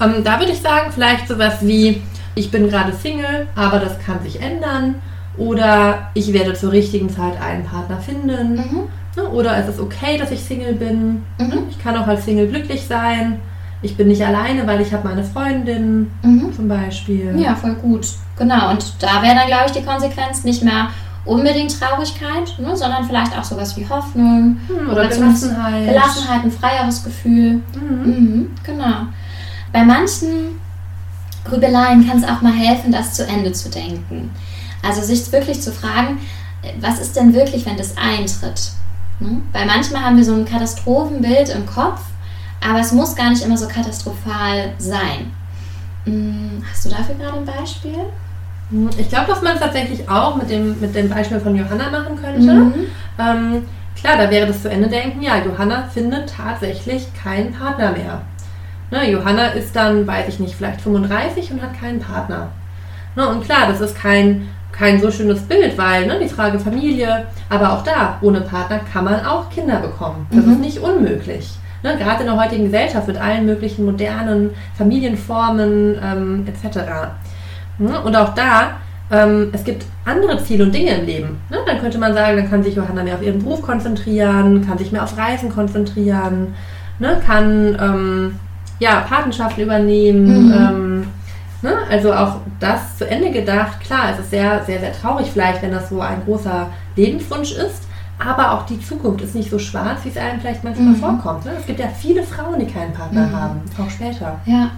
Ähm, 0.00 0.24
da 0.24 0.38
würde 0.38 0.52
ich 0.52 0.60
sagen, 0.60 0.90
vielleicht 0.92 1.28
sowas 1.28 1.54
wie, 1.60 2.02
ich 2.34 2.50
bin 2.50 2.68
gerade 2.68 2.92
Single, 2.92 3.46
aber 3.54 3.78
das 3.78 3.98
kann 4.00 4.22
sich 4.22 4.40
ändern. 4.40 4.96
Oder 5.36 6.10
ich 6.14 6.32
werde 6.32 6.54
zur 6.54 6.72
richtigen 6.72 7.08
Zeit 7.08 7.40
einen 7.40 7.64
Partner 7.64 7.98
finden. 7.98 8.54
Mhm. 8.54 8.88
Ne? 9.16 9.28
Oder 9.30 9.56
es 9.56 9.68
ist 9.68 9.80
okay, 9.80 10.16
dass 10.18 10.30
ich 10.30 10.40
Single 10.40 10.74
bin. 10.74 11.22
Mhm. 11.38 11.64
Ich 11.70 11.82
kann 11.82 11.96
auch 11.96 12.06
als 12.06 12.24
Single 12.24 12.48
glücklich 12.48 12.86
sein. 12.86 13.40
Ich 13.82 13.96
bin 13.96 14.08
nicht 14.08 14.24
alleine, 14.24 14.66
weil 14.66 14.80
ich 14.80 14.92
habe 14.94 15.06
meine 15.06 15.24
Freundin 15.24 16.10
mhm. 16.22 16.52
zum 16.54 16.68
Beispiel. 16.68 17.38
Ja, 17.38 17.54
voll 17.54 17.74
gut. 17.74 18.06
Genau. 18.38 18.70
Und 18.70 18.94
da 19.00 19.22
wäre 19.22 19.34
dann, 19.34 19.46
glaube 19.46 19.64
ich, 19.66 19.72
die 19.72 19.84
Konsequenz 19.84 20.44
nicht 20.44 20.62
mehr 20.62 20.88
unbedingt 21.24 21.78
Traurigkeit, 21.78 22.58
ne, 22.58 22.76
sondern 22.76 23.04
vielleicht 23.04 23.36
auch 23.36 23.44
sowas 23.44 23.76
wie 23.76 23.88
Hoffnung 23.88 24.58
mhm, 24.68 24.88
oder, 24.90 24.92
oder 24.92 25.08
Gelassenheit. 25.08 25.88
Gelassenheit, 25.88 26.44
ein 26.44 26.52
freieres 26.52 27.02
Gefühl. 27.02 27.62
Mhm. 27.74 28.02
Mhm, 28.04 28.50
genau. 28.62 29.06
Bei 29.72 29.84
manchen 29.84 30.60
Grübeleien 31.44 32.06
kann 32.06 32.18
es 32.18 32.28
auch 32.28 32.40
mal 32.42 32.52
helfen, 32.52 32.92
das 32.92 33.14
zu 33.14 33.26
Ende 33.26 33.52
zu 33.52 33.70
denken. 33.70 34.30
Also 34.82 35.02
sich 35.02 35.30
wirklich 35.32 35.60
zu 35.60 35.72
fragen, 35.72 36.18
was 36.80 37.00
ist 37.00 37.16
denn 37.16 37.34
wirklich, 37.34 37.66
wenn 37.66 37.76
das 37.76 37.96
eintritt? 37.96 38.72
Ne? 39.20 39.42
Weil 39.52 39.66
manchmal 39.66 40.02
haben 40.02 40.16
wir 40.16 40.24
so 40.24 40.34
ein 40.34 40.44
Katastrophenbild 40.44 41.50
im 41.50 41.66
Kopf, 41.66 42.00
aber 42.66 42.80
es 42.80 42.92
muss 42.92 43.14
gar 43.14 43.30
nicht 43.30 43.42
immer 43.42 43.56
so 43.56 43.68
katastrophal 43.68 44.72
sein. 44.78 45.32
Hm, 46.04 46.62
hast 46.70 46.84
du 46.84 46.90
dafür 46.90 47.14
gerade 47.14 47.38
ein 47.38 47.44
Beispiel? 47.44 48.04
Ich 48.96 49.08
glaube, 49.08 49.26
dass 49.28 49.42
man 49.42 49.54
es 49.54 49.60
tatsächlich 49.60 50.08
auch 50.08 50.36
mit 50.36 50.50
dem, 50.50 50.80
mit 50.80 50.94
dem 50.94 51.08
Beispiel 51.08 51.38
von 51.38 51.54
Johanna 51.54 51.90
machen 51.90 52.18
könnte. 52.20 52.52
Mhm. 52.52 52.74
Ähm, 53.18 53.62
klar, 53.96 54.16
da 54.16 54.30
wäre 54.30 54.46
das 54.46 54.62
zu 54.62 54.70
Ende 54.70 54.88
denken, 54.88 55.22
ja, 55.22 55.38
Johanna 55.44 55.84
findet 55.92 56.34
tatsächlich 56.34 57.06
keinen 57.22 57.52
Partner 57.52 57.92
mehr. 57.92 58.22
Ne, 58.90 59.10
Johanna 59.10 59.48
ist 59.48 59.76
dann, 59.76 60.06
weiß 60.06 60.28
ich 60.28 60.40
nicht, 60.40 60.54
vielleicht 60.54 60.80
35 60.80 61.52
und 61.52 61.62
hat 61.62 61.78
keinen 61.78 62.00
Partner. 62.00 62.48
Ne, 63.16 63.28
und 63.28 63.44
klar, 63.44 63.66
das 63.68 63.80
ist 63.80 63.96
kein 63.96 64.48
kein 64.76 65.00
so 65.00 65.10
schönes 65.10 65.42
Bild, 65.42 65.78
weil 65.78 66.06
ne, 66.06 66.18
die 66.20 66.28
Frage 66.28 66.58
Familie, 66.58 67.26
aber 67.48 67.72
auch 67.72 67.84
da, 67.84 68.18
ohne 68.20 68.40
Partner 68.40 68.80
kann 68.92 69.04
man 69.04 69.24
auch 69.24 69.48
Kinder 69.48 69.76
bekommen. 69.76 70.26
Das 70.30 70.44
mhm. 70.44 70.52
ist 70.52 70.60
nicht 70.60 70.78
unmöglich. 70.78 71.50
Ne, 71.82 71.96
gerade 71.96 72.22
in 72.22 72.26
der 72.26 72.42
heutigen 72.42 72.64
Gesellschaft 72.64 73.06
mit 73.06 73.20
allen 73.20 73.46
möglichen 73.46 73.84
modernen 73.84 74.50
Familienformen 74.76 75.98
ähm, 76.02 76.46
etc. 76.48 76.78
Ne, 77.78 78.00
und 78.00 78.14
auch 78.16 78.34
da, 78.34 78.72
ähm, 79.10 79.48
es 79.52 79.64
gibt 79.64 79.84
andere 80.04 80.42
Ziele 80.42 80.64
und 80.64 80.74
Dinge 80.74 80.92
im 80.98 81.06
Leben. 81.06 81.40
Ne, 81.50 81.58
dann 81.66 81.80
könnte 81.80 81.98
man 81.98 82.14
sagen, 82.14 82.36
dann 82.36 82.48
kann 82.50 82.62
sich 82.62 82.74
Johanna 82.76 83.02
mehr 83.02 83.14
auf 83.16 83.22
ihren 83.22 83.40
Beruf 83.42 83.62
konzentrieren, 83.62 84.66
kann 84.66 84.78
sich 84.78 84.92
mehr 84.92 85.02
auf 85.04 85.16
Reisen 85.18 85.50
konzentrieren, 85.52 86.54
ne, 86.98 87.20
kann 87.26 87.76
ähm, 87.80 88.40
ja, 88.78 89.00
Patenschaften 89.00 89.62
übernehmen. 89.64 90.46
Mhm. 90.46 90.52
Ähm, 90.52 91.06
Ne? 91.62 91.72
Also 91.90 92.12
auch 92.12 92.40
das 92.60 92.98
zu 92.98 93.08
Ende 93.08 93.30
gedacht. 93.30 93.80
Klar, 93.80 94.10
es 94.12 94.18
ist 94.18 94.28
sehr, 94.28 94.62
sehr, 94.64 94.80
sehr 94.80 94.92
traurig 94.92 95.30
vielleicht, 95.32 95.62
wenn 95.62 95.72
das 95.72 95.88
so 95.88 95.98
ein 95.98 96.22
großer 96.26 96.66
Lebenswunsch 96.94 97.52
ist. 97.52 97.84
Aber 98.18 98.52
auch 98.52 98.66
die 98.66 98.78
Zukunft 98.78 99.22
ist 99.24 99.34
nicht 99.34 99.48
so 99.48 99.58
schwarz, 99.58 100.00
wie 100.04 100.10
es 100.10 100.16
einem 100.18 100.40
vielleicht 100.40 100.62
manchmal 100.62 100.88
Mhm. 100.88 100.96
vorkommt. 100.96 101.46
Ne? 101.46 101.52
Es 101.58 101.64
gibt 101.64 101.80
ja 101.80 101.86
viele 101.88 102.22
Frauen, 102.22 102.58
die 102.60 102.66
keinen 102.66 102.92
Partner 102.92 103.28
Mhm. 103.28 103.32
haben, 103.40 103.60
auch 103.82 103.88
später. 103.88 104.36
Ja, 104.44 104.72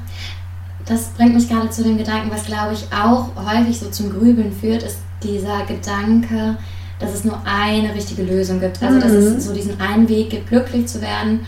das 0.87 1.09
bringt 1.17 1.35
mich 1.35 1.49
gerade 1.49 1.69
zu 1.71 1.83
dem 1.83 1.99
Gedanken, 1.99 2.31
was 2.33 2.45
glaube 2.45 2.73
ich 2.75 2.85
auch 2.93 3.29
häufig 3.37 3.79
so 3.79 3.91
zum 3.91 4.11
Grübeln 4.11 4.53
führt, 4.53 4.83
ist 4.83 4.99
dieser 5.23 5.65
Gedanke, 5.67 6.57
dass 6.99 7.13
es 7.15 7.25
nur 7.25 7.39
eine 7.45 7.95
richtige 7.95 8.23
Lösung 8.23 8.61
gibt. 8.61 8.83
Also 8.83 9.01
dass 9.01 9.11
Mhm. 9.13 9.37
es 9.37 9.45
so 9.47 9.53
diesen 9.53 9.81
einen 9.81 10.09
Weg 10.09 10.31
gibt, 10.31 10.49
glücklich 10.49 10.87
zu 10.87 11.01
werden. 11.03 11.41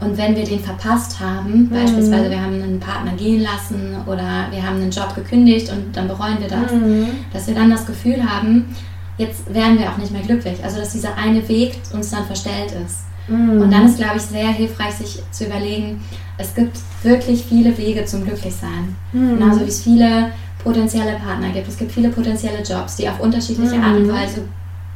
Und 0.00 0.16
wenn 0.18 0.34
wir 0.36 0.44
den 0.44 0.60
verpasst 0.60 1.18
haben, 1.20 1.68
beispielsweise 1.70 2.28
wir 2.30 2.40
haben 2.40 2.54
einen 2.62 2.80
Partner 2.80 3.12
gehen 3.12 3.42
lassen 3.42 3.96
oder 4.06 4.46
wir 4.50 4.62
haben 4.62 4.76
einen 4.76 4.90
Job 4.90 5.14
gekündigt 5.14 5.70
und 5.70 5.96
dann 5.96 6.08
bereuen 6.08 6.38
wir 6.40 6.48
das, 6.48 6.72
Mhm. 6.72 7.06
dass 7.32 7.46
wir 7.46 7.54
dann 7.54 7.70
das 7.70 7.86
Gefühl 7.86 8.22
haben, 8.28 8.74
jetzt 9.18 9.52
werden 9.54 9.78
wir 9.78 9.88
auch 9.90 9.96
nicht 9.96 10.10
mehr 10.12 10.22
glücklich. 10.22 10.62
Also 10.62 10.78
dass 10.78 10.92
dieser 10.92 11.16
eine 11.16 11.46
Weg 11.48 11.78
uns 11.92 12.10
dann 12.10 12.24
verstellt 12.26 12.72
ist. 12.84 12.98
Mhm. 13.28 13.62
Und 13.62 13.70
dann 13.70 13.86
ist, 13.86 13.98
glaube 13.98 14.16
ich, 14.16 14.22
sehr 14.22 14.48
hilfreich, 14.48 14.94
sich 14.94 15.22
zu 15.30 15.44
überlegen, 15.46 16.00
es 16.38 16.54
gibt 16.54 16.76
wirklich 17.02 17.44
viele 17.44 17.76
Wege 17.78 18.04
zum 18.04 18.24
Glücklichsein. 18.24 18.94
Mhm. 19.12 19.38
Genauso 19.38 19.60
wie 19.60 19.68
es 19.68 19.82
viele 19.82 20.30
potenzielle 20.62 21.16
Partner 21.16 21.50
gibt. 21.50 21.68
Es 21.68 21.76
gibt 21.78 21.92
viele 21.92 22.08
potenzielle 22.08 22.62
Jobs, 22.62 22.96
die 22.96 23.08
auf 23.08 23.20
unterschiedliche 23.20 23.76
Art 23.80 23.96
und 23.96 24.06
Mhm. 24.06 24.12
Weise 24.12 24.42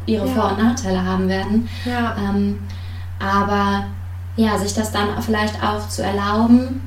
ihre 0.07 0.27
Ja. 0.27 0.33
Vor- 0.33 0.51
und 0.53 0.62
Nachteile 0.64 1.05
haben 1.05 1.29
werden. 1.29 1.69
Ja. 1.85 2.17
Ähm, 2.19 2.59
aber 3.19 3.85
ja, 4.37 4.57
sich 4.59 4.73
das 4.75 4.93
dann 4.93 5.09
vielleicht 5.21 5.62
auch 5.62 5.87
zu 5.88 6.03
erlauben, 6.03 6.81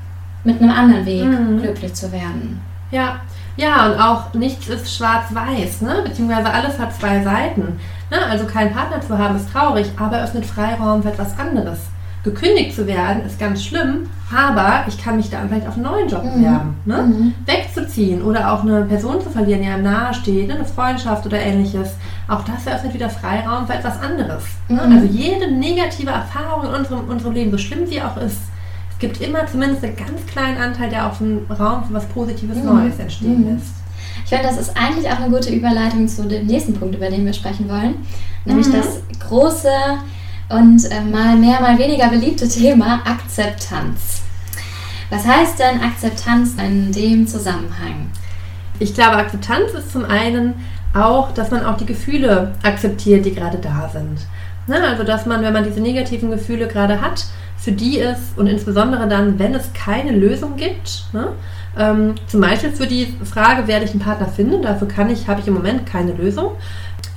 mit 0.44 0.60
einem 0.62 0.72
anderen 0.72 1.06
Weg 1.06 1.24
Mhm. 1.26 1.62
glücklich 1.62 1.94
zu 1.94 2.12
werden. 2.12 2.60
Ja, 2.92 3.22
ja, 3.58 3.86
und 3.92 4.00
auch 4.00 4.34
nichts 4.34 4.68
ist 4.68 4.96
schwarz-weiß, 4.96 5.82
ne? 5.82 6.02
beziehungsweise 6.06 6.50
alles 6.52 6.80
hat 6.80 6.96
zwei 6.96 7.22
Seiten. 7.24 7.80
Ne? 8.12 8.18
Also 8.30 8.46
keinen 8.46 8.74
Partner 8.74 9.02
zu 9.02 9.18
haben 9.18 9.36
ist 9.38 9.50
traurig, 9.52 9.88
aber 9.98 10.22
öffnet 10.22 10.46
Freiraum 10.46 11.02
für 11.02 11.10
etwas 11.10 11.40
anderes. 11.40 11.80
Gekündigt 12.24 12.76
zu 12.76 12.86
werden 12.86 13.26
ist 13.26 13.40
ganz 13.40 13.64
schlimm, 13.64 14.08
aber 14.32 14.84
ich 14.88 15.04
kann 15.04 15.16
mich 15.18 15.32
dann 15.32 15.48
vielleicht 15.50 15.68
auf 15.68 15.74
einen 15.74 15.86
neuen 15.86 16.08
Job 16.08 16.24
Mhm. 16.24 16.34
bewerben. 16.36 16.76
Ne? 16.86 16.98
Mhm. 17.02 17.34
Wegzuziehen 17.48 18.22
oder 18.22 18.54
auch 18.54 18.62
eine 18.62 18.84
Person 18.84 19.20
zu 19.22 19.30
verlieren, 19.32 19.64
die 19.64 19.68
einem 19.70 19.84
nahe 19.84 20.14
steht, 20.14 20.48
ne? 20.50 20.54
eine 20.56 20.66
Freundschaft 20.66 21.26
oder 21.26 21.40
ähnliches. 21.40 21.96
Auch 22.28 22.44
das 22.44 22.68
eröffnet 22.68 22.94
wieder 22.94 23.10
Freiraum 23.10 23.66
für 23.66 23.74
etwas 23.74 24.00
anderes. 24.00 24.44
Mhm. 24.68 24.80
Also 24.80 25.06
jede 25.08 25.50
negative 25.52 26.12
Erfahrung 26.12 26.66
in 26.70 26.76
unserem, 26.76 27.10
unserem 27.10 27.34
Leben, 27.34 27.50
so 27.52 27.58
schlimm 27.58 27.88
sie 27.88 28.00
auch 28.02 28.18
ist, 28.18 28.38
es 28.92 29.00
gibt 29.00 29.20
immer 29.20 29.48
zumindest 29.48 29.84
einen 29.84 29.96
ganz 29.96 30.24
kleinen 30.28 30.62
Anteil, 30.62 30.90
der 30.92 31.08
auf 31.08 31.20
einen 31.22 31.48
Raum 31.50 31.86
für 31.86 31.94
was 31.96 32.06
Positives 32.06 32.58
Mhm. 32.58 32.66
Neues 32.66 33.00
entstehen 33.00 33.42
Mhm. 33.48 33.54
lässt. 33.56 33.74
Ich 34.32 34.38
finde, 34.38 34.56
das 34.56 34.66
ist 34.66 34.78
eigentlich 34.78 35.12
auch 35.12 35.20
eine 35.20 35.30
gute 35.30 35.50
Überleitung 35.50 36.08
zu 36.08 36.26
dem 36.26 36.46
nächsten 36.46 36.74
Punkt, 36.74 36.96
über 36.96 37.10
den 37.10 37.26
wir 37.26 37.34
sprechen 37.34 37.68
wollen. 37.68 37.96
Nämlich 38.46 38.68
Mhm. 38.68 38.72
das 38.72 39.02
große 39.28 39.70
und 40.48 40.90
äh, 40.90 41.02
mal 41.02 41.36
mehr, 41.36 41.60
mal 41.60 41.78
weniger 41.78 42.08
beliebte 42.08 42.48
Thema 42.48 43.02
Akzeptanz. 43.04 44.22
Was 45.10 45.28
heißt 45.28 45.60
denn 45.60 45.82
Akzeptanz 45.82 46.52
in 46.66 46.94
dem 46.94 47.28
Zusammenhang? 47.28 48.10
Ich 48.80 48.94
glaube, 48.94 49.18
Akzeptanz 49.18 49.74
ist 49.74 49.92
zum 49.92 50.06
einen 50.06 50.54
auch, 50.94 51.34
dass 51.34 51.52
man 51.52 51.66
auch 51.66 51.76
die 51.76 51.86
Gefühle 51.86 52.54
akzeptiert, 52.64 53.26
die 53.26 53.36
gerade 53.36 53.58
da 53.58 53.90
sind. 53.92 54.20
Ne? 54.66 54.82
Also, 54.82 55.04
dass 55.04 55.26
man, 55.26 55.42
wenn 55.42 55.52
man 55.52 55.66
diese 55.66 55.82
negativen 55.82 56.32
Gefühle 56.32 56.70
gerade 56.70 57.02
hat, 57.02 57.26
für 57.58 57.74
die 57.74 57.98
ist 57.98 58.38
und 58.38 58.48
insbesondere 58.48 59.10
dann, 59.10 59.38
wenn 59.40 59.54
es 59.54 59.74
keine 59.74 60.12
Lösung 60.14 60.56
gibt, 60.56 61.04
ne? 61.12 61.34
Ähm, 61.78 62.16
zum 62.28 62.42
Beispiel 62.42 62.72
für 62.72 62.88
die 62.88 63.16
Frage, 63.24 63.68
werde 63.68 63.86
ich 63.86 63.92
einen 63.92 64.00
Partner 64.02 64.28
finden, 64.28 64.62
dafür 64.62 64.88
kann 64.88 65.10
ich, 65.10 65.28
habe 65.28 65.40
ich 65.42 65.48
im 65.48 65.54
Moment 65.54 65.86
keine 65.86 66.12
Lösung. 66.14 66.52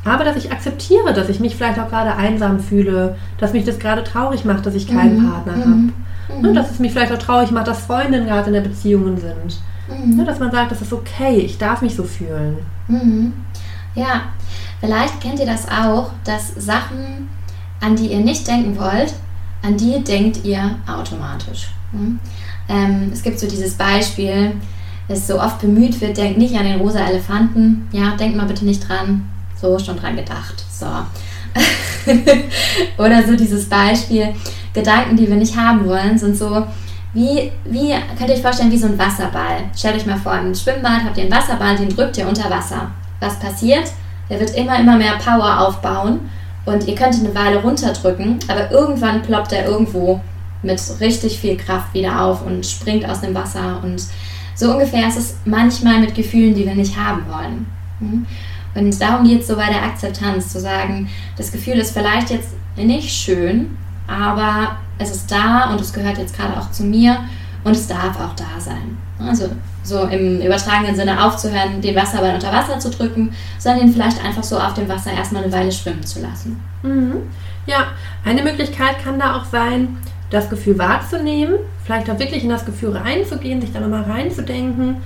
Aber 0.04 0.22
dass 0.24 0.36
ich 0.36 0.52
akzeptiere, 0.52 1.12
dass 1.14 1.28
ich 1.30 1.40
mich 1.40 1.56
vielleicht 1.56 1.78
auch 1.78 1.88
gerade 1.88 2.14
einsam 2.14 2.60
fühle, 2.60 3.16
dass 3.38 3.52
mich 3.54 3.64
das 3.64 3.78
gerade 3.78 4.04
traurig 4.04 4.44
macht, 4.44 4.66
dass 4.66 4.74
ich 4.74 4.86
keinen 4.86 5.22
Mhm. 5.22 5.30
Partner 5.30 5.56
Mhm. 5.56 5.92
habe. 6.28 6.42
Ne? 6.42 6.52
Dass 6.52 6.70
es 6.70 6.78
mich 6.78 6.92
vielleicht 6.92 7.12
auch 7.12 7.18
traurig 7.18 7.50
macht, 7.50 7.68
dass 7.68 7.86
Freundinnen 7.86 8.26
gerade 8.26 8.48
in 8.48 8.52
der 8.54 8.60
Beziehungen 8.60 9.16
sind. 9.18 9.58
Mhm. 9.88 10.16
Ne, 10.16 10.24
dass 10.24 10.38
man 10.38 10.50
sagt, 10.50 10.70
das 10.72 10.80
ist 10.82 10.92
okay, 10.92 11.36
ich 11.38 11.58
darf 11.58 11.82
mich 11.82 11.94
so 11.94 12.04
fühlen. 12.04 12.56
Mhm. 12.88 13.32
Ja, 13.94 14.22
vielleicht 14.80 15.20
kennt 15.20 15.38
ihr 15.40 15.46
das 15.46 15.66
auch, 15.68 16.10
dass 16.24 16.54
Sachen, 16.56 17.28
an 17.80 17.94
die 17.96 18.06
ihr 18.08 18.20
nicht 18.20 18.46
denken 18.46 18.78
wollt, 18.78 19.14
an 19.62 19.76
die 19.76 20.02
denkt 20.02 20.44
ihr 20.44 20.76
automatisch. 20.86 21.68
Ähm, 22.68 23.10
es 23.12 23.22
gibt 23.22 23.38
so 23.38 23.46
dieses 23.46 23.74
Beispiel, 23.74 24.52
das 25.08 25.26
so 25.26 25.40
oft 25.40 25.60
bemüht 25.60 26.00
wird, 26.00 26.16
denkt 26.16 26.38
nicht 26.38 26.56
an 26.56 26.64
den 26.64 26.80
rosa 26.80 27.06
Elefanten. 27.06 27.88
Ja, 27.92 28.16
denkt 28.16 28.36
mal 28.36 28.46
bitte 28.46 28.64
nicht 28.64 28.88
dran. 28.88 29.28
So, 29.60 29.78
schon 29.78 29.98
dran 29.98 30.16
gedacht. 30.16 30.64
So. 30.70 30.86
Oder 32.98 33.26
so 33.26 33.36
dieses 33.36 33.68
Beispiel, 33.68 34.34
Gedanken, 34.72 35.16
die 35.16 35.28
wir 35.28 35.36
nicht 35.36 35.56
haben 35.56 35.86
wollen, 35.86 36.18
sind 36.18 36.36
so, 36.36 36.66
wie, 37.12 37.52
wie 37.64 37.94
könnt 38.18 38.28
ihr 38.28 38.34
euch 38.34 38.42
vorstellen, 38.42 38.72
wie 38.72 38.78
so 38.78 38.88
ein 38.88 38.98
Wasserball. 38.98 39.58
Stellt 39.76 39.96
euch 39.96 40.06
mal 40.06 40.18
vor, 40.18 40.36
im 40.36 40.54
Schwimmbad 40.54 41.04
habt 41.04 41.16
ihr 41.16 41.24
einen 41.24 41.32
Wasserball, 41.32 41.76
den 41.76 41.88
drückt 41.88 42.18
ihr 42.18 42.26
unter 42.26 42.50
Wasser. 42.50 42.90
Was 43.20 43.38
passiert? 43.38 43.92
Der 44.28 44.40
wird 44.40 44.56
immer, 44.56 44.80
immer 44.80 44.96
mehr 44.96 45.16
Power 45.24 45.60
aufbauen 45.60 46.20
und 46.64 46.88
ihr 46.88 46.94
könnt 46.94 47.14
ihn 47.14 47.26
eine 47.26 47.34
Weile 47.34 47.62
runterdrücken, 47.62 48.38
aber 48.48 48.70
irgendwann 48.70 49.22
ploppt 49.22 49.52
er 49.52 49.66
irgendwo 49.66 50.20
mit 50.64 50.80
richtig 51.00 51.38
viel 51.38 51.56
Kraft 51.56 51.94
wieder 51.94 52.20
auf 52.22 52.44
und 52.44 52.64
springt 52.66 53.08
aus 53.08 53.20
dem 53.20 53.34
Wasser. 53.34 53.80
Und 53.82 54.02
so 54.54 54.72
ungefähr 54.72 55.06
ist 55.08 55.16
es 55.16 55.36
manchmal 55.44 56.00
mit 56.00 56.14
Gefühlen, 56.14 56.54
die 56.54 56.66
wir 56.66 56.74
nicht 56.74 56.96
haben 56.96 57.24
wollen. 57.28 57.66
Mhm. 58.00 58.26
Und 58.74 59.00
darum 59.00 59.26
geht 59.26 59.42
es 59.42 59.46
so 59.46 59.56
bei 59.56 59.66
der 59.66 59.84
Akzeptanz, 59.84 60.52
zu 60.52 60.60
sagen, 60.60 61.08
das 61.36 61.52
Gefühl 61.52 61.74
ist 61.74 61.92
vielleicht 61.92 62.30
jetzt 62.30 62.50
nicht 62.76 63.10
schön, 63.10 63.76
aber 64.08 64.76
es 64.98 65.10
ist 65.10 65.30
da 65.30 65.70
und 65.70 65.80
es 65.80 65.92
gehört 65.92 66.18
jetzt 66.18 66.36
gerade 66.36 66.58
auch 66.58 66.70
zu 66.70 66.82
mir 66.82 67.18
und 67.62 67.72
es 67.72 67.86
darf 67.86 68.18
auch 68.20 68.34
da 68.34 68.58
sein. 68.58 68.96
Also 69.18 69.48
so 69.82 70.04
im 70.04 70.40
übertragenen 70.40 70.96
Sinne 70.96 71.24
aufzuhören, 71.24 71.80
den 71.80 71.94
Wasserball 71.94 72.34
unter 72.34 72.52
Wasser 72.52 72.78
zu 72.78 72.90
drücken, 72.90 73.32
sondern 73.58 73.86
ihn 73.86 73.92
vielleicht 73.92 74.22
einfach 74.24 74.42
so 74.42 74.58
auf 74.58 74.74
dem 74.74 74.88
Wasser 74.88 75.12
erstmal 75.12 75.44
eine 75.44 75.52
Weile 75.52 75.72
schwimmen 75.72 76.02
zu 76.02 76.20
lassen. 76.20 76.60
Mhm. 76.82 77.16
Ja, 77.66 77.86
eine 78.24 78.42
Möglichkeit 78.42 79.02
kann 79.02 79.18
da 79.18 79.36
auch 79.36 79.44
sein, 79.44 79.96
das 80.34 80.50
Gefühl 80.50 80.78
wahrzunehmen, 80.78 81.54
vielleicht 81.84 82.10
auch 82.10 82.18
wirklich 82.18 82.42
in 82.44 82.50
das 82.50 82.64
Gefühl 82.64 82.96
reinzugehen, 82.96 83.60
sich 83.60 83.72
da 83.72 83.80
nochmal 83.80 84.02
reinzudenken 84.02 84.96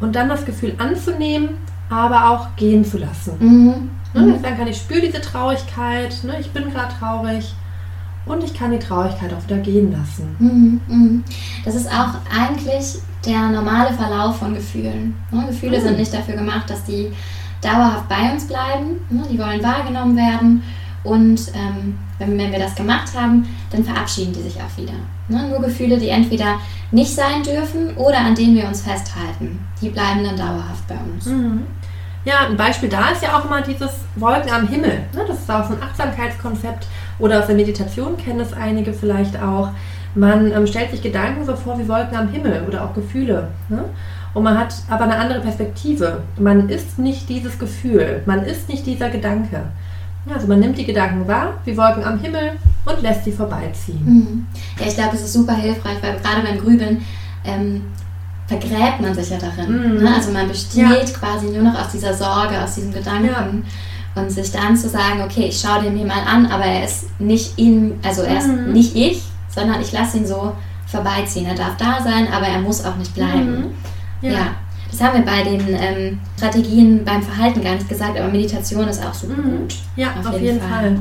und 0.00 0.16
dann 0.16 0.28
das 0.28 0.44
Gefühl 0.44 0.74
anzunehmen, 0.78 1.50
aber 1.90 2.30
auch 2.30 2.56
gehen 2.56 2.84
zu 2.84 2.98
lassen. 2.98 3.34
Mhm. 3.38 3.90
Ne, 4.14 4.38
Dann 4.42 4.56
kann 4.58 4.66
ich 4.66 4.76
spüre 4.76 5.00
diese 5.00 5.20
Traurigkeit, 5.20 6.14
ne, 6.24 6.34
ich 6.40 6.50
bin 6.50 6.70
gerade 6.70 6.92
traurig 6.98 7.54
und 8.26 8.44
ich 8.44 8.52
kann 8.54 8.70
die 8.70 8.78
Traurigkeit 8.78 9.32
auch 9.32 9.42
wieder 9.44 9.58
gehen 9.58 9.90
lassen. 9.92 10.36
Mhm, 10.38 10.80
mhm. 10.86 11.24
Das 11.64 11.74
ist 11.74 11.88
auch 11.88 12.14
eigentlich 12.34 12.96
der 13.26 13.48
normale 13.48 13.92
Verlauf 13.94 14.38
von 14.38 14.54
Gefühlen. 14.54 15.14
Ne? 15.30 15.46
Gefühle 15.48 15.78
Mhm. 15.78 15.82
sind 15.82 15.98
nicht 15.98 16.12
dafür 16.12 16.34
gemacht, 16.34 16.68
dass 16.68 16.84
die 16.84 17.10
dauerhaft 17.62 18.08
bei 18.08 18.32
uns 18.32 18.46
bleiben. 18.46 19.00
Ne? 19.10 19.22
Die 19.30 19.38
wollen 19.38 19.62
wahrgenommen 19.62 20.16
werden. 20.16 20.62
Und 21.04 21.40
ähm, 21.54 21.98
wenn, 22.18 22.38
wir 22.38 22.58
das 22.58 22.74
gemacht 22.74 23.08
haben, 23.16 23.46
dann 23.70 23.84
verabschieden 23.84 24.32
die 24.32 24.42
sich 24.42 24.56
auch 24.56 24.76
wieder. 24.76 24.92
Ne? 25.28 25.48
Nur 25.48 25.60
Gefühle, 25.60 25.98
die 25.98 26.08
entweder 26.08 26.58
nicht 26.92 27.12
sein 27.12 27.42
dürfen 27.42 27.96
oder 27.96 28.18
an 28.18 28.34
denen 28.34 28.54
wir 28.54 28.68
uns 28.68 28.82
festhalten, 28.82 29.58
die 29.80 29.88
bleiben 29.88 30.22
dann 30.22 30.36
dauerhaft 30.36 30.86
bei 30.86 30.94
uns. 30.94 31.26
Mhm. 31.26 31.62
Ja, 32.24 32.46
ein 32.46 32.56
Beispiel 32.56 32.88
da 32.88 33.10
ist 33.10 33.22
ja 33.22 33.36
auch 33.36 33.48
mal 33.50 33.62
dieses 33.62 33.90
Wolken 34.14 34.52
am 34.52 34.68
Himmel. 34.68 35.00
Ne? 35.12 35.24
Das 35.26 35.40
ist 35.40 35.50
auch 35.50 35.66
so 35.66 35.74
ein 35.74 35.82
Achtsamkeitskonzept 35.82 36.86
oder 37.18 37.40
aus 37.40 37.46
der 37.46 37.56
Meditation 37.56 38.16
kennen 38.16 38.40
es 38.40 38.52
einige 38.52 38.92
vielleicht 38.92 39.40
auch. 39.42 39.70
Man 40.14 40.52
ähm, 40.52 40.66
stellt 40.66 40.92
sich 40.92 41.02
Gedanken 41.02 41.44
so 41.44 41.56
vor 41.56 41.78
wie 41.80 41.88
Wolken 41.88 42.16
am 42.16 42.28
Himmel 42.28 42.62
oder 42.68 42.84
auch 42.84 42.94
Gefühle. 42.94 43.48
Ne? 43.68 43.84
Und 44.34 44.44
man 44.44 44.56
hat 44.56 44.74
aber 44.88 45.04
eine 45.04 45.16
andere 45.16 45.40
Perspektive. 45.40 46.22
Man 46.38 46.68
ist 46.68 46.98
nicht 46.98 47.28
dieses 47.28 47.58
Gefühl, 47.58 48.22
man 48.24 48.44
ist 48.44 48.68
nicht 48.68 48.86
dieser 48.86 49.10
Gedanke. 49.10 49.64
Ja, 50.26 50.34
also 50.36 50.46
man 50.46 50.60
nimmt 50.60 50.78
die 50.78 50.84
Gedanken 50.84 51.26
wahr, 51.26 51.54
wie 51.64 51.76
Wolken 51.76 52.04
am 52.04 52.18
Himmel 52.20 52.52
und 52.84 53.02
lässt 53.02 53.24
sie 53.24 53.32
vorbeiziehen. 53.32 54.00
Mhm. 54.04 54.46
Ja, 54.78 54.86
ich 54.86 54.94
glaube, 54.94 55.16
es 55.16 55.22
ist 55.22 55.32
super 55.32 55.54
hilfreich, 55.54 55.96
weil 56.00 56.16
gerade 56.20 56.46
beim 56.46 56.58
Grübeln 56.58 57.04
ähm, 57.44 57.82
vergräbt 58.46 59.00
man 59.00 59.14
sich 59.14 59.30
ja 59.30 59.38
darin. 59.38 59.96
Mhm. 59.96 60.02
Ne? 60.04 60.14
Also 60.14 60.30
man 60.32 60.46
besteht 60.48 60.80
Ja. 60.82 60.94
quasi 61.18 61.46
nur 61.46 61.62
noch 61.62 61.78
aus 61.80 61.90
dieser 61.92 62.14
Sorge, 62.14 62.60
aus 62.62 62.74
diesem 62.76 62.92
Gedanken. 62.92 63.64
Und 64.14 64.30
sich 64.30 64.52
dann 64.52 64.76
zu 64.76 64.90
sagen, 64.90 65.22
okay, 65.24 65.46
ich 65.46 65.58
schaue 65.58 65.82
den 65.82 65.94
mir 65.94 66.04
mal 66.04 66.22
an, 66.26 66.44
aber 66.46 66.64
er 66.66 66.84
ist 66.84 67.18
nicht 67.18 67.58
in, 67.58 67.98
also 68.04 68.20
er 68.22 68.38
ist 68.38 68.46
Mhm. 68.48 68.72
nicht 68.72 68.94
ich, 68.94 69.22
sondern 69.48 69.80
ich 69.80 69.90
lasse 69.92 70.18
ihn 70.18 70.26
so 70.26 70.52
vorbeiziehen. 70.86 71.46
Er 71.46 71.54
darf 71.54 71.78
da 71.78 71.98
sein, 72.04 72.28
aber 72.30 72.46
er 72.46 72.60
muss 72.60 72.84
auch 72.84 72.96
nicht 72.96 73.14
bleiben. 73.14 73.72
Mhm. 74.20 74.30
Ja. 74.30 74.48
Das 74.92 75.00
haben 75.00 75.18
wir 75.18 75.24
bei 75.24 75.42
den 75.42 75.60
ähm, 75.74 76.20
Strategien 76.36 77.04
beim 77.04 77.22
Verhalten 77.22 77.62
gar 77.64 77.74
nicht 77.74 77.88
gesagt, 77.88 78.16
aber 78.18 78.28
Meditation 78.28 78.86
ist 78.86 79.04
auch 79.04 79.14
super 79.14 79.40
Mhm. 79.40 79.58
gut. 79.62 79.74
Ja, 79.96 80.08
Auf 80.20 80.26
auf, 80.26 80.32
jeden 80.34 80.44
jeden, 80.44 80.60
Fall. 80.60 80.98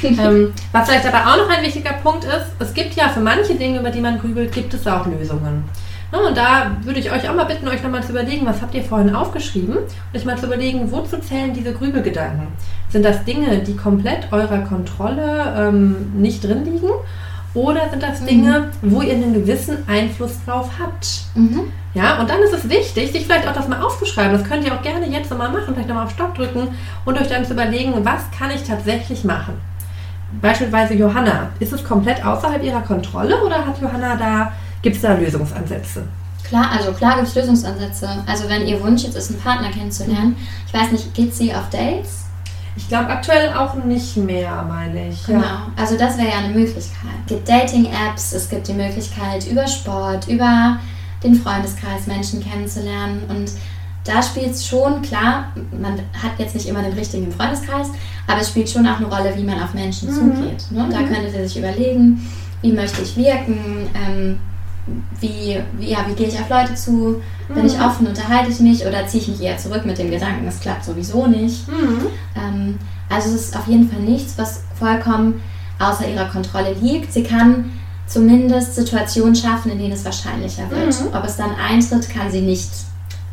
Fall. 0.00 0.26
ähm, 0.34 0.52
was 0.72 0.88
vielleicht 0.88 1.06
aber 1.06 1.30
auch 1.32 1.36
noch 1.36 1.48
ein 1.48 1.62
wichtiger 1.64 1.92
Punkt 1.94 2.24
ist, 2.24 2.46
es 2.58 2.72
gibt 2.72 2.94
ja 2.94 3.08
für 3.08 3.20
manche 3.20 3.54
Dinge, 3.54 3.80
über 3.80 3.90
die 3.90 4.00
man 4.00 4.18
grübelt, 4.18 4.52
gibt 4.52 4.72
es 4.74 4.86
auch 4.86 5.06
Lösungen. 5.06 5.64
Ja, 6.12 6.18
und 6.20 6.36
da 6.36 6.72
würde 6.82 7.00
ich 7.00 7.10
euch 7.10 7.28
auch 7.28 7.34
mal 7.34 7.44
bitten, 7.44 7.66
euch 7.68 7.82
nochmal 7.82 8.02
zu 8.02 8.10
überlegen, 8.12 8.44
was 8.46 8.60
habt 8.60 8.74
ihr 8.74 8.82
vorhin 8.84 9.14
aufgeschrieben? 9.14 9.78
Und 9.78 10.16
euch 10.18 10.24
mal 10.24 10.36
zu 10.36 10.46
überlegen, 10.46 10.90
wozu 10.92 11.18
zählen 11.18 11.52
diese 11.54 11.72
Grübelgedanken? 11.72 12.48
Sind 12.90 13.04
das 13.04 13.24
Dinge, 13.24 13.58
die 13.60 13.74
komplett 13.76 14.30
eurer 14.30 14.58
Kontrolle 14.58 15.54
ähm, 15.56 16.12
nicht 16.14 16.44
drin 16.44 16.64
liegen? 16.64 16.90
Oder 17.54 17.90
sind 17.90 18.02
das 18.02 18.24
Dinge, 18.24 18.70
mhm. 18.80 18.92
wo 18.92 19.02
ihr 19.02 19.12
einen 19.14 19.34
gewissen 19.34 19.78
Einfluss 19.86 20.32
drauf 20.46 20.70
habt? 20.80 21.06
Mhm. 21.34 21.70
Ja, 21.94 22.18
und 22.20 22.30
dann 22.30 22.40
ist 22.40 22.54
es 22.54 22.68
wichtig, 22.68 23.12
sich 23.12 23.26
vielleicht 23.26 23.46
auch 23.46 23.52
das 23.52 23.68
mal 23.68 23.82
aufzuschreiben. 23.82 24.32
Das 24.32 24.48
könnt 24.48 24.64
ihr 24.64 24.74
auch 24.74 24.80
gerne 24.80 25.06
jetzt 25.08 25.30
nochmal 25.30 25.50
machen, 25.50 25.74
vielleicht 25.74 25.88
nochmal 25.88 26.06
auf 26.06 26.12
Stopp 26.12 26.34
drücken 26.34 26.68
und 27.04 27.20
euch 27.20 27.28
dann 27.28 27.44
zu 27.44 27.52
überlegen, 27.52 27.92
was 28.02 28.22
kann 28.36 28.50
ich 28.50 28.62
tatsächlich 28.62 29.24
machen? 29.24 29.54
Beispielsweise 30.40 30.94
Johanna. 30.94 31.50
Ist 31.60 31.74
es 31.74 31.84
komplett 31.84 32.24
außerhalb 32.24 32.62
ihrer 32.62 32.80
Kontrolle 32.80 33.42
oder 33.42 33.66
hat 33.66 33.78
Johanna 33.80 34.16
da, 34.16 34.52
gibt 34.80 34.96
es 34.96 35.02
da 35.02 35.12
Lösungsansätze? 35.12 36.04
Klar, 36.44 36.70
also 36.74 36.92
klar 36.92 37.16
gibt 37.16 37.28
es 37.28 37.34
Lösungsansätze. 37.34 38.08
Also 38.26 38.48
wenn 38.48 38.66
ihr 38.66 38.80
Wunsch 38.82 39.02
jetzt 39.02 39.16
ist, 39.16 39.30
einen 39.30 39.40
Partner 39.40 39.70
kennenzulernen, 39.70 40.36
ich 40.66 40.72
weiß 40.72 40.92
nicht, 40.92 41.12
geht 41.12 41.34
sie 41.34 41.54
auf 41.54 41.68
Dates? 41.68 42.21
Ich 42.74 42.88
glaube 42.88 43.08
aktuell 43.08 43.52
auch 43.52 43.74
nicht 43.74 44.16
mehr, 44.16 44.64
meine 44.66 45.08
ich. 45.08 45.26
Genau, 45.26 45.42
ja. 45.42 45.66
also 45.76 45.96
das 45.96 46.16
wäre 46.16 46.28
ja 46.28 46.38
eine 46.38 46.54
Möglichkeit. 46.54 47.10
Es 47.26 47.28
gibt 47.28 47.48
Dating-Apps, 47.48 48.32
es 48.32 48.48
gibt 48.48 48.66
die 48.68 48.72
Möglichkeit 48.72 49.46
über 49.46 49.66
Sport, 49.68 50.26
über 50.28 50.78
den 51.22 51.34
Freundeskreis 51.34 52.06
Menschen 52.06 52.42
kennenzulernen 52.42 53.22
und 53.28 53.52
da 54.04 54.20
spielt 54.22 54.52
es 54.52 54.66
schon, 54.66 55.00
klar, 55.02 55.52
man 55.80 56.00
hat 56.20 56.32
jetzt 56.38 56.54
nicht 56.54 56.66
immer 56.66 56.82
den 56.82 56.92
richtigen 56.92 57.26
im 57.26 57.32
Freundeskreis, 57.32 57.88
aber 58.26 58.40
es 58.40 58.48
spielt 58.48 58.68
schon 58.68 58.86
auch 58.86 58.96
eine 58.96 59.06
Rolle, 59.06 59.32
wie 59.36 59.44
man 59.44 59.62
auf 59.62 59.74
Menschen 59.74 60.10
mhm. 60.10 60.14
zugeht. 60.34 60.64
Ne? 60.70 60.88
Da 60.90 61.00
mhm. 61.00 61.06
könntet 61.06 61.34
ihr 61.34 61.48
sich 61.48 61.58
überlegen, 61.58 62.28
wie 62.62 62.72
möchte 62.72 63.02
ich 63.02 63.16
wirken, 63.16 63.88
ähm, 63.94 64.40
wie, 65.20 65.60
wie, 65.78 65.90
ja, 65.90 65.98
wie 66.08 66.14
gehe 66.14 66.26
ich 66.26 66.38
auf 66.38 66.48
Leute 66.48 66.74
zu, 66.74 67.22
bin 67.48 67.66
ich 67.66 67.76
mhm. 67.76 67.84
offen, 67.84 68.06
unterhalte 68.06 68.50
ich 68.50 68.60
mich 68.60 68.84
oder 68.84 69.06
ziehe 69.06 69.22
ich 69.22 69.28
mich 69.28 69.42
eher 69.42 69.56
zurück 69.56 69.84
mit 69.84 69.98
dem 69.98 70.10
Gedanken, 70.10 70.44
das 70.44 70.60
klappt 70.60 70.84
sowieso 70.84 71.26
nicht. 71.26 71.68
Mhm. 71.68 72.06
Ähm, 72.36 72.78
also 73.08 73.34
es 73.34 73.48
ist 73.48 73.56
auf 73.56 73.66
jeden 73.68 73.88
Fall 73.90 74.00
nichts, 74.00 74.36
was 74.38 74.64
vollkommen 74.78 75.40
außer 75.78 76.08
ihrer 76.08 76.28
Kontrolle 76.28 76.74
liegt. 76.74 77.12
Sie 77.12 77.22
kann 77.22 77.72
zumindest 78.06 78.74
Situationen 78.74 79.34
schaffen, 79.34 79.72
in 79.72 79.78
denen 79.78 79.92
es 79.92 80.04
wahrscheinlicher 80.04 80.70
wird. 80.70 81.00
Mhm. 81.00 81.14
Ob 81.14 81.24
es 81.24 81.36
dann 81.36 81.54
eintritt, 81.54 82.08
kann 82.10 82.30
sie 82.30 82.40
nicht 82.40 82.70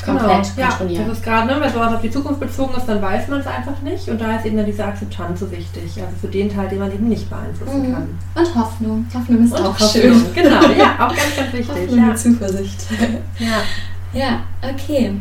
komplett 0.03 0.55
genau. 0.55 0.67
kontrollieren. 0.67 1.01
Ja, 1.01 1.07
das 1.07 1.17
ist 1.17 1.23
gerade, 1.23 1.47
ne, 1.47 1.57
wenn 1.59 1.73
sowas 1.73 1.93
auf 1.93 2.01
die 2.01 2.11
Zukunft 2.11 2.39
bezogen 2.39 2.73
ist, 2.75 2.85
dann 2.85 3.01
weiß 3.01 3.27
man 3.27 3.39
es 3.41 3.47
einfach 3.47 3.81
nicht. 3.81 4.07
Und 4.07 4.19
da 4.21 4.35
ist 4.37 4.45
eben 4.45 4.57
dann 4.57 4.65
diese 4.65 4.85
Akzeptanz 4.85 5.39
so 5.39 5.51
wichtig. 5.51 5.83
Also 5.83 6.15
für 6.21 6.27
den 6.27 6.53
Teil, 6.53 6.69
den 6.69 6.79
man 6.79 6.91
eben 6.91 7.09
nicht 7.09 7.29
beeinflussen 7.29 7.89
mhm. 7.89 7.93
kann. 7.93 8.19
Und 8.35 8.55
Hoffnung. 8.55 9.05
Hoffnung 9.13 9.43
ist 9.43 9.51
und 9.53 9.65
auch 9.65 9.79
Hoffnung. 9.79 9.89
schön. 9.89 10.25
Genau, 10.33 10.61
ja, 10.77 10.95
auch 10.99 11.15
ganz, 11.15 11.35
ganz 11.35 11.53
wichtig. 11.53 11.69
Hoffnung 11.69 11.97
ja. 11.97 12.09
und 12.09 12.17
Zuversicht. 12.17 12.81
Ja. 13.39 13.61
Ja, 14.11 14.41
okay. 14.63 15.13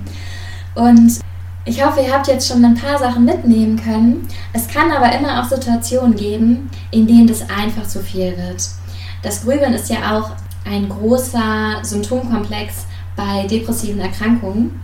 Und 0.74 1.20
ich 1.64 1.84
hoffe, 1.84 2.00
ihr 2.00 2.12
habt 2.12 2.26
jetzt 2.28 2.48
schon 2.48 2.64
ein 2.64 2.74
paar 2.74 2.98
Sachen 2.98 3.24
mitnehmen 3.24 3.76
können. 3.76 4.26
Es 4.52 4.66
kann 4.66 4.90
aber 4.90 5.12
immer 5.12 5.40
auch 5.40 5.48
Situationen 5.48 6.16
geben, 6.16 6.70
in 6.90 7.06
denen 7.06 7.26
das 7.26 7.42
einfach 7.50 7.86
zu 7.86 8.00
viel 8.00 8.34
wird. 8.36 8.66
Das 9.22 9.42
Grübeln 9.42 9.74
ist 9.74 9.90
ja 9.90 10.16
auch 10.18 10.30
ein 10.64 10.88
großer 10.88 11.78
Symptomkomplex 11.82 12.86
bei 13.18 13.46
depressiven 13.46 14.00
Erkrankungen. 14.00 14.80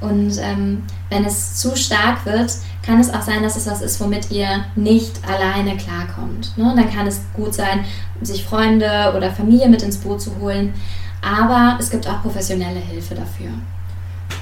Und 0.00 0.38
ähm, 0.40 0.84
wenn 1.08 1.24
es 1.24 1.56
zu 1.56 1.74
stark 1.74 2.24
wird, 2.24 2.52
kann 2.86 3.00
es 3.00 3.12
auch 3.12 3.22
sein, 3.22 3.42
dass 3.42 3.56
es 3.56 3.66
was 3.66 3.82
ist, 3.82 4.00
womit 4.00 4.30
ihr 4.30 4.64
nicht 4.76 5.12
alleine 5.28 5.76
klarkommt. 5.76 6.56
Ne? 6.56 6.72
Dann 6.76 6.94
kann 6.94 7.08
es 7.08 7.20
gut 7.34 7.52
sein, 7.52 7.84
sich 8.22 8.44
Freunde 8.44 9.12
oder 9.16 9.32
Familie 9.32 9.68
mit 9.68 9.82
ins 9.82 9.96
Boot 9.96 10.22
zu 10.22 10.38
holen. 10.40 10.72
Aber 11.20 11.76
es 11.80 11.90
gibt 11.90 12.06
auch 12.08 12.22
professionelle 12.22 12.78
Hilfe 12.78 13.16
dafür. 13.16 13.48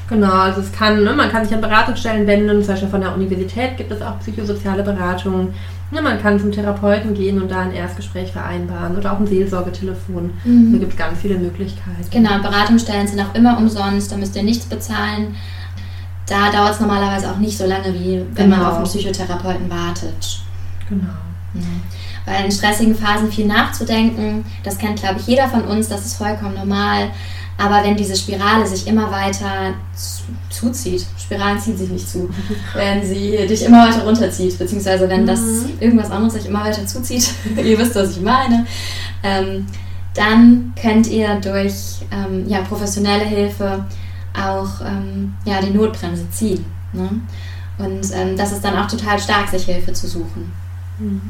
Genau, 0.08 0.32
also 0.32 0.60
es 0.60 0.70
kann, 0.72 1.02
ne, 1.02 1.12
man 1.14 1.30
kann 1.30 1.44
sich 1.44 1.54
an 1.54 1.60
Beratungsstellen 1.60 2.26
wenden, 2.26 2.62
zum 2.62 2.74
Beispiel 2.74 2.88
von 2.88 3.00
der 3.00 3.14
Universität 3.14 3.76
gibt 3.76 3.90
es 3.90 4.02
auch 4.02 4.20
psychosoziale 4.20 4.82
Beratungen. 4.82 5.54
Ne, 5.92 6.02
man 6.02 6.20
kann 6.20 6.38
zum 6.40 6.50
Therapeuten 6.50 7.14
gehen 7.14 7.40
und 7.40 7.48
da 7.48 7.60
ein 7.60 7.72
Erstgespräch 7.72 8.32
vereinbaren 8.32 8.96
oder 8.96 9.12
auch 9.12 9.20
ein 9.20 9.26
Seelsorgetelefon. 9.26 10.32
Mhm. 10.44 10.72
Da 10.72 10.78
gibt 10.78 10.92
es 10.92 10.98
ganz 10.98 11.20
viele 11.20 11.38
Möglichkeiten. 11.38 12.10
Genau, 12.10 12.40
Beratungsstellen 12.40 13.06
sind 13.06 13.20
auch 13.20 13.34
immer 13.34 13.56
umsonst, 13.56 14.10
da 14.10 14.16
müsst 14.16 14.34
ihr 14.34 14.42
nichts 14.42 14.66
bezahlen. 14.66 15.36
Da 16.28 16.50
dauert 16.50 16.72
es 16.72 16.80
normalerweise 16.80 17.30
auch 17.30 17.38
nicht 17.38 17.56
so 17.56 17.66
lange, 17.66 17.94
wie 17.94 18.24
wenn 18.34 18.50
genau. 18.50 18.56
man 18.56 18.66
auf 18.66 18.76
einen 18.76 18.84
Psychotherapeuten 18.84 19.70
wartet. 19.70 20.40
Genau. 20.88 21.04
Mhm. 21.54 21.82
Weil 22.24 22.44
in 22.46 22.50
stressigen 22.50 22.96
Phasen 22.96 23.30
viel 23.30 23.46
nachzudenken, 23.46 24.44
das 24.64 24.78
kennt, 24.78 24.98
glaube 24.98 25.20
ich, 25.20 25.26
jeder 25.28 25.46
von 25.46 25.62
uns, 25.62 25.88
das 25.88 26.04
ist 26.04 26.16
vollkommen 26.16 26.54
normal. 26.54 27.10
Aber 27.58 27.82
wenn 27.82 27.96
diese 27.96 28.16
Spirale 28.16 28.66
sich 28.66 28.86
immer 28.86 29.10
weiter 29.10 29.74
zuzieht, 30.50 31.06
Spiralen 31.18 31.58
ziehen 31.58 31.76
sich 31.76 31.88
nicht 31.88 32.08
zu, 32.08 32.28
wenn 32.74 33.04
sie 33.04 33.46
dich 33.46 33.64
immer 33.64 33.88
weiter 33.88 34.04
runterzieht, 34.04 34.58
beziehungsweise 34.58 35.08
wenn 35.08 35.26
das 35.26 35.40
mhm. 35.40 35.72
irgendwas 35.80 36.10
anderes 36.10 36.34
sich 36.34 36.46
immer 36.46 36.64
weiter 36.64 36.86
zuzieht, 36.86 37.30
ihr 37.56 37.78
wisst, 37.78 37.94
was 37.94 38.10
ich 38.16 38.20
meine, 38.20 38.66
ähm, 39.22 39.66
dann 40.14 40.72
könnt 40.80 41.08
ihr 41.08 41.36
durch 41.36 41.98
ähm, 42.10 42.48
ja, 42.48 42.60
professionelle 42.62 43.24
Hilfe 43.24 43.84
auch 44.34 44.80
ähm, 44.80 45.34
ja, 45.44 45.60
die 45.60 45.70
Notbremse 45.70 46.28
ziehen. 46.30 46.64
Ne? 46.92 47.08
Und 47.78 48.06
ähm, 48.14 48.36
das 48.36 48.52
ist 48.52 48.64
dann 48.64 48.76
auch 48.76 48.86
total 48.86 49.18
stark, 49.18 49.48
sich 49.48 49.64
Hilfe 49.64 49.92
zu 49.92 50.06
suchen. 50.06 50.52
Mhm. 50.98 51.20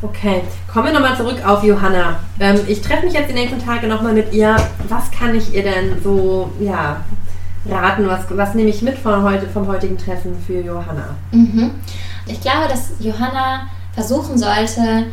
Okay, 0.00 0.42
kommen 0.72 0.86
wir 0.86 0.92
nochmal 0.92 1.16
zurück 1.16 1.44
auf 1.44 1.64
Johanna. 1.64 2.20
Ähm, 2.38 2.60
ich 2.68 2.80
treffe 2.80 3.04
mich 3.04 3.14
jetzt 3.14 3.30
die 3.30 3.34
nächsten 3.34 3.58
Tage 3.58 3.88
nochmal 3.88 4.12
mit 4.12 4.32
ihr. 4.32 4.54
Was 4.88 5.10
kann 5.10 5.34
ich 5.34 5.52
ihr 5.52 5.64
denn 5.64 6.00
so, 6.04 6.52
ja, 6.60 7.04
raten? 7.68 8.06
Was, 8.06 8.20
was 8.30 8.54
nehme 8.54 8.70
ich 8.70 8.80
mit 8.82 8.96
von 8.96 9.24
heute, 9.24 9.48
vom 9.48 9.66
heutigen 9.66 9.98
Treffen 9.98 10.36
für 10.46 10.60
Johanna? 10.60 11.16
Mhm. 11.32 11.72
Ich 12.26 12.40
glaube, 12.40 12.68
dass 12.68 12.92
Johanna 13.00 13.62
versuchen 13.92 14.38
sollte, 14.38 15.06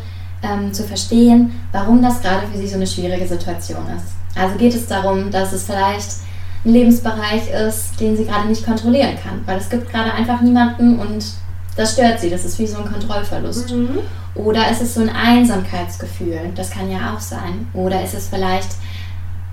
ähm, 0.44 0.72
zu 0.72 0.84
verstehen, 0.84 1.60
warum 1.72 2.04
das 2.04 2.22
gerade 2.22 2.46
für 2.46 2.58
sie 2.60 2.68
so 2.68 2.76
eine 2.76 2.86
schwierige 2.86 3.26
Situation 3.28 3.88
ist. 3.98 4.14
Also 4.40 4.56
geht 4.56 4.76
es 4.76 4.86
darum, 4.86 5.32
dass 5.32 5.52
es 5.52 5.64
vielleicht 5.64 6.18
ein 6.64 6.74
Lebensbereich 6.74 7.50
ist, 7.50 8.00
den 8.00 8.16
sie 8.16 8.26
gerade 8.26 8.48
nicht 8.48 8.64
kontrollieren 8.64 9.18
kann, 9.24 9.42
weil 9.48 9.58
es 9.58 9.70
gibt 9.70 9.92
gerade 9.92 10.14
einfach 10.14 10.42
niemanden 10.42 11.00
und 11.00 11.26
das 11.76 11.94
stört 11.94 12.20
sie. 12.20 12.30
Das 12.30 12.46
ist 12.46 12.60
wie 12.60 12.68
so 12.68 12.78
ein 12.78 12.86
Kontrollverlust. 12.86 13.72
Mhm. 13.74 14.00
Oder 14.36 14.70
ist 14.70 14.82
es 14.82 14.94
so 14.94 15.02
ein 15.02 15.10
Einsamkeitsgefühl? 15.10 16.52
Das 16.56 16.70
kann 16.70 16.92
ja 16.92 17.14
auch 17.14 17.20
sein. 17.20 17.68
Oder 17.74 18.04
ist 18.04 18.14
es 18.14 18.28
vielleicht 18.28 18.70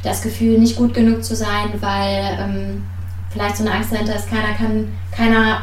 das 0.02 0.22
Gefühl, 0.22 0.58
nicht 0.58 0.76
gut 0.76 0.92
genug 0.92 1.24
zu 1.24 1.36
sein, 1.36 1.70
weil 1.80 2.38
ähm, 2.40 2.82
vielleicht 3.30 3.56
so 3.56 3.64
eine 3.64 3.74
Angst 3.74 3.92
dahinter 3.92 4.16
ist, 4.16 4.28
keiner 4.28 4.54
kann, 4.54 4.88
keiner 5.12 5.62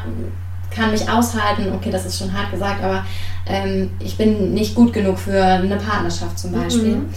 kann 0.71 0.91
mich 0.91 1.09
aushalten. 1.09 1.73
Okay, 1.73 1.91
das 1.91 2.05
ist 2.05 2.17
schon 2.17 2.33
hart 2.33 2.51
gesagt, 2.51 2.81
aber 2.83 3.05
ähm, 3.45 3.91
ich 3.99 4.17
bin 4.17 4.53
nicht 4.53 4.75
gut 4.75 4.93
genug 4.93 5.19
für 5.19 5.43
eine 5.43 5.75
Partnerschaft 5.75 6.39
zum 6.39 6.53
Beispiel. 6.53 6.95
Mhm. 6.97 7.09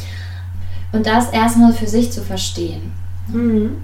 Und 0.93 1.07
das 1.07 1.31
erstmal 1.31 1.73
für 1.73 1.87
sich 1.87 2.11
zu 2.13 2.23
verstehen. 2.23 2.93
Mhm. 3.29 3.77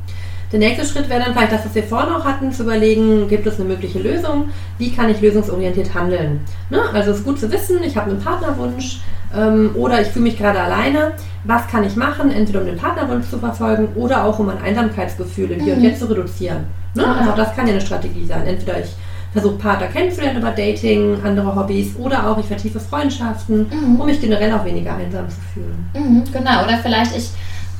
Der 0.51 0.59
nächste 0.59 0.87
Schritt 0.87 1.09
wäre 1.11 1.25
dann 1.25 1.35
vielleicht 1.35 1.53
das, 1.53 1.65
was 1.67 1.75
wir 1.75 1.83
vorhin 1.83 2.13
auch 2.13 2.25
hatten, 2.25 2.53
zu 2.53 2.63
überlegen, 2.63 3.29
gibt 3.29 3.47
es 3.47 3.61
eine 3.61 3.69
mögliche 3.69 3.99
Lösung? 3.99 4.49
Wie 4.79 4.91
kann 4.91 5.11
ich 5.11 5.21
lösungsorientiert 5.21 5.95
handeln? 5.95 6.41
Ne? 6.71 6.81
Also 6.95 7.11
es 7.11 7.19
ist 7.19 7.25
gut 7.25 7.39
zu 7.39 7.53
wissen, 7.53 7.83
ich 7.83 7.97
habe 7.97 8.11
einen 8.11 8.21
Partnerwunsch 8.21 9.01
ähm, 9.37 9.73
oder 9.75 10.01
ich 10.01 10.09
fühle 10.09 10.25
mich 10.25 10.39
gerade 10.39 10.61
alleine. 10.61 11.13
Was 11.45 11.67
kann 11.69 11.85
ich 11.85 11.97
machen? 11.97 12.31
Entweder 12.31 12.61
um 12.61 12.67
den 12.67 12.79
Partnerwunsch 12.79 13.29
zu 13.29 13.39
verfolgen 13.39 13.89
oder 13.95 14.25
auch 14.25 14.39
um 14.39 14.49
ein 14.49 14.59
Einsamkeitsgefühl 14.59 15.51
im 15.51 15.61
Hier 15.61 15.75
mhm. 15.75 15.81
und 15.81 15.85
Jetzt 15.85 16.01
zu 16.01 16.07
reduzieren. 16.07 16.65
Ne? 16.95 17.07
Also 17.07 17.31
auch 17.31 17.37
das 17.37 17.55
kann 17.55 17.67
ja 17.67 17.73
eine 17.73 17.83
Strategie 17.83 18.25
sein. 18.27 18.47
Entweder 18.47 18.81
ich 18.81 18.89
versuche 19.33 19.57
Partner 19.57 19.89
kennenzulernen 19.89 20.39
über 20.39 20.51
Dating, 20.51 21.19
andere 21.23 21.55
Hobbys 21.55 21.95
oder 21.97 22.31
auch 22.31 22.39
ich 22.39 22.47
vertiefe 22.47 22.81
Freundschaften, 22.81 23.67
mhm. 23.69 24.01
um 24.01 24.07
mich 24.07 24.21
generell 24.21 24.53
auch 24.53 24.65
weniger 24.65 24.95
einsam 24.95 25.29
zu 25.29 25.37
fühlen. 25.53 25.91
Mhm, 25.95 26.25
genau, 26.33 26.65
oder 26.65 26.79
vielleicht 26.79 27.15
ich 27.17 27.31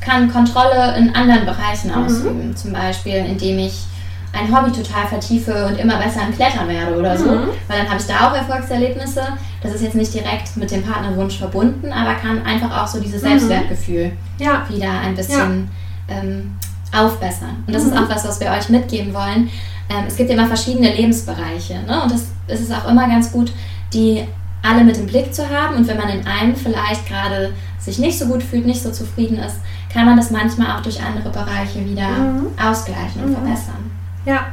kann 0.01 0.31
Kontrolle 0.31 0.97
in 0.97 1.15
anderen 1.15 1.45
Bereichen 1.47 1.91
mhm. 1.91 2.05
ausüben. 2.05 2.57
Zum 2.57 2.73
Beispiel, 2.73 3.17
indem 3.17 3.59
ich 3.59 3.85
ein 4.33 4.55
Hobby 4.55 4.71
total 4.71 5.07
vertiefe 5.07 5.67
und 5.67 5.79
immer 5.79 5.99
besser 5.99 6.21
im 6.27 6.35
Klettern 6.35 6.69
werde 6.69 6.97
oder 6.97 7.17
so. 7.17 7.31
Mhm. 7.31 7.49
Weil 7.67 7.79
dann 7.79 7.89
habe 7.89 8.01
ich 8.01 8.07
da 8.07 8.29
auch 8.29 8.35
Erfolgserlebnisse. 8.35 9.23
Das 9.63 9.75
ist 9.75 9.83
jetzt 9.83 9.95
nicht 9.95 10.13
direkt 10.13 10.57
mit 10.57 10.71
dem 10.71 10.83
Partnerwunsch 10.83 11.39
verbunden, 11.39 11.93
aber 11.93 12.15
kann 12.15 12.45
einfach 12.45 12.83
auch 12.83 12.87
so 12.87 13.01
dieses 13.01 13.23
mhm. 13.23 13.29
Selbstwertgefühl 13.29 14.13
ja. 14.39 14.65
wieder 14.69 14.91
ein 14.91 15.15
bisschen 15.15 15.71
ja. 16.09 16.17
ähm, 16.17 16.57
aufbessern. 16.97 17.65
Und 17.67 17.75
das 17.75 17.85
ist 17.85 17.95
mhm. 17.95 17.99
auch 17.99 18.09
was, 18.09 18.27
was 18.27 18.41
wir 18.41 18.51
euch 18.51 18.69
mitgeben 18.69 19.15
wollen. 19.15 19.51
Ähm, 19.89 20.05
es 20.07 20.17
gibt 20.17 20.31
immer 20.31 20.47
verschiedene 20.47 20.95
Lebensbereiche. 20.95 21.81
Ne? 21.87 22.03
Und 22.03 22.13
das, 22.13 22.27
das 22.47 22.61
ist 22.61 22.73
auch 22.73 22.89
immer 22.89 23.09
ganz 23.09 23.33
gut, 23.33 23.53
die 23.93 24.25
alle 24.63 24.85
mit 24.85 24.99
im 24.99 25.07
Blick 25.07 25.35
zu 25.35 25.49
haben. 25.49 25.77
Und 25.77 25.89
wenn 25.89 25.97
man 25.97 26.11
in 26.11 26.27
einem 26.27 26.55
vielleicht 26.55 27.07
gerade 27.07 27.53
sich 27.79 27.99
nicht 27.99 28.19
so 28.19 28.27
gut 28.27 28.43
fühlt, 28.43 28.67
nicht 28.67 28.83
so 28.83 28.91
zufrieden 28.91 29.39
ist, 29.39 29.57
kann 29.93 30.07
man 30.07 30.17
das 30.17 30.31
manchmal 30.31 30.77
auch 30.77 30.83
durch 30.83 31.03
andere 31.03 31.31
Bereiche 31.31 31.85
wieder 31.85 32.09
mhm. 32.09 32.49
ausgleichen 32.63 33.23
und 33.23 33.31
mhm. 33.31 33.35
verbessern. 33.35 33.91
Ja. 34.25 34.47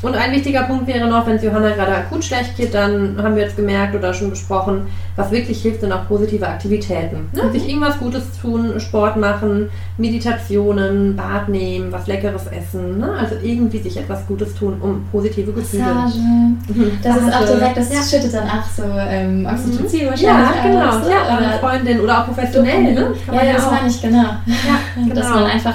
Und 0.00 0.14
ein 0.14 0.32
wichtiger 0.32 0.62
Punkt 0.62 0.86
wäre 0.86 1.08
noch, 1.08 1.26
wenn 1.26 1.36
es 1.36 1.42
Johanna 1.42 1.70
gerade 1.70 1.96
akut 1.96 2.24
schlecht 2.24 2.56
geht, 2.56 2.72
dann 2.72 3.20
haben 3.20 3.34
wir 3.34 3.42
jetzt 3.42 3.56
gemerkt 3.56 3.96
oder 3.96 4.14
schon 4.14 4.30
besprochen, 4.30 4.86
was 5.16 5.30
wirklich 5.32 5.60
hilft, 5.60 5.80
sind 5.80 5.92
auch 5.92 6.06
positive 6.06 6.46
Aktivitäten. 6.46 7.28
Ne? 7.32 7.44
Mhm. 7.44 7.52
Sich 7.52 7.68
irgendwas 7.68 7.98
Gutes 7.98 8.22
tun, 8.40 8.78
Sport 8.78 9.16
machen, 9.16 9.70
Meditationen, 9.96 11.16
Bad 11.16 11.48
nehmen, 11.48 11.90
was 11.90 12.06
Leckeres 12.06 12.46
essen. 12.46 12.98
Ne? 12.98 13.10
Also 13.18 13.34
irgendwie 13.42 13.78
sich 13.78 13.96
etwas 13.96 14.24
Gutes 14.28 14.54
tun, 14.54 14.76
um 14.80 15.04
positive 15.10 15.52
Gefühle. 15.52 15.82
Massage. 15.84 16.18
Mhm. 16.18 16.98
Das 17.02 17.16
ist 17.16 17.22
auch 17.22 17.26
Massage. 17.40 17.56
direkt, 17.56 17.76
das 17.76 17.92
ja. 17.92 18.02
schüttet 18.02 18.34
dann 18.34 18.48
auch 18.48 18.64
so 18.76 18.84
ähm, 18.84 19.46
Oxytocin 19.50 20.06
wahrscheinlich 20.06 20.22
Ja, 20.22 20.52
genau. 20.62 20.88
aus, 20.90 21.08
Ja, 21.08 21.38
oder 21.38 21.58
Freundin 21.58 22.00
oder 22.00 22.20
auch 22.20 22.26
professionell. 22.26 22.94
Ne? 22.94 23.12
Ja, 23.32 23.44
ja, 23.44 23.52
das 23.54 23.70
meine 23.70 23.88
ich, 23.88 24.00
genau. 24.00 24.18
Ja, 24.18 24.78
Dass 25.14 25.26
genau. 25.26 25.40
man 25.40 25.50
einfach 25.50 25.74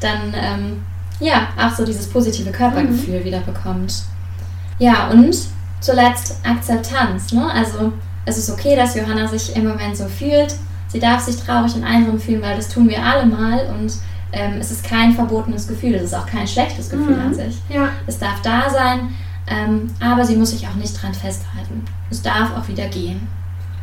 dann 0.00 0.32
ähm, 0.34 0.76
ja 1.24 1.48
auch 1.60 1.74
so 1.74 1.84
dieses 1.84 2.06
positive 2.08 2.50
Körpergefühl 2.50 3.20
Mhm. 3.20 3.24
wieder 3.24 3.40
bekommt. 3.40 4.02
Ja, 4.78 5.08
und 5.08 5.36
zuletzt 5.80 6.36
Akzeptanz. 6.44 7.32
Ne? 7.32 7.48
Also 7.50 7.92
es 8.24 8.38
ist 8.38 8.50
okay, 8.50 8.74
dass 8.76 8.94
Johanna 8.94 9.26
sich 9.28 9.54
im 9.56 9.68
Moment 9.68 9.96
so 9.96 10.06
fühlt. 10.06 10.54
Sie 10.88 10.98
darf 11.00 11.20
sich 11.20 11.36
traurig 11.36 11.74
und 11.74 11.84
einsam 11.84 12.18
fühlen, 12.18 12.42
weil 12.42 12.56
das 12.56 12.68
tun 12.68 12.88
wir 12.88 13.02
alle 13.04 13.26
mal 13.26 13.66
und 13.78 13.92
ähm, 14.32 14.54
es 14.60 14.70
ist 14.70 14.84
kein 14.84 15.12
verbotenes 15.14 15.68
Gefühl, 15.68 15.94
es 15.94 16.02
ist 16.04 16.14
auch 16.14 16.26
kein 16.26 16.46
schlechtes 16.46 16.88
Gefühl 16.90 17.16
Mhm. 17.16 17.26
an 17.26 17.34
sich. 17.34 17.56
Ja. 17.68 17.88
Es 18.06 18.18
darf 18.18 18.40
da 18.42 18.68
sein, 18.70 19.14
ähm, 19.46 19.88
aber 20.00 20.24
sie 20.24 20.36
muss 20.36 20.50
sich 20.50 20.66
auch 20.66 20.74
nicht 20.74 21.00
dran 21.00 21.14
festhalten. 21.14 21.84
Es 22.10 22.22
darf 22.22 22.56
auch 22.56 22.66
wieder 22.68 22.86
gehen. 22.88 23.26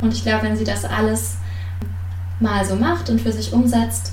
Und 0.02 0.12
ich 0.12 0.22
glaube, 0.22 0.42
wenn 0.44 0.56
sie 0.56 0.64
das 0.64 0.84
alles 0.84 1.36
mal 2.40 2.64
so 2.64 2.74
macht 2.74 3.08
und 3.08 3.20
für 3.20 3.32
sich 3.32 3.52
umsetzt, 3.52 4.12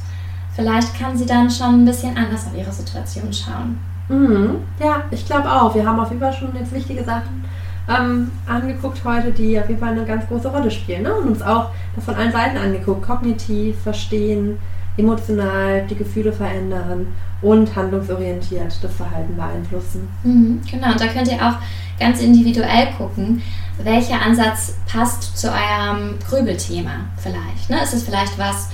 vielleicht 0.55 0.97
kann 0.99 1.17
sie 1.17 1.25
dann 1.25 1.49
schon 1.49 1.83
ein 1.83 1.85
bisschen 1.85 2.15
anders 2.17 2.47
auf 2.47 2.57
ihre 2.57 2.71
Situation 2.71 3.31
schauen. 3.31 3.79
Mhm. 4.09 4.61
Ja, 4.79 5.03
ich 5.11 5.25
glaube 5.25 5.51
auch. 5.51 5.73
Wir 5.75 5.85
haben 5.85 5.99
auf 5.99 6.09
jeden 6.09 6.21
Fall 6.21 6.33
schon 6.33 6.55
jetzt 6.55 6.73
wichtige 6.73 7.03
Sachen 7.03 7.45
ähm, 7.87 8.31
angeguckt 8.47 9.03
heute, 9.03 9.31
die 9.31 9.59
auf 9.59 9.67
jeden 9.67 9.79
Fall 9.79 9.91
eine 9.91 10.05
ganz 10.05 10.27
große 10.27 10.49
Rolle 10.49 10.69
spielen. 10.71 11.03
Ne? 11.03 11.13
Und 11.13 11.27
uns 11.27 11.41
auch 11.41 11.71
das 11.95 12.05
von 12.05 12.15
allen 12.15 12.31
Seiten 12.31 12.57
angeguckt. 12.57 13.05
Kognitiv, 13.05 13.79
verstehen, 13.81 14.57
emotional, 14.97 15.85
die 15.87 15.95
Gefühle 15.95 16.31
verändern 16.31 17.07
und 17.41 17.73
handlungsorientiert 17.75 18.83
das 18.83 18.93
Verhalten 18.93 19.35
beeinflussen. 19.35 20.09
Mhm, 20.23 20.61
genau, 20.69 20.91
und 20.91 20.99
da 20.99 21.07
könnt 21.07 21.29
ihr 21.29 21.37
auch 21.37 21.55
ganz 21.99 22.21
individuell 22.21 22.87
gucken, 22.97 23.41
welcher 23.81 24.21
Ansatz 24.21 24.75
passt 24.91 25.37
zu 25.37 25.47
eurem 25.47 26.19
Grübelthema 26.27 26.91
vielleicht. 27.17 27.69
Ne? 27.69 27.81
Ist 27.81 27.93
es 27.93 28.03
vielleicht 28.03 28.37
was, 28.37 28.69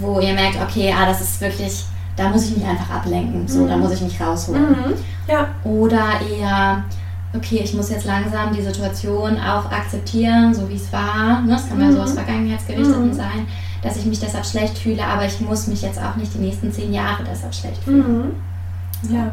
wo 0.00 0.20
ihr 0.20 0.34
merkt, 0.34 0.58
okay, 0.62 0.92
ah, 0.96 1.06
das 1.06 1.20
ist 1.20 1.40
wirklich, 1.40 1.84
da 2.16 2.28
muss 2.28 2.46
ich 2.50 2.56
mich 2.56 2.66
einfach 2.66 2.90
ablenken, 2.96 3.46
so, 3.46 3.60
Mhm. 3.64 3.68
da 3.68 3.76
muss 3.76 3.92
ich 3.92 4.00
mich 4.00 4.20
rausholen. 4.20 4.74
Ja. 5.28 5.48
Oder 5.64 6.04
eher, 6.36 6.82
okay, 7.34 7.60
ich 7.62 7.74
muss 7.74 7.90
jetzt 7.90 8.04
langsam 8.06 8.52
die 8.52 8.62
Situation 8.62 9.38
auch 9.38 9.70
akzeptieren, 9.70 10.52
so 10.54 10.68
wie 10.68 10.74
es 10.74 10.92
war. 10.92 11.40
Ne? 11.42 11.52
Das 11.52 11.68
kann 11.68 11.80
ja 11.80 11.90
so 11.90 11.98
Mhm. 11.98 12.04
aus 12.04 12.12
Vergangenheitsgerichteten 12.14 13.08
Mhm. 13.08 13.12
sein, 13.14 13.46
dass 13.82 13.96
ich 13.96 14.04
mich 14.06 14.20
deshalb 14.20 14.44
schlecht 14.44 14.76
fühle, 14.78 15.04
aber 15.04 15.24
ich 15.24 15.40
muss 15.40 15.66
mich 15.66 15.82
jetzt 15.82 15.98
auch 16.02 16.16
nicht 16.16 16.34
die 16.34 16.38
nächsten 16.38 16.72
zehn 16.72 16.92
Jahre 16.92 17.22
deshalb 17.30 17.54
schlecht 17.54 17.82
fühlen. 17.84 18.34
Mhm. 19.08 19.14
Ja. 19.14 19.32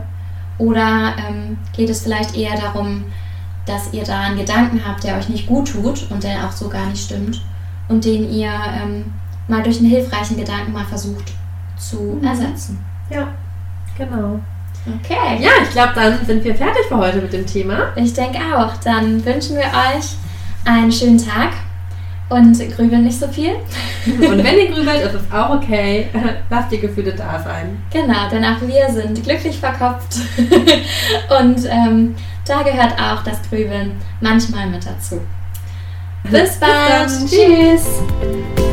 Oder 0.59 1.13
ähm, 1.27 1.57
geht 1.75 1.89
es 1.89 2.01
vielleicht 2.01 2.35
eher 2.35 2.55
darum, 2.59 3.03
dass 3.65 3.91
ihr 3.93 4.03
da 4.03 4.21
einen 4.21 4.37
Gedanken 4.37 4.81
habt, 4.87 5.03
der 5.03 5.17
euch 5.17 5.27
nicht 5.29 5.45
gut 5.45 5.71
tut 5.71 6.09
und 6.09 6.23
der 6.23 6.45
auch 6.45 6.51
so 6.51 6.69
gar 6.69 6.85
nicht 6.87 7.03
stimmt 7.03 7.41
und 7.89 8.05
den 8.05 8.31
ihr 8.31 8.49
ähm, 8.81 9.11
mal 9.47 9.63
durch 9.63 9.79
einen 9.79 9.89
hilfreichen 9.89 10.37
Gedanken 10.37 10.73
mal 10.73 10.85
versucht 10.85 11.31
zu 11.77 12.17
Mhm. 12.21 12.27
ersetzen. 12.27 12.85
Ja. 13.09 13.27
Genau. 13.97 14.39
Okay. 15.03 15.41
Ja, 15.41 15.49
ich 15.63 15.71
glaube, 15.71 15.91
dann 15.95 16.25
sind 16.25 16.43
wir 16.43 16.55
fertig 16.55 16.83
für 16.87 16.97
heute 16.97 17.17
mit 17.17 17.33
dem 17.33 17.45
Thema. 17.45 17.91
Ich 17.95 18.13
denke 18.13 18.37
auch. 18.55 18.75
Dann 18.83 19.23
wünschen 19.25 19.55
wir 19.57 19.63
euch 19.65 20.15
einen 20.65 20.91
schönen 20.91 21.17
Tag 21.17 21.49
und 22.29 22.57
grübeln 22.75 23.03
nicht 23.03 23.19
so 23.19 23.27
viel. 23.27 23.51
Und 24.05 24.43
wenn 24.43 24.57
ihr 24.57 24.71
grübelt, 24.73 25.01
ist 25.01 25.13
es 25.15 25.31
auch 25.33 25.49
okay. 25.55 26.07
Lasst 26.49 26.71
die 26.71 26.79
Gefühle 26.79 27.13
da 27.13 27.41
sein. 27.43 27.81
Genau, 27.91 28.29
denn 28.31 28.43
auch 28.45 28.61
wir 28.61 28.89
sind 28.93 29.21
glücklich 29.23 29.57
verkopft 29.59 30.17
und 31.39 31.65
ähm, 31.69 32.15
da 32.45 32.61
gehört 32.63 32.93
auch 32.99 33.23
das 33.23 33.37
Grübeln 33.49 33.91
manchmal 34.21 34.67
mit 34.67 34.85
dazu. 34.85 35.19
Bis 36.29 36.57
bald. 36.57 36.71
dann. 36.89 37.27
Tschüss. 37.27 38.66